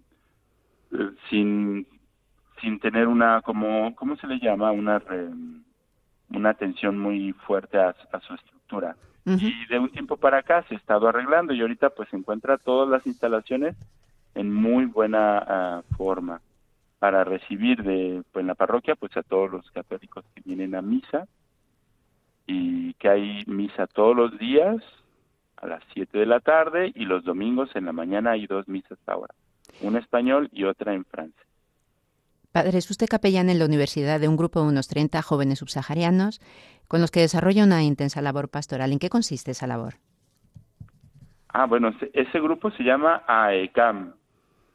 eh, 0.93 1.11
sin 1.31 1.87
sin 2.65 2.81
tener 2.81 3.07
una 3.07 3.43
como 3.43 3.95
cómo 3.95 4.17
se 4.17 4.27
le 4.27 4.41
llama 4.41 4.73
una 4.73 5.01
una 6.31 6.51
atención 6.51 6.99
muy 6.99 7.33
fuerte 7.47 7.79
a, 7.79 7.95
su 8.27 8.35
estructura. 8.35 8.97
Y 9.27 9.67
de 9.67 9.79
un 9.79 9.89
tiempo 9.91 10.17
para 10.19 10.39
acá 10.39 10.65
se 10.69 10.75
ha 10.75 10.79
estado 10.79 11.09
arreglando 11.09 11.55
y 11.55 11.61
ahorita 11.61 11.91
pues 11.91 12.11
se 12.11 12.17
encuentra 12.17 12.59
todas 12.59 12.89
las 12.89 13.07
instalaciones 13.07 13.75
en 14.35 14.53
muy 14.53 14.85
buena 14.85 15.39
ah, 15.39 15.83
forma 15.97 16.43
para 16.99 17.25
recibir 17.25 17.83
de 17.83 18.23
pues, 18.33 18.43
en 18.43 18.49
la 18.49 18.55
parroquia 18.55 18.97
pues 18.97 19.17
a 19.17 19.23
todos 19.23 19.51
los 19.51 19.71
católicos 19.71 20.25
que 20.35 20.43
vienen 20.45 20.75
a 20.75 20.83
misa 20.83 21.27
y 22.47 22.93
que 22.95 23.09
hay 23.09 23.45
misa 23.47 23.87
todos 23.87 24.15
los 24.15 24.39
días 24.39 24.77
a 25.57 25.67
las 25.67 25.83
7 25.95 26.19
de 26.19 26.27
la 26.27 26.41
tarde 26.41 26.93
y 26.95 27.07
los 27.07 27.25
domingos 27.25 27.75
en 27.77 27.87
la 27.87 27.93
mañana 27.93 28.33
hay 28.33 28.47
dos 28.47 28.69
misas 28.69 28.99
ahora, 29.07 29.35
una 29.81 30.01
español 30.01 30.51
y 30.53 30.65
otra 30.65 30.93
en 30.93 31.07
francés. 31.07 31.47
Padre, 32.55 32.79
es 32.79 32.89
usted 32.89 33.09
capellán 33.09 33.51
en 33.51 33.59
la 33.59 33.65
universidad 33.65 34.21
de 34.21 34.29
un 34.29 34.37
grupo 34.37 34.63
de 34.63 34.69
unos 34.69 34.87
30 34.87 35.21
jóvenes 35.23 35.59
subsaharianos 35.59 36.41
con 36.87 37.01
los 37.01 37.11
que 37.11 37.19
desarrolla 37.19 37.65
una 37.65 37.83
intensa 37.83 38.23
labor 38.23 38.49
pastoral. 38.49 38.93
¿En 38.93 39.01
qué 39.01 39.09
consiste 39.09 39.51
esa 39.51 39.67
labor? 39.67 39.95
Ah, 41.49 41.67
bueno, 41.67 41.93
ese 42.13 42.39
grupo 42.39 42.71
se 42.71 42.85
llama 42.85 43.25
AECAM, 43.27 44.15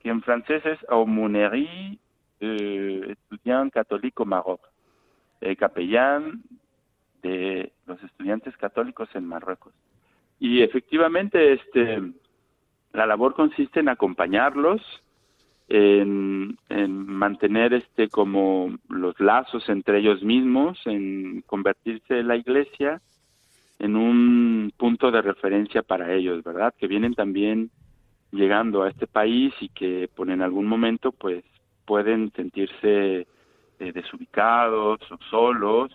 que 0.01 0.09
en 0.09 0.21
francés 0.23 0.61
es 0.65 0.77
Aumônerie 0.89 1.97
de 2.41 3.13
Estudiant 3.13 3.71
Católico 3.71 4.25
Maroc. 4.25 4.59
El 5.39 5.55
capellán 5.55 6.43
de 7.21 7.71
los 7.85 8.03
estudiantes 8.03 8.57
católicos 8.57 9.07
en 9.13 9.25
Marruecos. 9.25 9.73
Y 10.37 10.63
efectivamente, 10.63 11.53
este, 11.53 12.11
la 12.91 13.05
labor 13.05 13.35
consiste 13.35 13.79
en 13.79 13.87
acompañarlos, 13.87 14.81
en, 15.69 16.57
mantener 16.69 17.73
este 17.73 18.09
como 18.09 18.77
los 18.89 19.19
lazos 19.19 19.67
entre 19.69 19.99
ellos 19.99 20.23
mismos, 20.23 20.79
en 20.85 21.41
convertirse 21.41 22.23
la 22.23 22.35
iglesia 22.35 23.01
en 23.77 23.95
un 23.95 24.73
punto 24.75 25.11
de 25.11 25.21
referencia 25.21 25.83
para 25.83 26.13
ellos, 26.13 26.43
¿verdad? 26.43 26.73
Que 26.77 26.87
vienen 26.87 27.13
también 27.13 27.71
llegando 28.31 28.83
a 28.83 28.89
este 28.89 29.07
país 29.07 29.53
y 29.59 29.69
que 29.69 30.09
por 30.13 30.29
en 30.29 30.41
algún 30.41 30.65
momento 30.65 31.11
pues 31.11 31.43
pueden 31.85 32.31
sentirse 32.35 33.27
eh, 33.79 33.91
desubicados 33.93 34.99
o 35.11 35.17
solos 35.29 35.91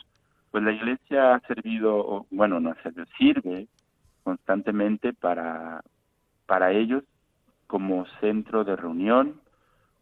pues 0.55 0.63
la 0.63 0.71
iglesia 0.71 1.35
ha 1.35 1.41
servido, 1.41 2.27
bueno, 2.31 2.61
no 2.61 2.77
sirve 3.19 3.67
constantemente 4.23 5.13
para, 5.13 5.83
para 6.47 6.71
ellos 6.71 7.03
como 7.67 8.07
centro 8.21 8.63
de 8.63 8.77
reunión, 8.77 9.41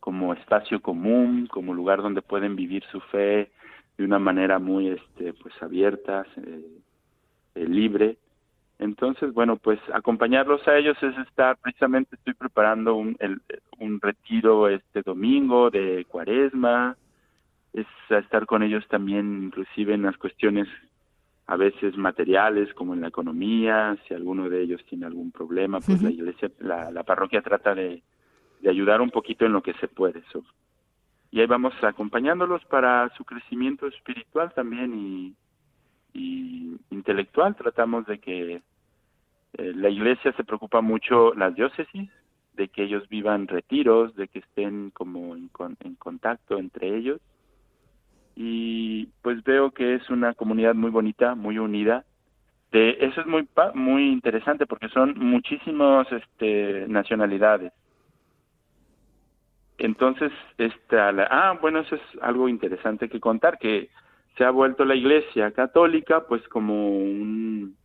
como 0.03 0.35
espacio 0.35 0.83
común, 0.83 1.47
como 1.47 1.73
lugar 1.73 2.03
donde 2.03 2.23
pueden 2.23 2.57
vivir 2.57 2.83
su 2.91 2.99
fe 2.99 3.53
de 3.97 4.05
una 4.05 4.19
manera 4.19 4.59
muy 4.59 4.89
este 4.89 5.33
pues 5.33 5.55
abierta, 5.63 6.27
eh, 6.39 6.67
eh, 7.55 7.67
libre. 7.69 8.17
Entonces, 8.81 9.33
bueno, 9.33 9.59
pues 9.59 9.79
acompañarlos 9.95 10.67
a 10.67 10.77
ellos 10.77 11.01
es 11.05 11.17
estar, 11.19 11.57
precisamente 11.57 12.17
estoy 12.17 12.35
preparando 12.35 12.97
un, 12.97 13.17
un 13.79 14.01
retiro 14.01 14.69
este 14.69 15.03
domingo 15.03 15.71
de 15.71 16.05
cuaresma, 16.09 16.97
es 17.73 17.87
estar 18.11 18.45
con 18.45 18.65
ellos 18.65 18.85
también 18.89 19.45
inclusive 19.45 19.95
en 19.95 20.03
las 20.03 20.17
cuestiones 20.17 20.67
a 21.47 21.57
veces 21.57 21.97
materiales 21.97 22.75
como 22.75 22.95
en 22.95 23.03
la 23.03 23.09
economía, 23.09 23.97
si 24.09 24.15
alguno 24.15 24.51
de 24.51 24.63
ellos 24.63 24.85
tiene 24.89 25.07
algún 25.07 25.31
problema, 25.31 25.79
pues 25.79 26.03
la 26.03 26.11
iglesia, 26.11 26.51
la, 26.59 27.05
parroquia 27.05 27.41
trata 27.41 27.73
de, 27.73 28.03
ayudar 28.69 29.01
un 29.01 29.11
poquito 29.11 29.45
en 29.45 29.53
lo 29.53 29.63
que 29.63 29.75
se 29.75 29.89
puede. 29.89 30.23
y 31.31 31.41
ahí 31.41 31.47
vamos 31.47 31.73
acompañándolos 31.83 32.65
para 32.67 33.09
su 33.17 33.25
crecimiento 33.25 33.87
espiritual 33.87 34.53
también 34.55 34.95
y, 34.95 35.37
intelectual. 36.91 37.57
Tratamos 37.57 38.07
de 38.07 38.19
que 38.19 38.63
eh, 39.55 39.73
la 39.75 39.89
iglesia 39.89 40.33
se 40.33 40.45
preocupa 40.45 40.81
mucho, 40.81 41.35
las 41.35 41.55
diócesis, 41.55 42.11
de 42.55 42.69
que 42.69 42.85
ellos 42.85 43.09
vivan 43.09 43.49
retiros, 43.49 44.15
de 44.15 44.29
que 44.29 44.41
estén 44.41 44.91
como 44.91 45.35
en 45.35 45.49
contacto 45.97 46.59
entre 46.59 46.97
ellos 46.97 47.21
y 48.35 49.07
pues 49.23 49.43
veo 49.45 49.73
que 49.73 49.95
es 49.95 50.09
una 50.11 50.35
comunidad 50.35 50.75
muy 50.75 50.91
bonita, 50.91 51.35
muy 51.35 51.59
unida. 51.59 52.05
De, 52.71 52.97
eso 53.01 53.21
es 53.21 53.27
muy 53.27 53.47
muy 53.75 54.11
interesante 54.11 54.67
porque 54.67 54.89
son 54.89 55.19
muchísimas 55.19 56.11
este, 56.11 56.87
nacionalidades. 56.89 57.73
Entonces, 59.79 60.33
esta, 60.59 61.09
ah, 61.31 61.59
bueno, 61.61 61.81
eso 61.81 61.97
es 61.97 62.03
algo 62.21 62.49
interesante 62.49 63.09
que 63.09 63.21
contar, 63.21 63.59
que 63.59 63.91
se 64.37 64.45
ha 64.45 64.51
vuelto 64.51 64.85
la 64.85 64.95
Iglesia 64.95 65.51
católica 65.53 66.27
pues 66.27 66.47
como 66.49 66.89
un 66.89 67.77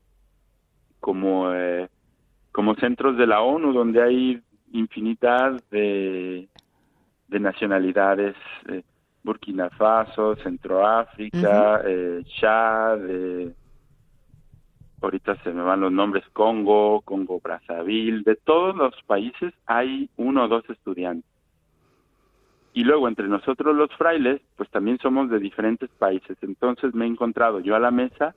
como 0.99 1.53
eh, 1.53 1.89
como 2.51 2.75
centros 2.75 3.17
de 3.17 3.27
la 3.27 3.41
ONU 3.41 3.73
donde 3.73 4.01
hay 4.01 4.41
infinidad 4.71 5.61
de 5.69 6.47
de 7.27 7.39
nacionalidades 7.39 8.35
eh, 8.69 8.83
Burkina 9.23 9.69
Faso, 9.71 10.37
Centroáfrica, 10.37 11.81
eh, 11.85 12.23
Chad, 12.39 12.99
eh, 13.09 13.53
ahorita 15.01 15.35
se 15.43 15.51
me 15.51 15.63
van 15.63 15.81
los 15.81 15.91
nombres, 15.91 16.23
Congo, 16.31 17.01
Congo 17.01 17.41
Brazzaville, 17.41 18.23
de 18.23 18.37
todos 18.37 18.75
los 18.75 18.95
países 19.05 19.53
hay 19.65 20.09
uno 20.15 20.45
o 20.45 20.47
dos 20.47 20.63
estudiantes. 20.69 21.29
Y 22.77 22.83
luego 22.83 23.07
entre 23.07 23.27
nosotros 23.27 23.75
los 23.75 23.89
frailes, 23.95 24.39
pues 24.55 24.69
también 24.69 24.99
somos 24.99 25.31
de 25.31 25.39
diferentes 25.39 25.89
países. 25.97 26.37
Entonces 26.43 26.93
me 26.93 27.05
he 27.05 27.07
encontrado 27.07 27.59
yo 27.59 27.75
a 27.75 27.79
la 27.79 27.89
mesa, 27.89 28.35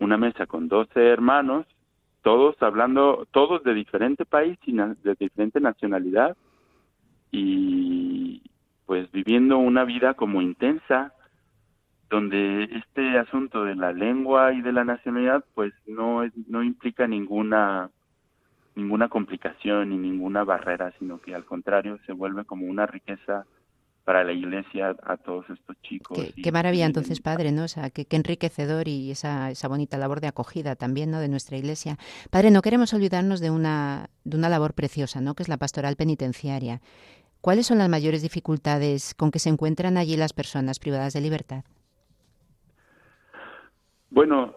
una 0.00 0.16
mesa 0.16 0.46
con 0.46 0.66
12 0.66 1.06
hermanos, 1.06 1.64
todos 2.22 2.60
hablando, 2.60 3.28
todos 3.30 3.62
de 3.62 3.74
diferente 3.74 4.24
país 4.24 4.58
y 4.66 4.72
de 4.72 5.14
diferente 5.20 5.60
nacionalidad. 5.60 6.36
Y, 7.30 8.42
pues 8.86 9.08
viviendo 9.12 9.56
una 9.58 9.84
vida 9.84 10.14
como 10.14 10.42
intensa, 10.42 11.14
donde 12.10 12.64
este 12.64 13.20
asunto 13.20 13.62
de 13.62 13.76
la 13.76 13.92
lengua 13.92 14.52
y 14.52 14.62
de 14.62 14.72
la 14.72 14.82
nacionalidad 14.82 15.44
pues 15.54 15.72
no 15.86 16.22
no 16.48 16.64
implica 16.64 17.06
ninguna 17.06 17.90
ninguna 18.78 19.08
complicación 19.08 19.90
ni 19.90 19.98
ninguna 19.98 20.44
barrera, 20.44 20.92
sino 20.98 21.20
que 21.20 21.34
al 21.34 21.44
contrario 21.44 21.98
se 22.06 22.12
vuelve 22.12 22.44
como 22.44 22.66
una 22.66 22.86
riqueza 22.86 23.44
para 24.04 24.24
la 24.24 24.32
iglesia 24.32 24.96
a 25.02 25.18
todos 25.18 25.44
estos 25.50 25.76
chicos. 25.82 26.18
Qué, 26.42 26.50
maravilla 26.50 26.86
entonces, 26.86 27.20
padre, 27.20 27.52
¿no? 27.52 27.64
O 27.64 27.68
sea, 27.68 27.90
qué, 27.90 28.06
qué, 28.06 28.16
enriquecedor 28.16 28.88
y 28.88 29.10
esa, 29.10 29.50
esa 29.50 29.68
bonita 29.68 29.98
labor 29.98 30.22
de 30.22 30.28
acogida 30.28 30.76
también, 30.76 31.10
¿no? 31.10 31.20
De 31.20 31.28
nuestra 31.28 31.58
iglesia. 31.58 31.98
Padre, 32.30 32.50
no 32.50 32.62
queremos 32.62 32.94
olvidarnos 32.94 33.40
de 33.40 33.50
una, 33.50 34.08
de 34.24 34.38
una 34.38 34.48
labor 34.48 34.72
preciosa, 34.72 35.20
¿no? 35.20 35.34
Que 35.34 35.42
es 35.42 35.50
la 35.50 35.58
pastoral 35.58 35.96
penitenciaria. 35.96 36.80
¿cuáles 37.40 37.66
son 37.66 37.78
las 37.78 37.88
mayores 37.88 38.22
dificultades 38.22 39.14
con 39.14 39.30
que 39.30 39.38
se 39.38 39.48
encuentran 39.48 39.96
allí 39.96 40.16
las 40.16 40.32
personas 40.32 40.78
privadas 40.78 41.12
de 41.12 41.20
libertad? 41.20 41.64
Bueno, 44.10 44.54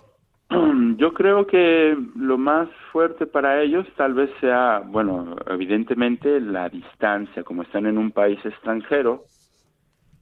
yo 0.97 1.13
creo 1.13 1.47
que 1.47 1.97
lo 2.15 2.37
más 2.37 2.69
fuerte 2.91 3.25
para 3.25 3.61
ellos 3.61 3.87
tal 3.95 4.13
vez 4.13 4.29
sea, 4.39 4.79
bueno, 4.85 5.35
evidentemente 5.47 6.39
la 6.39 6.69
distancia, 6.69 7.43
como 7.43 7.63
están 7.63 7.85
en 7.85 7.97
un 7.97 8.11
país 8.11 8.39
extranjero 8.45 9.23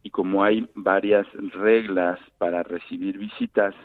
y 0.03 0.09
como 0.09 0.43
hay 0.43 0.67
varias 0.75 1.27
reglas 1.53 2.19
para 2.38 2.63
recibir 2.63 3.17
visitas, 3.17 3.75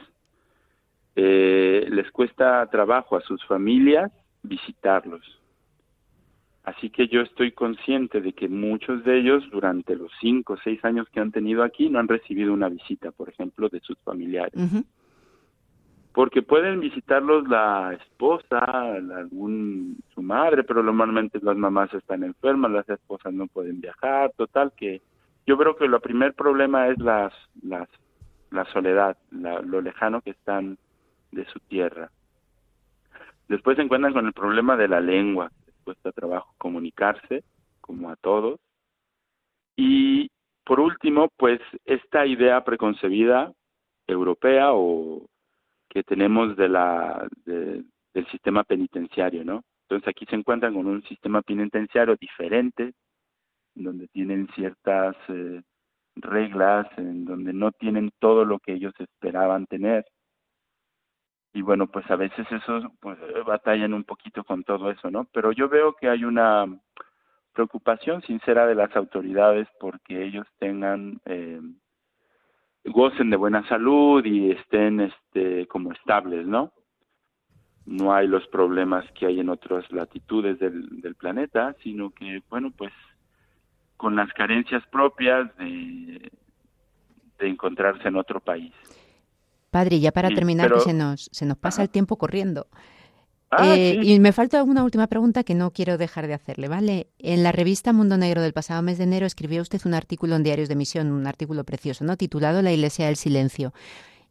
eh, 1.16 1.86
les 1.90 2.10
cuesta 2.10 2.66
trabajo 2.70 3.16
a 3.16 3.22
sus 3.22 3.44
familias 3.46 4.12
visitarlos. 4.42 5.40
Así 6.64 6.88
que 6.88 7.08
yo 7.08 7.20
estoy 7.20 7.52
consciente 7.52 8.20
de 8.20 8.32
que 8.32 8.48
muchos 8.48 9.04
de 9.04 9.18
ellos 9.18 9.44
durante 9.50 9.96
los 9.96 10.10
cinco 10.20 10.54
o 10.54 10.58
seis 10.64 10.82
años 10.84 11.06
que 11.10 11.20
han 11.20 11.30
tenido 11.30 11.62
aquí 11.62 11.90
no 11.90 11.98
han 11.98 12.08
recibido 12.08 12.54
una 12.54 12.70
visita, 12.70 13.10
por 13.12 13.28
ejemplo, 13.28 13.68
de 13.68 13.80
sus 13.80 13.98
familiares 13.98 14.54
porque 16.14 16.42
pueden 16.42 16.78
visitarlos 16.78 17.48
la 17.48 17.92
esposa, 18.00 18.60
algún 18.60 19.98
su 20.14 20.22
madre, 20.22 20.62
pero 20.62 20.80
normalmente 20.80 21.40
las 21.42 21.56
mamás 21.56 21.92
están 21.92 22.22
enfermas, 22.22 22.70
las 22.70 22.88
esposas 22.88 23.34
no 23.34 23.48
pueden 23.48 23.80
viajar, 23.80 24.32
total 24.36 24.72
que 24.76 25.02
yo 25.44 25.58
creo 25.58 25.74
que 25.74 25.86
el 25.86 26.00
primer 26.00 26.32
problema 26.34 26.86
es 26.86 26.98
las, 26.98 27.34
las 27.64 27.88
la 28.52 28.64
soledad, 28.66 29.18
lo 29.32 29.80
lejano 29.80 30.20
que 30.20 30.30
están 30.30 30.78
de 31.32 31.44
su 31.46 31.58
tierra. 31.58 32.12
Después 33.48 33.76
se 33.76 33.82
encuentran 33.82 34.12
con 34.12 34.26
el 34.26 34.32
problema 34.32 34.76
de 34.76 34.86
la 34.86 35.00
lengua, 35.00 35.50
les 35.66 35.74
cuesta 35.82 36.12
trabajo 36.12 36.54
comunicarse, 36.58 37.42
como 37.80 38.08
a 38.10 38.16
todos. 38.16 38.60
Y 39.74 40.30
por 40.64 40.78
último, 40.78 41.28
pues 41.36 41.60
esta 41.84 42.24
idea 42.24 42.62
preconcebida 42.62 43.52
europea 44.06 44.72
o 44.72 45.26
que 45.94 46.02
tenemos 46.02 46.56
de 46.56 46.68
la, 46.68 47.26
del 47.46 48.26
sistema 48.32 48.64
penitenciario, 48.64 49.44
¿no? 49.44 49.62
Entonces 49.82 50.08
aquí 50.08 50.26
se 50.26 50.34
encuentran 50.34 50.74
con 50.74 50.86
un 50.86 51.02
sistema 51.04 51.40
penitenciario 51.40 52.16
diferente, 52.16 52.94
donde 53.76 54.08
tienen 54.08 54.48
ciertas 54.56 55.14
eh, 55.28 55.62
reglas, 56.16 56.88
en 56.98 57.24
donde 57.24 57.52
no 57.52 57.70
tienen 57.70 58.10
todo 58.18 58.44
lo 58.44 58.58
que 58.58 58.72
ellos 58.72 58.92
esperaban 58.98 59.66
tener. 59.66 60.04
Y 61.52 61.62
bueno, 61.62 61.86
pues 61.86 62.10
a 62.10 62.16
veces 62.16 62.44
eso, 62.50 62.92
pues 63.00 63.16
batallan 63.46 63.94
un 63.94 64.02
poquito 64.02 64.42
con 64.42 64.64
todo 64.64 64.90
eso, 64.90 65.12
¿no? 65.12 65.28
Pero 65.32 65.52
yo 65.52 65.68
veo 65.68 65.94
que 65.94 66.08
hay 66.08 66.24
una 66.24 66.66
preocupación 67.52 68.20
sincera 68.22 68.66
de 68.66 68.74
las 68.74 68.94
autoridades 68.96 69.68
porque 69.78 70.24
ellos 70.24 70.46
tengan 70.58 71.20
eh, 71.26 71.60
gocen 72.84 73.30
de 73.30 73.36
buena 73.36 73.66
salud 73.68 74.24
y 74.24 74.50
estén 74.50 75.00
este 75.00 75.66
como 75.66 75.92
estables, 75.92 76.46
¿no? 76.46 76.72
No 77.86 78.14
hay 78.14 78.26
los 78.26 78.46
problemas 78.48 79.04
que 79.12 79.26
hay 79.26 79.40
en 79.40 79.50
otras 79.50 79.90
latitudes 79.92 80.58
del, 80.58 81.00
del 81.02 81.14
planeta, 81.16 81.76
sino 81.82 82.10
que, 82.10 82.42
bueno, 82.48 82.70
pues 82.70 82.92
con 83.96 84.16
las 84.16 84.32
carencias 84.32 84.82
propias 84.90 85.54
de, 85.58 86.30
de 87.38 87.48
encontrarse 87.48 88.08
en 88.08 88.16
otro 88.16 88.40
país. 88.40 88.72
Padre, 89.70 90.00
ya 90.00 90.12
para 90.12 90.28
terminar, 90.28 90.72
que 90.72 90.80
se 90.80 90.92
nos, 90.92 91.28
se 91.32 91.44
nos 91.44 91.58
pasa 91.58 91.82
el 91.82 91.90
tiempo 91.90 92.16
corriendo. 92.16 92.68
Ah, 93.56 93.76
eh, 93.76 94.00
y 94.02 94.18
me 94.20 94.32
falta 94.32 94.62
una 94.62 94.82
última 94.82 95.06
pregunta 95.06 95.44
que 95.44 95.54
no 95.54 95.70
quiero 95.70 95.96
dejar 95.96 96.26
de 96.26 96.34
hacerle, 96.34 96.68
¿vale? 96.68 97.08
En 97.18 97.42
la 97.42 97.52
revista 97.52 97.92
Mundo 97.92 98.16
Negro 98.16 98.42
del 98.42 98.52
pasado 98.52 98.82
mes 98.82 98.98
de 98.98 99.04
enero 99.04 99.26
escribió 99.26 99.62
usted 99.62 99.80
un 99.84 99.94
artículo 99.94 100.34
en 100.34 100.42
Diarios 100.42 100.68
de 100.68 100.76
Misión, 100.76 101.12
un 101.12 101.26
artículo 101.26 101.64
precioso, 101.64 102.04
¿no? 102.04 102.16
Titulado 102.16 102.62
La 102.62 102.72
Iglesia 102.72 103.06
del 103.06 103.16
Silencio. 103.16 103.72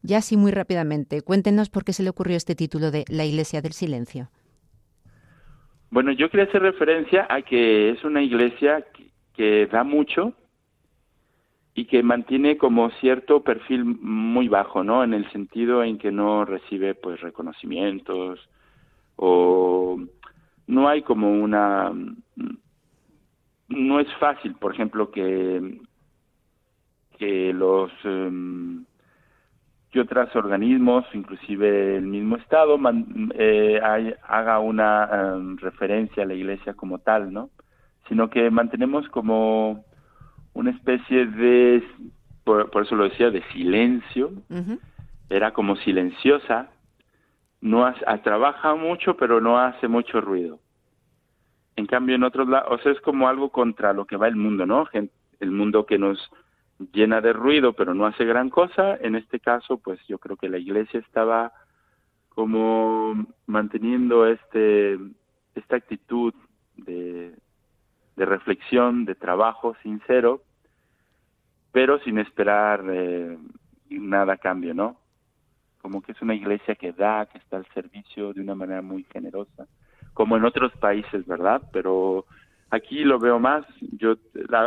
Ya 0.02 0.18
así 0.18 0.36
muy 0.36 0.52
rápidamente, 0.52 1.22
cuéntenos 1.22 1.70
por 1.70 1.86
qué 1.86 1.94
se 1.94 2.04
le 2.04 2.10
ocurrió 2.10 2.36
este 2.36 2.56
título 2.56 2.92
de 2.92 3.06
La 3.08 3.24
Iglesia 3.24 3.62
del 3.62 3.72
Silencio. 3.72 4.30
Bueno, 5.90 6.12
yo 6.12 6.30
quería 6.30 6.46
hacer 6.46 6.62
referencia 6.62 7.28
a 7.30 7.44
que 7.44 7.92
es 7.92 8.04
una 8.04 8.22
iglesia 8.22 8.84
que 9.36 9.68
da 9.68 9.84
mucho 9.84 10.34
y 11.76 11.86
que 11.86 12.04
mantiene 12.04 12.58
como 12.58 12.90
cierto 13.00 13.44
perfil 13.44 13.86
muy 13.86 14.48
bajo, 14.48 14.84
¿no? 14.84 15.04
En 15.04 15.14
el 15.14 15.32
sentido 15.32 15.84
en 15.84 15.98
que 15.98 16.12
no 16.12 16.46
recibe 16.46 16.96
pues 16.96 17.22
reconocimientos, 17.22 18.40
o 19.16 20.00
no 20.68 20.88
hay 20.88 21.02
como 21.04 21.32
una 21.32 21.92
no 23.70 24.00
es 24.00 24.08
fácil 24.20 24.56
por 24.56 24.74
ejemplo 24.74 25.12
que 25.12 25.80
que 27.18 27.54
los 27.54 27.92
em, 28.04 28.86
que 29.92 30.00
otros 30.00 30.36
organismos 30.36 31.06
inclusive 31.14 31.98
el 31.98 32.06
mismo 32.08 32.38
estado 32.38 32.80
eh, 33.36 33.80
haga 34.28 34.60
una 34.60 35.10
em, 35.12 35.58
referencia 35.58 36.24
a 36.24 36.26
la 36.26 36.34
iglesia 36.34 36.74
como 36.74 37.00
tal 37.00 37.32
no 37.32 37.50
sino 38.08 38.30
que 38.30 38.50
mantenemos 38.50 39.08
como 39.10 39.86
una 40.54 40.72
especie 40.72 41.26
de 41.26 41.84
por, 42.44 42.70
eso 42.82 42.96
lo 42.96 43.06
decía 43.06 43.30
de 43.30 43.42
silencio. 43.54 44.32
Era 45.30 45.52
como 45.52 45.76
silenciosa 45.78 46.70
no 47.64 47.86
hace, 47.86 48.04
ah, 48.06 48.22
trabaja 48.22 48.76
mucho, 48.76 49.16
pero 49.16 49.40
no 49.40 49.58
hace 49.58 49.88
mucho 49.88 50.20
ruido. 50.20 50.60
En 51.78 51.86
cambio, 51.86 52.16
en 52.16 52.24
otros 52.24 52.50
lados, 52.50 52.68
o 52.72 52.84
sea, 52.84 52.92
es 52.92 53.00
como 53.00 53.30
algo 53.30 53.52
contra 53.52 53.94
lo 53.94 54.06
que 54.06 54.18
va 54.18 54.28
el 54.28 54.36
mundo, 54.36 54.66
¿no? 54.66 54.86
El 55.40 55.52
mundo 55.52 55.86
que 55.86 55.98
nos 55.98 56.30
llena 56.92 57.22
de 57.22 57.32
ruido, 57.32 57.72
pero 57.72 57.94
no 57.94 58.06
hace 58.06 58.26
gran 58.26 58.50
cosa. 58.50 58.98
En 58.98 59.16
este 59.16 59.40
caso, 59.40 59.78
pues 59.78 59.98
yo 60.08 60.20
creo 60.20 60.36
que 60.36 60.50
la 60.50 60.58
iglesia 60.58 61.00
estaba 61.00 61.54
como 62.28 63.26
manteniendo 63.46 64.28
este 64.28 65.00
esta 65.56 65.78
actitud 65.78 66.34
de, 66.76 67.34
de 68.18 68.26
reflexión, 68.26 69.06
de 69.06 69.16
trabajo 69.16 69.76
sincero, 69.84 70.42
pero 71.72 71.98
sin 72.00 72.18
esperar 72.18 72.84
eh, 72.92 73.38
nada 73.90 74.34
a 74.34 74.38
cambio, 74.38 74.74
¿no? 74.74 75.03
Como 75.84 76.02
que 76.02 76.14
es 76.14 76.22
una 76.22 76.34
iglesia 76.34 76.76
que 76.76 76.94
da, 76.94 77.26
que 77.26 77.38
está 77.38 77.58
al 77.58 77.68
servicio 77.74 78.32
de 78.32 78.40
una 78.40 78.56
manera 78.56 78.82
muy 78.82 79.04
generosa, 79.12 79.68
como 80.14 80.38
en 80.38 80.46
otros 80.46 80.72
países, 80.80 81.28
¿verdad? 81.28 81.62
Pero 81.74 82.26
aquí 82.70 83.04
lo 83.04 83.20
veo 83.20 83.38
más, 83.38 83.66
yo 83.92 84.16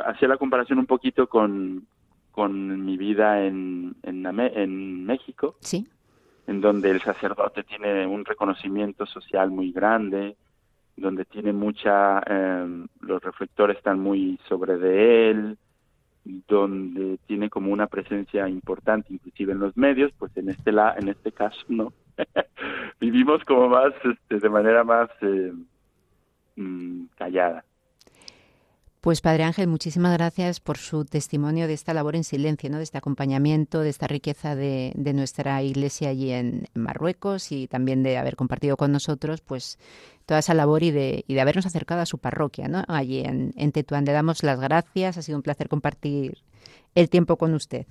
hacía 0.04 0.28
la 0.28 0.36
comparación 0.36 0.78
un 0.78 0.84
poquito 0.84 1.26
con, 1.26 1.86
con 2.32 2.84
mi 2.84 2.98
vida 2.98 3.42
en, 3.46 3.96
en, 4.02 4.26
en 4.26 5.06
México, 5.06 5.56
sí. 5.60 5.88
en 6.46 6.60
donde 6.60 6.90
el 6.90 7.00
sacerdote 7.00 7.64
tiene 7.64 8.06
un 8.06 8.22
reconocimiento 8.26 9.06
social 9.06 9.50
muy 9.50 9.72
grande, 9.72 10.36
donde 10.98 11.24
tiene 11.24 11.54
mucha, 11.54 12.22
eh, 12.26 12.84
los 13.00 13.22
reflectores 13.22 13.78
están 13.78 14.00
muy 14.00 14.38
sobre 14.50 14.76
de 14.76 15.30
él, 15.30 15.58
donde 16.48 17.18
tiene 17.26 17.48
como 17.50 17.72
una 17.72 17.86
presencia 17.86 18.48
importante 18.48 19.12
inclusive 19.12 19.52
en 19.52 19.60
los 19.60 19.76
medios, 19.76 20.12
pues 20.18 20.36
en 20.36 20.50
este 20.50 20.72
la, 20.72 20.94
en 20.98 21.08
este 21.08 21.32
caso 21.32 21.60
no. 21.68 21.92
Vivimos 23.00 23.44
como 23.44 23.68
más 23.68 23.92
este, 24.04 24.40
de 24.40 24.48
manera 24.48 24.84
más 24.84 25.10
eh, 25.20 25.52
mm, 26.56 27.06
callada. 27.16 27.64
Pues 29.06 29.20
Padre 29.20 29.44
Ángel, 29.44 29.68
muchísimas 29.68 30.12
gracias 30.18 30.58
por 30.58 30.78
su 30.78 31.04
testimonio 31.04 31.68
de 31.68 31.74
esta 31.74 31.94
labor 31.94 32.16
en 32.16 32.24
silencio, 32.24 32.68
¿no? 32.70 32.78
de 32.78 32.82
este 32.82 32.98
acompañamiento, 32.98 33.82
de 33.82 33.88
esta 33.88 34.08
riqueza 34.08 34.56
de, 34.56 34.94
nuestra 35.14 35.62
iglesia 35.62 36.08
allí 36.08 36.32
en, 36.32 36.64
Marruecos 36.74 37.52
y 37.52 37.68
también 37.68 38.02
de 38.02 38.18
haber 38.18 38.34
compartido 38.34 38.76
con 38.76 38.90
nosotros 38.90 39.42
pues 39.42 39.78
toda 40.26 40.40
esa 40.40 40.54
labor 40.54 40.82
y 40.82 40.90
de, 40.90 41.24
y 41.28 41.34
de 41.34 41.40
habernos 41.40 41.66
acercado 41.66 42.00
a 42.00 42.06
su 42.06 42.18
parroquia 42.18 42.66
¿no? 42.66 42.82
allí 42.88 43.20
en, 43.20 43.52
en 43.56 43.70
Tetuán. 43.70 44.06
Le 44.06 44.10
damos 44.10 44.42
las 44.42 44.58
gracias, 44.58 45.16
ha 45.16 45.22
sido 45.22 45.38
un 45.38 45.44
placer 45.44 45.68
compartir 45.68 46.38
el 46.96 47.08
tiempo 47.08 47.36
con 47.36 47.54
usted. 47.54 47.86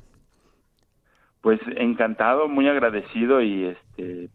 Pues 1.39 1.61
encantado, 1.77 2.49
muy 2.49 2.67
agradecido 2.67 3.41
y 3.41 3.67
este 3.67 4.29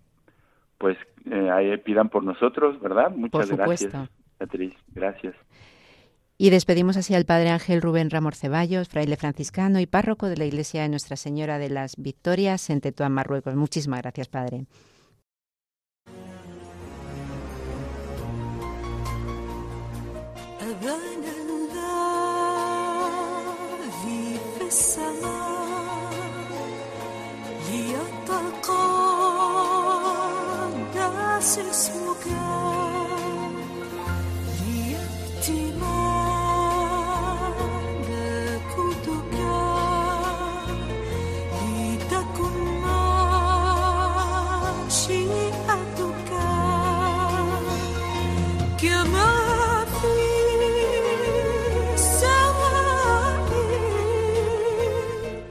pues 0.79 0.97
eh, 1.31 1.77
pidan 1.85 2.09
por 2.09 2.25
nosotros, 2.25 2.81
¿verdad? 2.81 3.11
Muchas 3.15 3.51
gracias, 3.51 3.93
Beatriz. 4.39 4.75
Gracias. 4.95 5.35
Y 6.43 6.49
despedimos 6.49 6.97
así 6.97 7.15
al 7.15 7.27
Padre 7.27 7.51
Ángel 7.51 7.83
Rubén 7.83 8.09
Ramor 8.09 8.35
Ceballos, 8.35 8.89
fraile 8.89 9.19
franciscano 9.19 9.79
y 9.79 9.85
párroco 9.85 10.27
de 10.27 10.39
la 10.39 10.47
Iglesia 10.47 10.81
de 10.81 10.89
Nuestra 10.89 11.17
Señora 11.17 11.59
de 11.59 11.69
las 11.69 11.97
Victorias 11.99 12.71
en 12.71 12.81
Tetuán, 12.81 13.13
Marruecos. 13.13 13.55
Muchísimas 13.57 14.01
gracias, 14.01 14.29
Padre. 14.29 14.65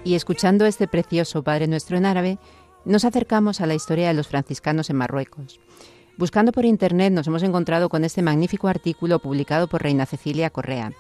Y 0.04 0.16
escuchando 0.16 0.66
este 0.66 0.88
precioso 0.88 1.44
Padre 1.44 1.68
Nuestro 1.68 1.98
en 1.98 2.06
árabe, 2.06 2.40
nos 2.86 3.06
acercamos 3.06 3.62
a 3.62 3.66
la 3.66 3.76
historia 3.76 4.08
de 4.08 4.14
los 4.14 4.28
franciscanos 4.28 4.90
en 4.90 4.96
Marruecos. 4.96 5.60
Buscando 6.18 6.52
por 6.52 6.66
Internet 6.66 7.14
nos 7.14 7.28
hemos 7.28 7.44
encontrado 7.44 7.90
con 7.90 8.04
este 8.04 8.22
magnífico 8.22 8.68
artículo 8.68 9.20
publicado 9.20 9.68
por 9.68 9.84
Reina 9.84 10.06
Cecilia 10.06 10.50
Correa, 10.50 10.92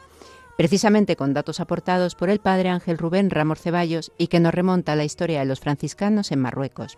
precisamente 0.58 1.16
con 1.16 1.34
datos 1.34 1.60
aportados 1.60 2.16
por 2.16 2.30
el 2.30 2.40
padre 2.40 2.70
Ángel 2.70 2.98
Rubén 2.98 3.30
Ramos 3.30 3.62
Ceballos 3.62 4.12
y 4.18 4.28
que 4.28 4.40
nos 4.40 4.54
remonta 4.54 4.94
a 4.94 4.96
la 4.96 5.06
historia 5.06 5.40
de 5.40 5.46
los 5.46 5.60
franciscanos 5.60 6.32
en 6.32 6.40
Marruecos. 6.40 6.98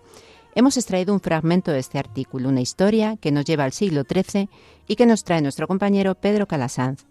Hemos 0.54 0.78
extraído 0.78 1.14
un 1.14 1.22
fragmento 1.22 1.72
de 1.72 1.80
este 1.80 1.98
artículo, 1.98 2.50
una 2.50 2.62
historia 2.62 3.18
que 3.18 3.32
nos 3.32 3.46
lleva 3.46 3.64
al 3.64 3.72
siglo 3.72 4.04
XIII 4.04 4.50
y 4.88 4.96
que 4.96 5.06
nos 5.06 5.24
trae 5.24 5.42
nuestro 5.42 5.68
compañero 5.68 6.16
Pedro 6.16 6.48
Calasanz. 6.48 7.06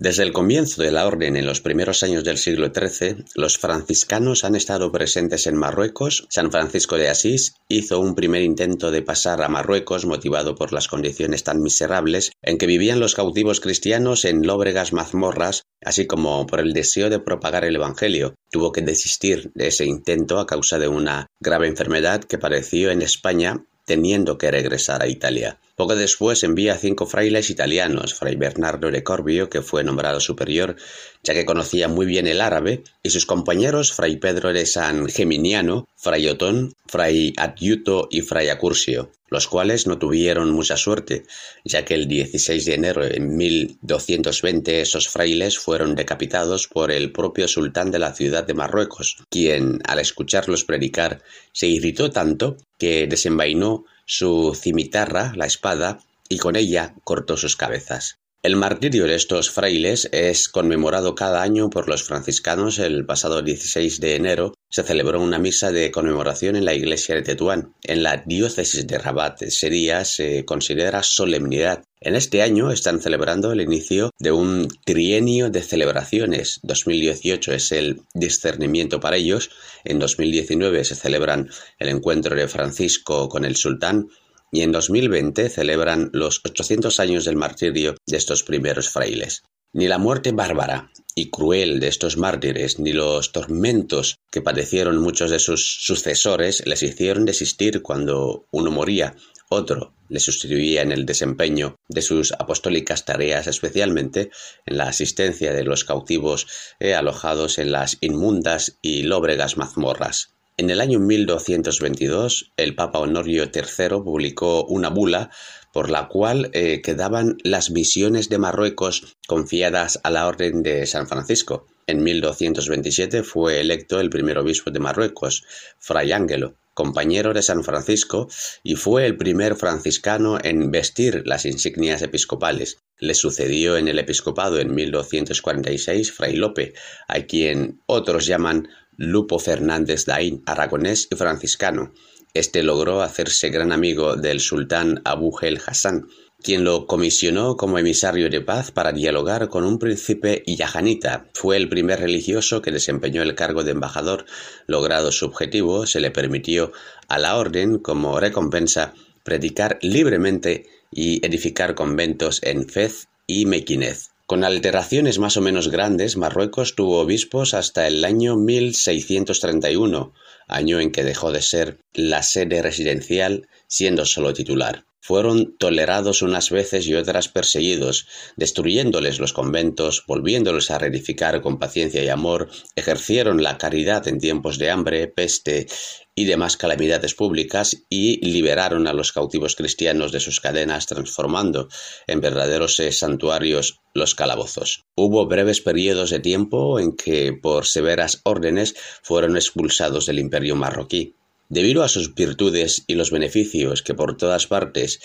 Desde 0.00 0.22
el 0.22 0.32
comienzo 0.32 0.80
de 0.80 0.92
la 0.92 1.08
orden 1.08 1.34
en 1.34 1.44
los 1.44 1.60
primeros 1.60 2.04
años 2.04 2.22
del 2.22 2.38
siglo 2.38 2.70
XIII, 2.72 3.24
los 3.34 3.58
franciscanos 3.58 4.44
han 4.44 4.54
estado 4.54 4.92
presentes 4.92 5.48
en 5.48 5.56
Marruecos. 5.56 6.28
San 6.30 6.52
Francisco 6.52 6.96
de 6.96 7.08
Asís 7.08 7.56
hizo 7.68 7.98
un 7.98 8.14
primer 8.14 8.42
intento 8.42 8.92
de 8.92 9.02
pasar 9.02 9.42
a 9.42 9.48
Marruecos 9.48 10.06
motivado 10.06 10.54
por 10.54 10.72
las 10.72 10.86
condiciones 10.86 11.42
tan 11.42 11.60
miserables 11.62 12.30
en 12.42 12.58
que 12.58 12.68
vivían 12.68 13.00
los 13.00 13.16
cautivos 13.16 13.58
cristianos 13.58 14.24
en 14.24 14.46
lóbregas 14.46 14.92
mazmorras, 14.92 15.64
así 15.84 16.06
como 16.06 16.46
por 16.46 16.60
el 16.60 16.74
deseo 16.74 17.10
de 17.10 17.18
propagar 17.18 17.64
el 17.64 17.74
Evangelio. 17.74 18.36
Tuvo 18.52 18.70
que 18.70 18.82
desistir 18.82 19.50
de 19.56 19.66
ese 19.66 19.84
intento 19.84 20.38
a 20.38 20.46
causa 20.46 20.78
de 20.78 20.86
una 20.86 21.26
grave 21.40 21.66
enfermedad 21.66 22.22
que 22.22 22.38
padeció 22.38 22.92
en 22.92 23.02
España 23.02 23.64
teniendo 23.84 24.38
que 24.38 24.52
regresar 24.52 25.02
a 25.02 25.08
Italia. 25.08 25.58
Poco 25.78 25.94
después 25.94 26.42
envía 26.42 26.76
cinco 26.76 27.06
frailes 27.06 27.50
italianos, 27.50 28.12
fray 28.12 28.34
Bernardo 28.34 28.90
de 28.90 29.04
Corbio, 29.04 29.48
que 29.48 29.62
fue 29.62 29.84
nombrado 29.84 30.18
superior, 30.18 30.74
ya 31.22 31.34
que 31.34 31.46
conocía 31.46 31.86
muy 31.86 32.04
bien 32.04 32.26
el 32.26 32.40
árabe, 32.40 32.82
y 33.00 33.10
sus 33.10 33.26
compañeros 33.26 33.92
fray 33.92 34.16
Pedro 34.16 34.52
de 34.52 34.66
San 34.66 35.08
Geminiano, 35.08 35.86
fray 35.94 36.26
Otón, 36.26 36.74
fray 36.88 37.32
Adjuto 37.36 38.08
y 38.10 38.22
fray 38.22 38.48
Acursio, 38.48 39.12
los 39.28 39.46
cuales 39.46 39.86
no 39.86 40.00
tuvieron 40.00 40.50
mucha 40.50 40.76
suerte, 40.76 41.26
ya 41.64 41.84
que 41.84 41.94
el 41.94 42.08
16 42.08 42.64
de 42.64 42.74
enero 42.74 43.06
de 43.06 43.20
1220 43.20 44.80
esos 44.80 45.08
frailes 45.08 45.60
fueron 45.60 45.94
decapitados 45.94 46.66
por 46.66 46.90
el 46.90 47.12
propio 47.12 47.46
sultán 47.46 47.92
de 47.92 48.00
la 48.00 48.14
ciudad 48.14 48.44
de 48.44 48.54
Marruecos, 48.54 49.18
quien, 49.30 49.78
al 49.86 50.00
escucharlos 50.00 50.64
predicar, 50.64 51.22
se 51.52 51.68
irritó 51.68 52.10
tanto 52.10 52.56
que 52.76 53.06
desenvainó 53.06 53.84
su 54.08 54.58
cimitarra, 54.58 55.32
la 55.36 55.44
espada, 55.44 55.98
y 56.30 56.38
con 56.38 56.56
ella 56.56 56.94
cortó 57.04 57.36
sus 57.36 57.56
cabezas. 57.56 58.18
El 58.40 58.54
martirio 58.54 59.06
de 59.06 59.16
estos 59.16 59.50
frailes 59.50 60.08
es 60.12 60.48
conmemorado 60.48 61.16
cada 61.16 61.42
año 61.42 61.70
por 61.70 61.88
los 61.88 62.04
franciscanos. 62.04 62.78
El 62.78 63.04
pasado 63.04 63.42
16 63.42 63.98
de 63.98 64.14
enero 64.14 64.54
se 64.70 64.84
celebró 64.84 65.20
una 65.20 65.40
misa 65.40 65.72
de 65.72 65.90
conmemoración 65.90 66.54
en 66.54 66.64
la 66.64 66.72
iglesia 66.72 67.16
de 67.16 67.22
Tetuán. 67.22 67.74
En 67.82 68.04
la 68.04 68.18
diócesis 68.18 68.86
de 68.86 68.96
Rabat 68.96 69.42
ese 69.42 69.70
día 69.70 70.04
se 70.04 70.44
considera 70.44 71.02
solemnidad. 71.02 71.82
En 72.00 72.14
este 72.14 72.42
año 72.42 72.70
están 72.70 73.00
celebrando 73.00 73.50
el 73.50 73.60
inicio 73.60 74.12
de 74.20 74.30
un 74.30 74.68
trienio 74.84 75.50
de 75.50 75.62
celebraciones. 75.62 76.60
2018 76.62 77.54
es 77.54 77.72
el 77.72 78.02
discernimiento 78.14 79.00
para 79.00 79.16
ellos. 79.16 79.50
En 79.82 79.98
2019 79.98 80.84
se 80.84 80.94
celebran 80.94 81.50
el 81.80 81.88
encuentro 81.88 82.36
de 82.36 82.46
Francisco 82.46 83.28
con 83.28 83.44
el 83.44 83.56
sultán 83.56 84.10
y 84.50 84.62
en 84.62 84.72
2020 84.72 85.48
celebran 85.48 86.10
los 86.12 86.40
800 86.44 87.00
años 87.00 87.24
del 87.24 87.36
martirio 87.36 87.96
de 88.06 88.16
estos 88.16 88.42
primeros 88.42 88.88
frailes. 88.88 89.42
Ni 89.72 89.86
la 89.86 89.98
muerte 89.98 90.32
bárbara 90.32 90.90
y 91.14 91.30
cruel 91.30 91.80
de 91.80 91.88
estos 91.88 92.16
mártires, 92.16 92.78
ni 92.78 92.92
los 92.92 93.32
tormentos 93.32 94.16
que 94.30 94.40
padecieron 94.40 94.98
muchos 94.98 95.30
de 95.30 95.38
sus 95.38 95.66
sucesores 95.80 96.66
les 96.66 96.82
hicieron 96.82 97.24
desistir 97.24 97.82
cuando 97.82 98.46
uno 98.50 98.70
moría, 98.70 99.14
otro 99.50 99.94
le 100.08 100.20
sustituía 100.20 100.82
en 100.82 100.92
el 100.92 101.06
desempeño 101.06 101.76
de 101.88 102.02
sus 102.02 102.32
apostólicas 102.32 103.04
tareas, 103.04 103.46
especialmente 103.46 104.30
en 104.66 104.78
la 104.78 104.88
asistencia 104.88 105.52
de 105.52 105.64
los 105.64 105.84
cautivos 105.84 106.46
eh, 106.80 106.94
alojados 106.94 107.58
en 107.58 107.72
las 107.72 107.98
inmundas 108.00 108.78
y 108.80 109.02
lóbregas 109.02 109.56
mazmorras. 109.56 110.34
En 110.60 110.70
el 110.70 110.80
año 110.80 110.98
1222, 110.98 112.50
el 112.56 112.74
Papa 112.74 112.98
Honorio 112.98 113.44
III 113.44 114.00
publicó 114.02 114.64
una 114.64 114.88
bula 114.88 115.30
por 115.72 115.88
la 115.88 116.08
cual 116.08 116.50
eh, 116.52 116.82
quedaban 116.82 117.36
las 117.44 117.70
misiones 117.70 118.28
de 118.28 118.38
Marruecos 118.38 119.16
confiadas 119.28 120.00
a 120.02 120.10
la 120.10 120.26
Orden 120.26 120.64
de 120.64 120.84
San 120.86 121.06
Francisco. 121.06 121.68
En 121.86 122.02
1227 122.02 123.22
fue 123.22 123.60
electo 123.60 124.00
el 124.00 124.10
primer 124.10 124.36
obispo 124.36 124.72
de 124.72 124.80
Marruecos, 124.80 125.44
Fray 125.78 126.10
Ángelo, 126.10 126.56
compañero 126.74 127.32
de 127.32 127.42
San 127.42 127.62
Francisco, 127.62 128.28
y 128.64 128.74
fue 128.74 129.06
el 129.06 129.16
primer 129.16 129.54
franciscano 129.54 130.38
en 130.42 130.72
vestir 130.72 131.22
las 131.24 131.44
insignias 131.44 132.02
episcopales. 132.02 132.78
Le 132.98 133.14
sucedió 133.14 133.76
en 133.76 133.86
el 133.86 134.00
episcopado 134.00 134.58
en 134.58 134.74
1246 134.74 136.10
Fray 136.10 136.34
Lope, 136.34 136.74
a 137.06 137.20
quien 137.20 137.80
otros 137.86 138.26
llaman 138.26 138.68
Lupo 138.98 139.38
Fernández 139.38 140.06
Daín, 140.06 140.42
aragonés 140.44 141.06
y 141.08 141.14
franciscano. 141.14 141.92
Este 142.34 142.64
logró 142.64 143.00
hacerse 143.00 143.48
gran 143.48 143.70
amigo 143.70 144.16
del 144.16 144.40
sultán 144.40 145.00
Abu 145.04 145.38
el 145.40 145.60
Hassan, 145.64 146.08
quien 146.42 146.64
lo 146.64 146.86
comisionó 146.86 147.56
como 147.56 147.78
emisario 147.78 148.28
de 148.28 148.40
paz 148.40 148.72
para 148.72 148.90
dialogar 148.90 149.48
con 149.48 149.62
un 149.62 149.78
príncipe 149.78 150.42
yajanita. 150.46 151.28
Fue 151.32 151.56
el 151.56 151.68
primer 151.68 152.00
religioso 152.00 152.60
que 152.60 152.72
desempeñó 152.72 153.22
el 153.22 153.36
cargo 153.36 153.62
de 153.62 153.70
embajador. 153.70 154.26
Logrado 154.66 155.12
su 155.12 155.26
objetivo, 155.26 155.86
se 155.86 156.00
le 156.00 156.10
permitió 156.10 156.72
a 157.06 157.18
la 157.18 157.36
orden, 157.36 157.78
como 157.78 158.18
recompensa, 158.18 158.94
predicar 159.22 159.78
libremente 159.80 160.66
y 160.90 161.24
edificar 161.24 161.76
conventos 161.76 162.40
en 162.42 162.68
Fez 162.68 163.06
y 163.28 163.46
Mequinez. 163.46 164.10
Con 164.28 164.44
alteraciones 164.44 165.18
más 165.18 165.38
o 165.38 165.40
menos 165.40 165.70
grandes, 165.70 166.18
Marruecos 166.18 166.74
tuvo 166.74 167.00
obispos 167.00 167.54
hasta 167.54 167.86
el 167.86 168.04
año 168.04 168.36
1631, 168.36 170.12
año 170.46 170.80
en 170.80 170.92
que 170.92 171.02
dejó 171.02 171.32
de 171.32 171.40
ser 171.40 171.78
la 171.94 172.22
sede 172.22 172.60
residencial, 172.60 173.48
siendo 173.68 174.04
solo 174.04 174.34
titular. 174.34 174.84
Fueron 175.00 175.56
tolerados 175.56 176.22
unas 176.22 176.50
veces 176.50 176.86
y 176.86 176.94
otras 176.94 177.28
perseguidos, 177.28 178.06
destruyéndoles 178.36 179.20
los 179.20 179.32
conventos, 179.32 180.04
volviéndolos 180.06 180.70
a 180.70 180.78
reedificar 180.78 181.40
con 181.40 181.58
paciencia 181.58 182.02
y 182.02 182.08
amor, 182.08 182.50
ejercieron 182.76 183.42
la 183.42 183.58
caridad 183.58 184.06
en 184.08 184.18
tiempos 184.18 184.58
de 184.58 184.70
hambre, 184.70 185.06
peste 185.08 185.66
y 186.14 186.24
demás 186.24 186.56
calamidades 186.56 187.14
públicas 187.14 187.84
y 187.88 188.24
liberaron 188.26 188.88
a 188.88 188.92
los 188.92 189.12
cautivos 189.12 189.54
cristianos 189.54 190.10
de 190.10 190.18
sus 190.18 190.40
cadenas 190.40 190.86
transformando 190.86 191.68
en 192.08 192.20
verdaderos 192.20 192.80
eh, 192.80 192.90
santuarios 192.90 193.80
los 193.94 194.16
calabozos. 194.16 194.84
Hubo 194.96 195.26
breves 195.26 195.60
periodos 195.60 196.10
de 196.10 196.18
tiempo 196.18 196.80
en 196.80 196.96
que 196.96 197.32
por 197.32 197.66
severas 197.66 198.20
órdenes 198.24 198.74
fueron 199.02 199.36
expulsados 199.36 200.06
del 200.06 200.18
imperio 200.18 200.56
marroquí. 200.56 201.14
Debido 201.48 201.82
a 201.82 201.88
sus 201.88 202.14
virtudes 202.14 202.84
y 202.86 202.94
los 202.94 203.10
beneficios 203.10 203.82
que 203.82 203.94
por 203.94 204.16
todas 204.16 204.46
partes 204.46 205.00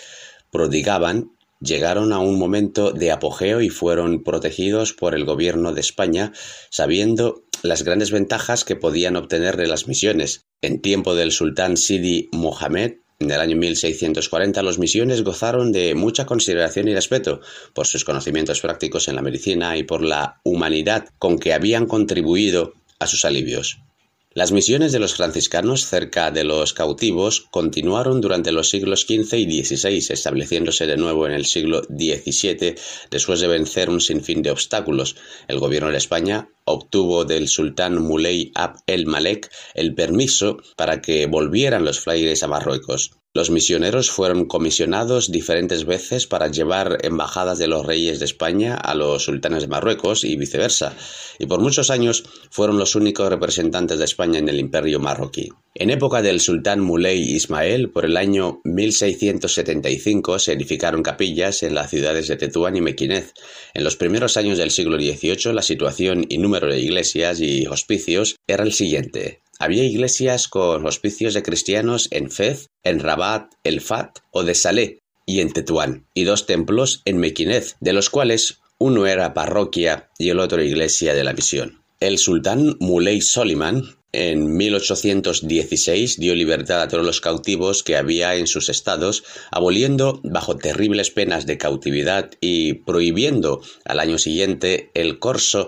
prodigaban, 0.52 1.32
llegaron 1.62 2.12
a 2.12 2.20
un 2.20 2.38
momento 2.38 2.92
de 2.92 3.12
apogeo 3.12 3.62
y 3.62 3.70
fueron 3.70 4.24
protegidos 4.24 4.94
por 4.94 5.16
el 5.16 5.24
gobierno 5.24 5.74
de 5.74 5.80
España, 5.80 6.34
sabiendo 6.70 7.44
las 7.62 7.84
grandes 7.84 8.12
ventajas 8.12 8.66
que 8.66 8.76
podían 8.76 9.16
obtener 9.16 9.56
de 9.56 9.68
las 9.68 9.88
misiones. 9.88 10.46
En 10.62 10.82
tiempo 10.82 11.16
del 11.16 11.32
sultán 11.32 11.78
Sidi 11.78 12.28
Mohamed, 12.34 12.96
en 13.20 13.32
el 13.32 13.40
año 13.40 13.56
1640, 13.56 14.62
los 14.64 14.80
misiones 14.80 15.24
gozaron 15.24 15.72
de 15.72 15.96
mucha 15.96 16.26
consideración 16.26 16.90
y 16.90 16.94
respeto 16.94 17.40
por 17.74 17.88
sus 17.88 18.04
conocimientos 18.04 18.60
prácticos 18.60 19.08
en 19.08 19.16
la 19.16 19.22
medicina 19.22 19.78
y 19.78 19.84
por 19.84 20.04
la 20.04 20.42
humanidad 20.44 21.06
con 21.20 21.40
que 21.40 21.54
habían 21.54 21.86
contribuido 21.86 22.74
a 23.00 23.08
sus 23.08 23.24
alivios. 23.24 23.80
Las 24.36 24.52
misiones 24.52 24.92
de 24.92 24.98
los 24.98 25.14
franciscanos 25.14 25.86
cerca 25.86 26.32
de 26.32 26.44
los 26.44 26.74
cautivos 26.74 27.46
continuaron 27.52 28.20
durante 28.20 28.52
los 28.52 28.68
siglos 28.68 29.02
XV 29.02 29.36
y 29.36 29.64
XVI, 29.64 30.12
estableciéndose 30.12 30.88
de 30.88 30.98
nuevo 30.98 31.28
en 31.28 31.34
el 31.34 31.46
siglo 31.46 31.84
XVII 31.84 32.74
después 33.12 33.42
de 33.42 33.48
vencer 33.48 33.92
un 33.92 34.02
sinfín 34.02 34.42
de 34.42 34.50
obstáculos. 34.50 35.16
El 35.48 35.60
gobierno 35.60 35.92
de 35.92 35.98
España 35.98 36.50
obtuvo 36.66 37.26
del 37.26 37.48
sultán 37.48 38.02
Muley 38.02 38.52
Ab 38.56 38.78
el 38.88 39.06
Malek 39.06 39.52
el 39.76 39.94
permiso 39.94 40.58
para 40.78 41.00
que 41.00 41.28
volvieran 41.28 41.86
los 41.86 42.00
frailes 42.00 42.42
a 42.42 42.48
Marruecos. 42.48 43.12
Los 43.36 43.50
misioneros 43.50 44.12
fueron 44.12 44.46
comisionados 44.46 45.32
diferentes 45.32 45.86
veces 45.86 46.28
para 46.28 46.50
llevar 46.50 47.00
embajadas 47.02 47.58
de 47.58 47.66
los 47.66 47.84
reyes 47.84 48.20
de 48.20 48.26
España 48.26 48.76
a 48.76 48.94
los 48.94 49.24
sultanes 49.24 49.64
de 49.64 49.68
Marruecos 49.68 50.24
y 50.24 50.36
viceversa, 50.36 50.96
y 51.40 51.48
por 51.48 51.60
muchos 51.60 51.90
años 51.90 52.26
fueron 52.52 52.78
los 52.78 52.94
únicos 52.94 53.28
representantes 53.30 53.98
de 53.98 54.06
España 54.06 54.38
en 54.38 54.50
el 54.50 54.60
imperio 54.60 55.00
marroquí. 55.00 55.50
En 55.74 55.90
época 55.90 56.22
del 56.22 56.42
sultán 56.42 56.82
Muley 56.82 57.34
Ismael, 57.34 57.90
por 57.90 58.06
el 58.06 58.18
año 58.18 58.62
1675, 58.66 60.38
se 60.38 60.54
edificaron 60.54 61.02
capillas 61.02 61.64
en 61.64 61.74
las 61.74 61.90
ciudades 61.90 62.28
de 62.28 62.36
Tetuán 62.36 62.76
y 62.76 62.82
Mequinez. 62.82 63.34
En 63.74 63.84
los 63.84 63.96
primeros 63.96 64.38
años 64.38 64.60
del 64.60 64.70
siglo 64.70 64.98
XVIII, 64.98 65.54
la 65.54 65.64
situación 65.64 66.24
y 66.30 66.38
número 66.38 66.68
de 66.68 66.80
iglesias 66.80 67.40
y 67.40 67.66
hospicios 67.66 68.36
era 68.46 68.64
el 68.64 68.74
siguiente. 68.74 69.43
Había 69.60 69.84
iglesias 69.84 70.48
con 70.48 70.86
hospicios 70.86 71.34
de 71.34 71.44
cristianos 71.44 72.08
en 72.12 72.32
Fez, 72.32 72.70
en 72.84 73.00
Rabat, 73.00 73.54
El 73.64 73.82
Fat 73.82 74.20
o 74.32 74.44
de 74.44 74.56
Salé 74.56 75.00
y 75.26 75.40
en 75.40 75.54
Tetuán, 75.54 76.06
y 76.14 76.24
dos 76.24 76.46
templos 76.46 77.02
en 77.06 77.18
Mequinez, 77.18 77.76
de 77.80 77.94
los 77.94 78.10
cuales 78.10 78.60
uno 78.78 79.06
era 79.06 79.34
parroquia 79.34 80.10
y 80.18 80.30
el 80.30 80.40
otro 80.40 80.62
iglesia 80.62 81.14
de 81.14 81.24
la 81.24 81.34
misión. 81.34 81.84
El 82.00 82.18
sultán 82.18 82.76
Muley 82.80 83.22
Soliman 83.22 83.96
en 84.12 84.58
1816 84.58 86.20
dio 86.20 86.36
libertad 86.36 86.82
a 86.82 86.88
todos 86.88 87.06
los 87.06 87.22
cautivos 87.22 87.84
que 87.84 87.96
había 87.96 88.36
en 88.36 88.46
sus 88.46 88.70
estados, 88.70 89.24
aboliendo 89.52 90.20
bajo 90.24 90.56
terribles 90.56 91.10
penas 91.10 91.46
de 91.46 91.58
cautividad 91.58 92.30
y 92.42 92.74
prohibiendo 92.74 93.62
al 93.86 94.00
año 94.00 94.18
siguiente 94.18 94.92
el 94.94 95.18
corso 95.18 95.68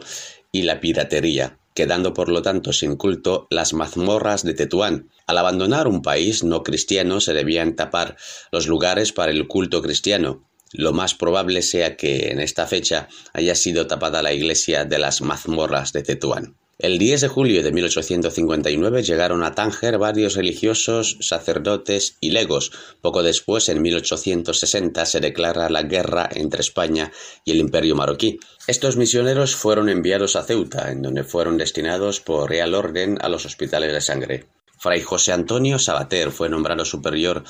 y 0.51 0.61
la 0.61 0.79
piratería, 0.79 1.57
quedando 1.75 2.15
por 2.15 2.29
lo 2.29 2.41
tanto 2.41 2.73
sin 2.73 2.95
culto 2.95 3.45
las 3.51 3.73
mazmorras 3.73 4.43
de 4.43 4.55
Tetuán. 4.55 5.11
Al 5.27 5.37
abandonar 5.37 5.87
un 5.87 6.01
país 6.01 6.43
no 6.43 6.63
cristiano 6.63 7.19
se 7.21 7.33
debían 7.33 7.75
tapar 7.75 8.17
los 8.51 8.65
lugares 8.65 9.11
para 9.11 9.31
el 9.31 9.47
culto 9.47 9.83
cristiano, 9.83 10.49
lo 10.71 10.93
más 10.93 11.13
probable 11.13 11.61
sea 11.61 11.95
que 11.95 12.31
en 12.31 12.39
esta 12.39 12.65
fecha 12.65 13.07
haya 13.33 13.55
sido 13.55 13.87
tapada 13.87 14.23
la 14.23 14.33
iglesia 14.33 14.85
de 14.85 14.99
las 14.99 15.21
mazmorras 15.21 15.93
de 15.93 16.03
Tetuán. 16.03 16.55
El 16.77 16.97
10 16.97 17.21
de 17.21 17.27
julio 17.29 17.63
de 17.63 17.71
1859 17.71 19.01
llegaron 19.01 19.43
a 19.43 19.55
Tánger 19.55 19.97
varios 19.97 20.35
religiosos, 20.35 21.17
sacerdotes 21.21 22.17
y 22.19 22.31
legos. 22.31 22.73
Poco 22.99 23.23
después, 23.23 23.69
en 23.69 23.81
1860, 23.81 25.05
se 25.05 25.21
declara 25.21 25.69
la 25.69 25.83
guerra 25.83 26.27
entre 26.29 26.59
España 26.59 27.13
y 27.45 27.51
el 27.51 27.59
Imperio 27.59 27.95
marroquí. 27.95 28.39
Estos 28.67 28.97
misioneros 28.97 29.55
fueron 29.55 29.87
enviados 29.87 30.35
a 30.35 30.43
Ceuta, 30.43 30.91
en 30.91 31.01
donde 31.01 31.23
fueron 31.23 31.57
destinados 31.57 32.19
por 32.19 32.49
real 32.49 32.75
orden 32.75 33.19
a 33.21 33.29
los 33.29 33.45
hospitales 33.45 33.93
de 33.93 34.01
sangre. 34.01 34.45
Fray 34.77 35.01
José 35.01 35.31
Antonio 35.31 35.79
Sabater 35.79 36.31
fue 36.31 36.49
nombrado 36.49 36.83
superior 36.83 37.43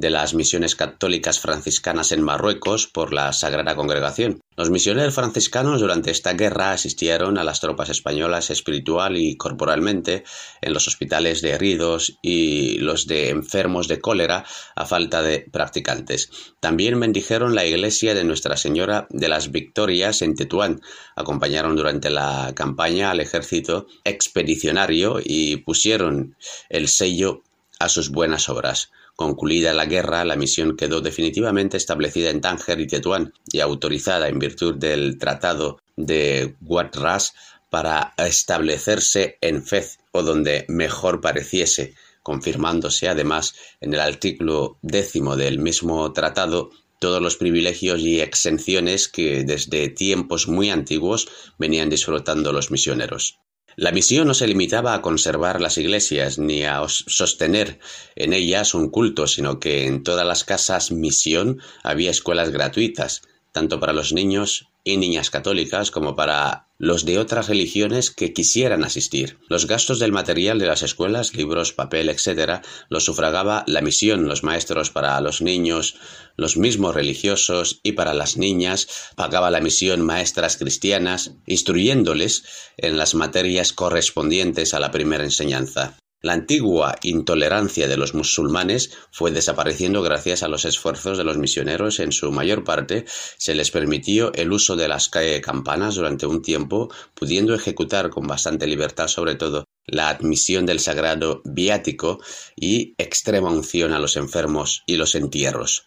de 0.00 0.10
las 0.10 0.34
misiones 0.34 0.76
católicas 0.76 1.40
franciscanas 1.40 2.12
en 2.12 2.22
Marruecos 2.22 2.86
por 2.86 3.12
la 3.12 3.32
Sagrada 3.32 3.74
Congregación. 3.74 4.40
Los 4.56 4.70
misioneros 4.70 5.14
franciscanos 5.14 5.80
durante 5.80 6.10
esta 6.10 6.32
guerra 6.32 6.72
asistieron 6.72 7.38
a 7.38 7.44
las 7.44 7.60
tropas 7.60 7.90
españolas 7.90 8.50
espiritual 8.50 9.16
y 9.16 9.36
corporalmente 9.36 10.24
en 10.60 10.72
los 10.72 10.88
hospitales 10.88 11.42
de 11.42 11.50
heridos 11.50 12.18
y 12.22 12.78
los 12.78 13.06
de 13.06 13.30
enfermos 13.30 13.88
de 13.88 14.00
cólera 14.00 14.44
a 14.74 14.86
falta 14.86 15.22
de 15.22 15.46
practicantes. 15.50 16.30
También 16.60 16.98
bendijeron 16.98 17.54
la 17.54 17.66
iglesia 17.66 18.14
de 18.14 18.24
Nuestra 18.24 18.56
Señora 18.56 19.06
de 19.10 19.28
las 19.28 19.50
Victorias 19.52 20.22
en 20.22 20.34
Tetuán. 20.34 20.80
Acompañaron 21.14 21.76
durante 21.76 22.10
la 22.10 22.52
campaña 22.54 23.10
al 23.10 23.20
ejército 23.20 23.86
expedicionario 24.04 25.20
y 25.22 25.58
pusieron 25.58 26.36
el 26.68 26.88
sello 26.88 27.42
a 27.78 27.88
sus 27.88 28.10
buenas 28.10 28.48
obras. 28.48 28.90
Concluida 29.18 29.74
la 29.74 29.86
guerra, 29.86 30.24
la 30.24 30.36
misión 30.36 30.76
quedó 30.76 31.00
definitivamente 31.00 31.76
establecida 31.76 32.30
en 32.30 32.40
Tánger 32.40 32.78
y 32.78 32.86
Tetuán 32.86 33.34
y 33.50 33.58
autorizada 33.58 34.28
en 34.28 34.38
virtud 34.38 34.76
del 34.76 35.18
Tratado 35.18 35.80
de 35.96 36.54
Guadras 36.60 37.34
para 37.68 38.14
establecerse 38.16 39.36
en 39.40 39.64
Fez 39.64 39.98
o 40.12 40.22
donde 40.22 40.66
mejor 40.68 41.20
pareciese, 41.20 41.94
confirmándose 42.22 43.08
además 43.08 43.56
en 43.80 43.92
el 43.92 43.98
artículo 43.98 44.78
décimo 44.82 45.34
del 45.34 45.58
mismo 45.58 46.12
tratado 46.12 46.70
todos 47.00 47.20
los 47.20 47.36
privilegios 47.36 47.98
y 47.98 48.20
exenciones 48.20 49.08
que 49.08 49.42
desde 49.42 49.88
tiempos 49.88 50.46
muy 50.46 50.70
antiguos 50.70 51.28
venían 51.58 51.90
disfrutando 51.90 52.52
los 52.52 52.70
misioneros. 52.70 53.40
La 53.78 53.92
misión 53.92 54.26
no 54.26 54.34
se 54.34 54.48
limitaba 54.48 54.92
a 54.92 55.02
conservar 55.02 55.60
las 55.60 55.78
iglesias 55.78 56.36
ni 56.36 56.64
a 56.64 56.82
sostener 56.88 57.78
en 58.16 58.32
ellas 58.32 58.74
un 58.74 58.90
culto, 58.90 59.28
sino 59.28 59.60
que 59.60 59.86
en 59.86 60.02
todas 60.02 60.26
las 60.26 60.42
casas 60.42 60.90
misión 60.90 61.60
había 61.84 62.10
escuelas 62.10 62.50
gratuitas, 62.50 63.22
tanto 63.52 63.78
para 63.78 63.92
los 63.92 64.12
niños 64.12 64.66
y 64.92 64.96
niñas 64.96 65.30
católicas 65.30 65.90
como 65.90 66.16
para 66.16 66.68
los 66.78 67.04
de 67.04 67.18
otras 67.18 67.48
religiones 67.48 68.10
que 68.10 68.32
quisieran 68.32 68.84
asistir. 68.84 69.38
Los 69.48 69.66
gastos 69.66 69.98
del 69.98 70.12
material 70.12 70.58
de 70.58 70.66
las 70.66 70.82
escuelas, 70.82 71.34
libros, 71.34 71.72
papel, 71.72 72.08
etc., 72.08 72.64
los 72.88 73.04
sufragaba 73.04 73.64
la 73.66 73.80
misión, 73.80 74.26
los 74.26 74.44
maestros 74.44 74.90
para 74.90 75.20
los 75.20 75.42
niños, 75.42 75.96
los 76.36 76.56
mismos 76.56 76.94
religiosos 76.94 77.80
y 77.82 77.92
para 77.92 78.14
las 78.14 78.36
niñas 78.36 78.88
pagaba 79.16 79.50
la 79.50 79.60
misión 79.60 80.00
maestras 80.02 80.56
cristianas, 80.56 81.32
instruyéndoles 81.46 82.44
en 82.76 82.96
las 82.96 83.14
materias 83.14 83.72
correspondientes 83.72 84.72
a 84.72 84.80
la 84.80 84.90
primera 84.90 85.24
enseñanza. 85.24 85.98
La 86.20 86.32
antigua 86.32 86.96
intolerancia 87.02 87.86
de 87.86 87.96
los 87.96 88.12
musulmanes 88.12 88.90
fue 89.12 89.30
desapareciendo 89.30 90.02
gracias 90.02 90.42
a 90.42 90.48
los 90.48 90.64
esfuerzos 90.64 91.16
de 91.16 91.22
los 91.22 91.38
misioneros. 91.38 92.00
En 92.00 92.10
su 92.10 92.32
mayor 92.32 92.64
parte 92.64 93.04
se 93.36 93.54
les 93.54 93.70
permitió 93.70 94.32
el 94.34 94.52
uso 94.52 94.74
de 94.74 94.88
las 94.88 95.10
campanas 95.40 95.94
durante 95.94 96.26
un 96.26 96.42
tiempo, 96.42 96.92
pudiendo 97.14 97.54
ejecutar 97.54 98.10
con 98.10 98.26
bastante 98.26 98.66
libertad 98.66 99.06
sobre 99.06 99.36
todo 99.36 99.64
la 99.86 100.08
admisión 100.08 100.66
del 100.66 100.80
sagrado 100.80 101.40
viático 101.44 102.20
y 102.56 102.94
extrema 102.98 103.50
unción 103.50 103.92
a 103.92 104.00
los 104.00 104.16
enfermos 104.16 104.82
y 104.86 104.96
los 104.96 105.14
entierros. 105.14 105.86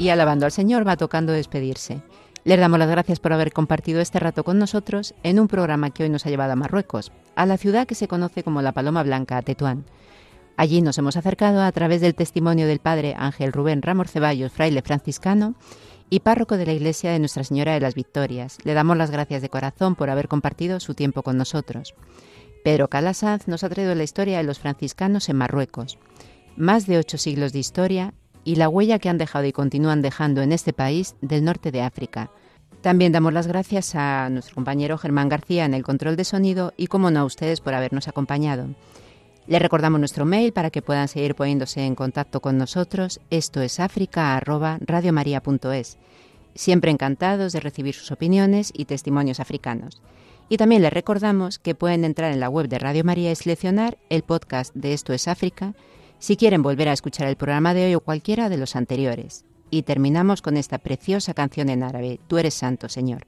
Y 0.00 0.08
alabando 0.08 0.46
al 0.46 0.52
Señor 0.52 0.88
va 0.88 0.96
tocando 0.96 1.32
despedirse. 1.32 2.00
Les 2.44 2.58
damos 2.58 2.78
las 2.78 2.88
gracias 2.88 3.20
por 3.20 3.34
haber 3.34 3.52
compartido 3.52 4.00
este 4.00 4.18
rato 4.18 4.44
con 4.44 4.58
nosotros 4.58 5.14
en 5.22 5.38
un 5.38 5.46
programa 5.46 5.90
que 5.90 6.04
hoy 6.04 6.08
nos 6.08 6.24
ha 6.24 6.30
llevado 6.30 6.54
a 6.54 6.56
Marruecos, 6.56 7.12
a 7.36 7.44
la 7.44 7.58
ciudad 7.58 7.86
que 7.86 7.94
se 7.94 8.08
conoce 8.08 8.42
como 8.42 8.62
la 8.62 8.72
Paloma 8.72 9.02
Blanca, 9.02 9.42
Tetuán. 9.42 9.84
Allí 10.56 10.80
nos 10.80 10.96
hemos 10.96 11.18
acercado 11.18 11.60
a 11.60 11.70
través 11.70 12.00
del 12.00 12.14
testimonio 12.14 12.66
del 12.66 12.78
padre 12.78 13.14
Ángel 13.16 13.52
Rubén 13.52 13.82
Ramos 13.82 14.10
Ceballos, 14.10 14.52
fraile 14.52 14.80
franciscano, 14.80 15.54
y 16.08 16.20
párroco 16.20 16.56
de 16.56 16.64
la 16.64 16.72
Iglesia 16.72 17.12
de 17.12 17.18
Nuestra 17.18 17.44
Señora 17.44 17.74
de 17.74 17.80
las 17.80 17.94
Victorias. 17.94 18.56
Le 18.64 18.72
damos 18.72 18.96
las 18.96 19.10
gracias 19.10 19.42
de 19.42 19.50
corazón 19.50 19.96
por 19.96 20.08
haber 20.08 20.28
compartido 20.28 20.80
su 20.80 20.94
tiempo 20.94 21.22
con 21.22 21.36
nosotros. 21.36 21.94
Pedro 22.64 22.88
Calasanz 22.88 23.48
nos 23.48 23.64
ha 23.64 23.68
traído 23.68 23.94
la 23.94 24.02
historia 24.02 24.38
de 24.38 24.44
los 24.44 24.58
franciscanos 24.58 25.28
en 25.28 25.36
Marruecos. 25.36 25.98
Más 26.56 26.86
de 26.86 26.98
ocho 26.98 27.18
siglos 27.18 27.52
de 27.52 27.58
historia 27.58 28.14
y 28.44 28.56
la 28.56 28.68
huella 28.68 28.98
que 28.98 29.08
han 29.08 29.18
dejado 29.18 29.46
y 29.46 29.52
continúan 29.52 30.02
dejando 30.02 30.42
en 30.42 30.52
este 30.52 30.72
país 30.72 31.14
del 31.20 31.44
norte 31.44 31.70
de 31.70 31.82
África. 31.82 32.30
También 32.80 33.12
damos 33.12 33.32
las 33.32 33.46
gracias 33.46 33.94
a 33.94 34.28
nuestro 34.30 34.54
compañero 34.54 34.96
Germán 34.96 35.28
García 35.28 35.66
en 35.66 35.74
el 35.74 35.82
control 35.82 36.16
de 36.16 36.24
sonido 36.24 36.72
y, 36.76 36.86
como 36.86 37.10
no, 37.10 37.20
a 37.20 37.24
ustedes 37.24 37.60
por 37.60 37.74
habernos 37.74 38.08
acompañado. 38.08 38.68
Les 39.46 39.60
recordamos 39.60 40.00
nuestro 40.00 40.24
mail 40.24 40.52
para 40.52 40.70
que 40.70 40.80
puedan 40.80 41.08
seguir 41.08 41.34
poniéndose 41.34 41.84
en 41.84 41.94
contacto 41.94 42.40
con 42.40 42.56
nosotros. 42.56 43.20
Esto 43.30 43.60
es 43.60 43.80
africa@radiomaria.es. 43.80 45.98
Siempre 46.54 46.90
encantados 46.90 47.52
de 47.52 47.60
recibir 47.60 47.94
sus 47.94 48.12
opiniones 48.12 48.72
y 48.74 48.86
testimonios 48.86 49.40
africanos. 49.40 50.00
Y 50.48 50.56
también 50.56 50.82
les 50.82 50.92
recordamos 50.92 51.58
que 51.58 51.74
pueden 51.74 52.04
entrar 52.04 52.32
en 52.32 52.40
la 52.40 52.48
web 52.48 52.68
de 52.68 52.78
Radio 52.78 53.04
María 53.04 53.30
y 53.30 53.36
seleccionar 53.36 53.98
el 54.08 54.22
podcast 54.22 54.74
de 54.74 54.94
Esto 54.94 55.12
es 55.12 55.28
África 55.28 55.74
si 56.19 56.37
quieren 56.37 56.61
volver 56.61 56.89
a 56.89 56.93
escuchar 56.93 57.27
el 57.27 57.35
programa 57.35 57.73
de 57.73 57.85
hoy 57.85 57.95
o 57.95 57.99
cualquiera 57.99 58.49
de 58.49 58.57
los 58.57 58.75
anteriores. 58.75 59.45
Y 59.69 59.83
terminamos 59.83 60.41
con 60.41 60.57
esta 60.57 60.77
preciosa 60.77 61.33
canción 61.33 61.69
en 61.69 61.83
árabe, 61.83 62.19
Tú 62.27 62.37
eres 62.37 62.53
santo, 62.53 62.89
Señor. 62.89 63.27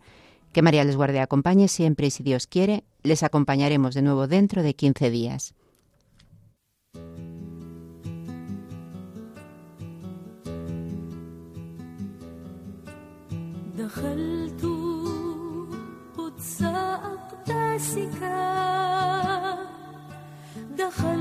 Que 0.53 0.61
María 0.61 0.83
les 0.83 0.95
guarde 0.95 1.17
y 1.17 1.21
acompañe 1.21 1.67
siempre 1.67 2.07
y 2.07 2.11
si 2.11 2.23
Dios 2.23 2.47
quiere, 2.47 2.83
les 3.03 3.23
acompañaremos 3.23 3.93
de 3.93 4.01
nuevo 4.01 4.27
dentro 4.27 4.63
de 4.63 4.73
15 4.73 5.09
días. 5.09 5.53
دخلت 13.77 14.63
قدس 16.17 16.61
أقداسك 16.61 18.19
دخلت 20.77 21.20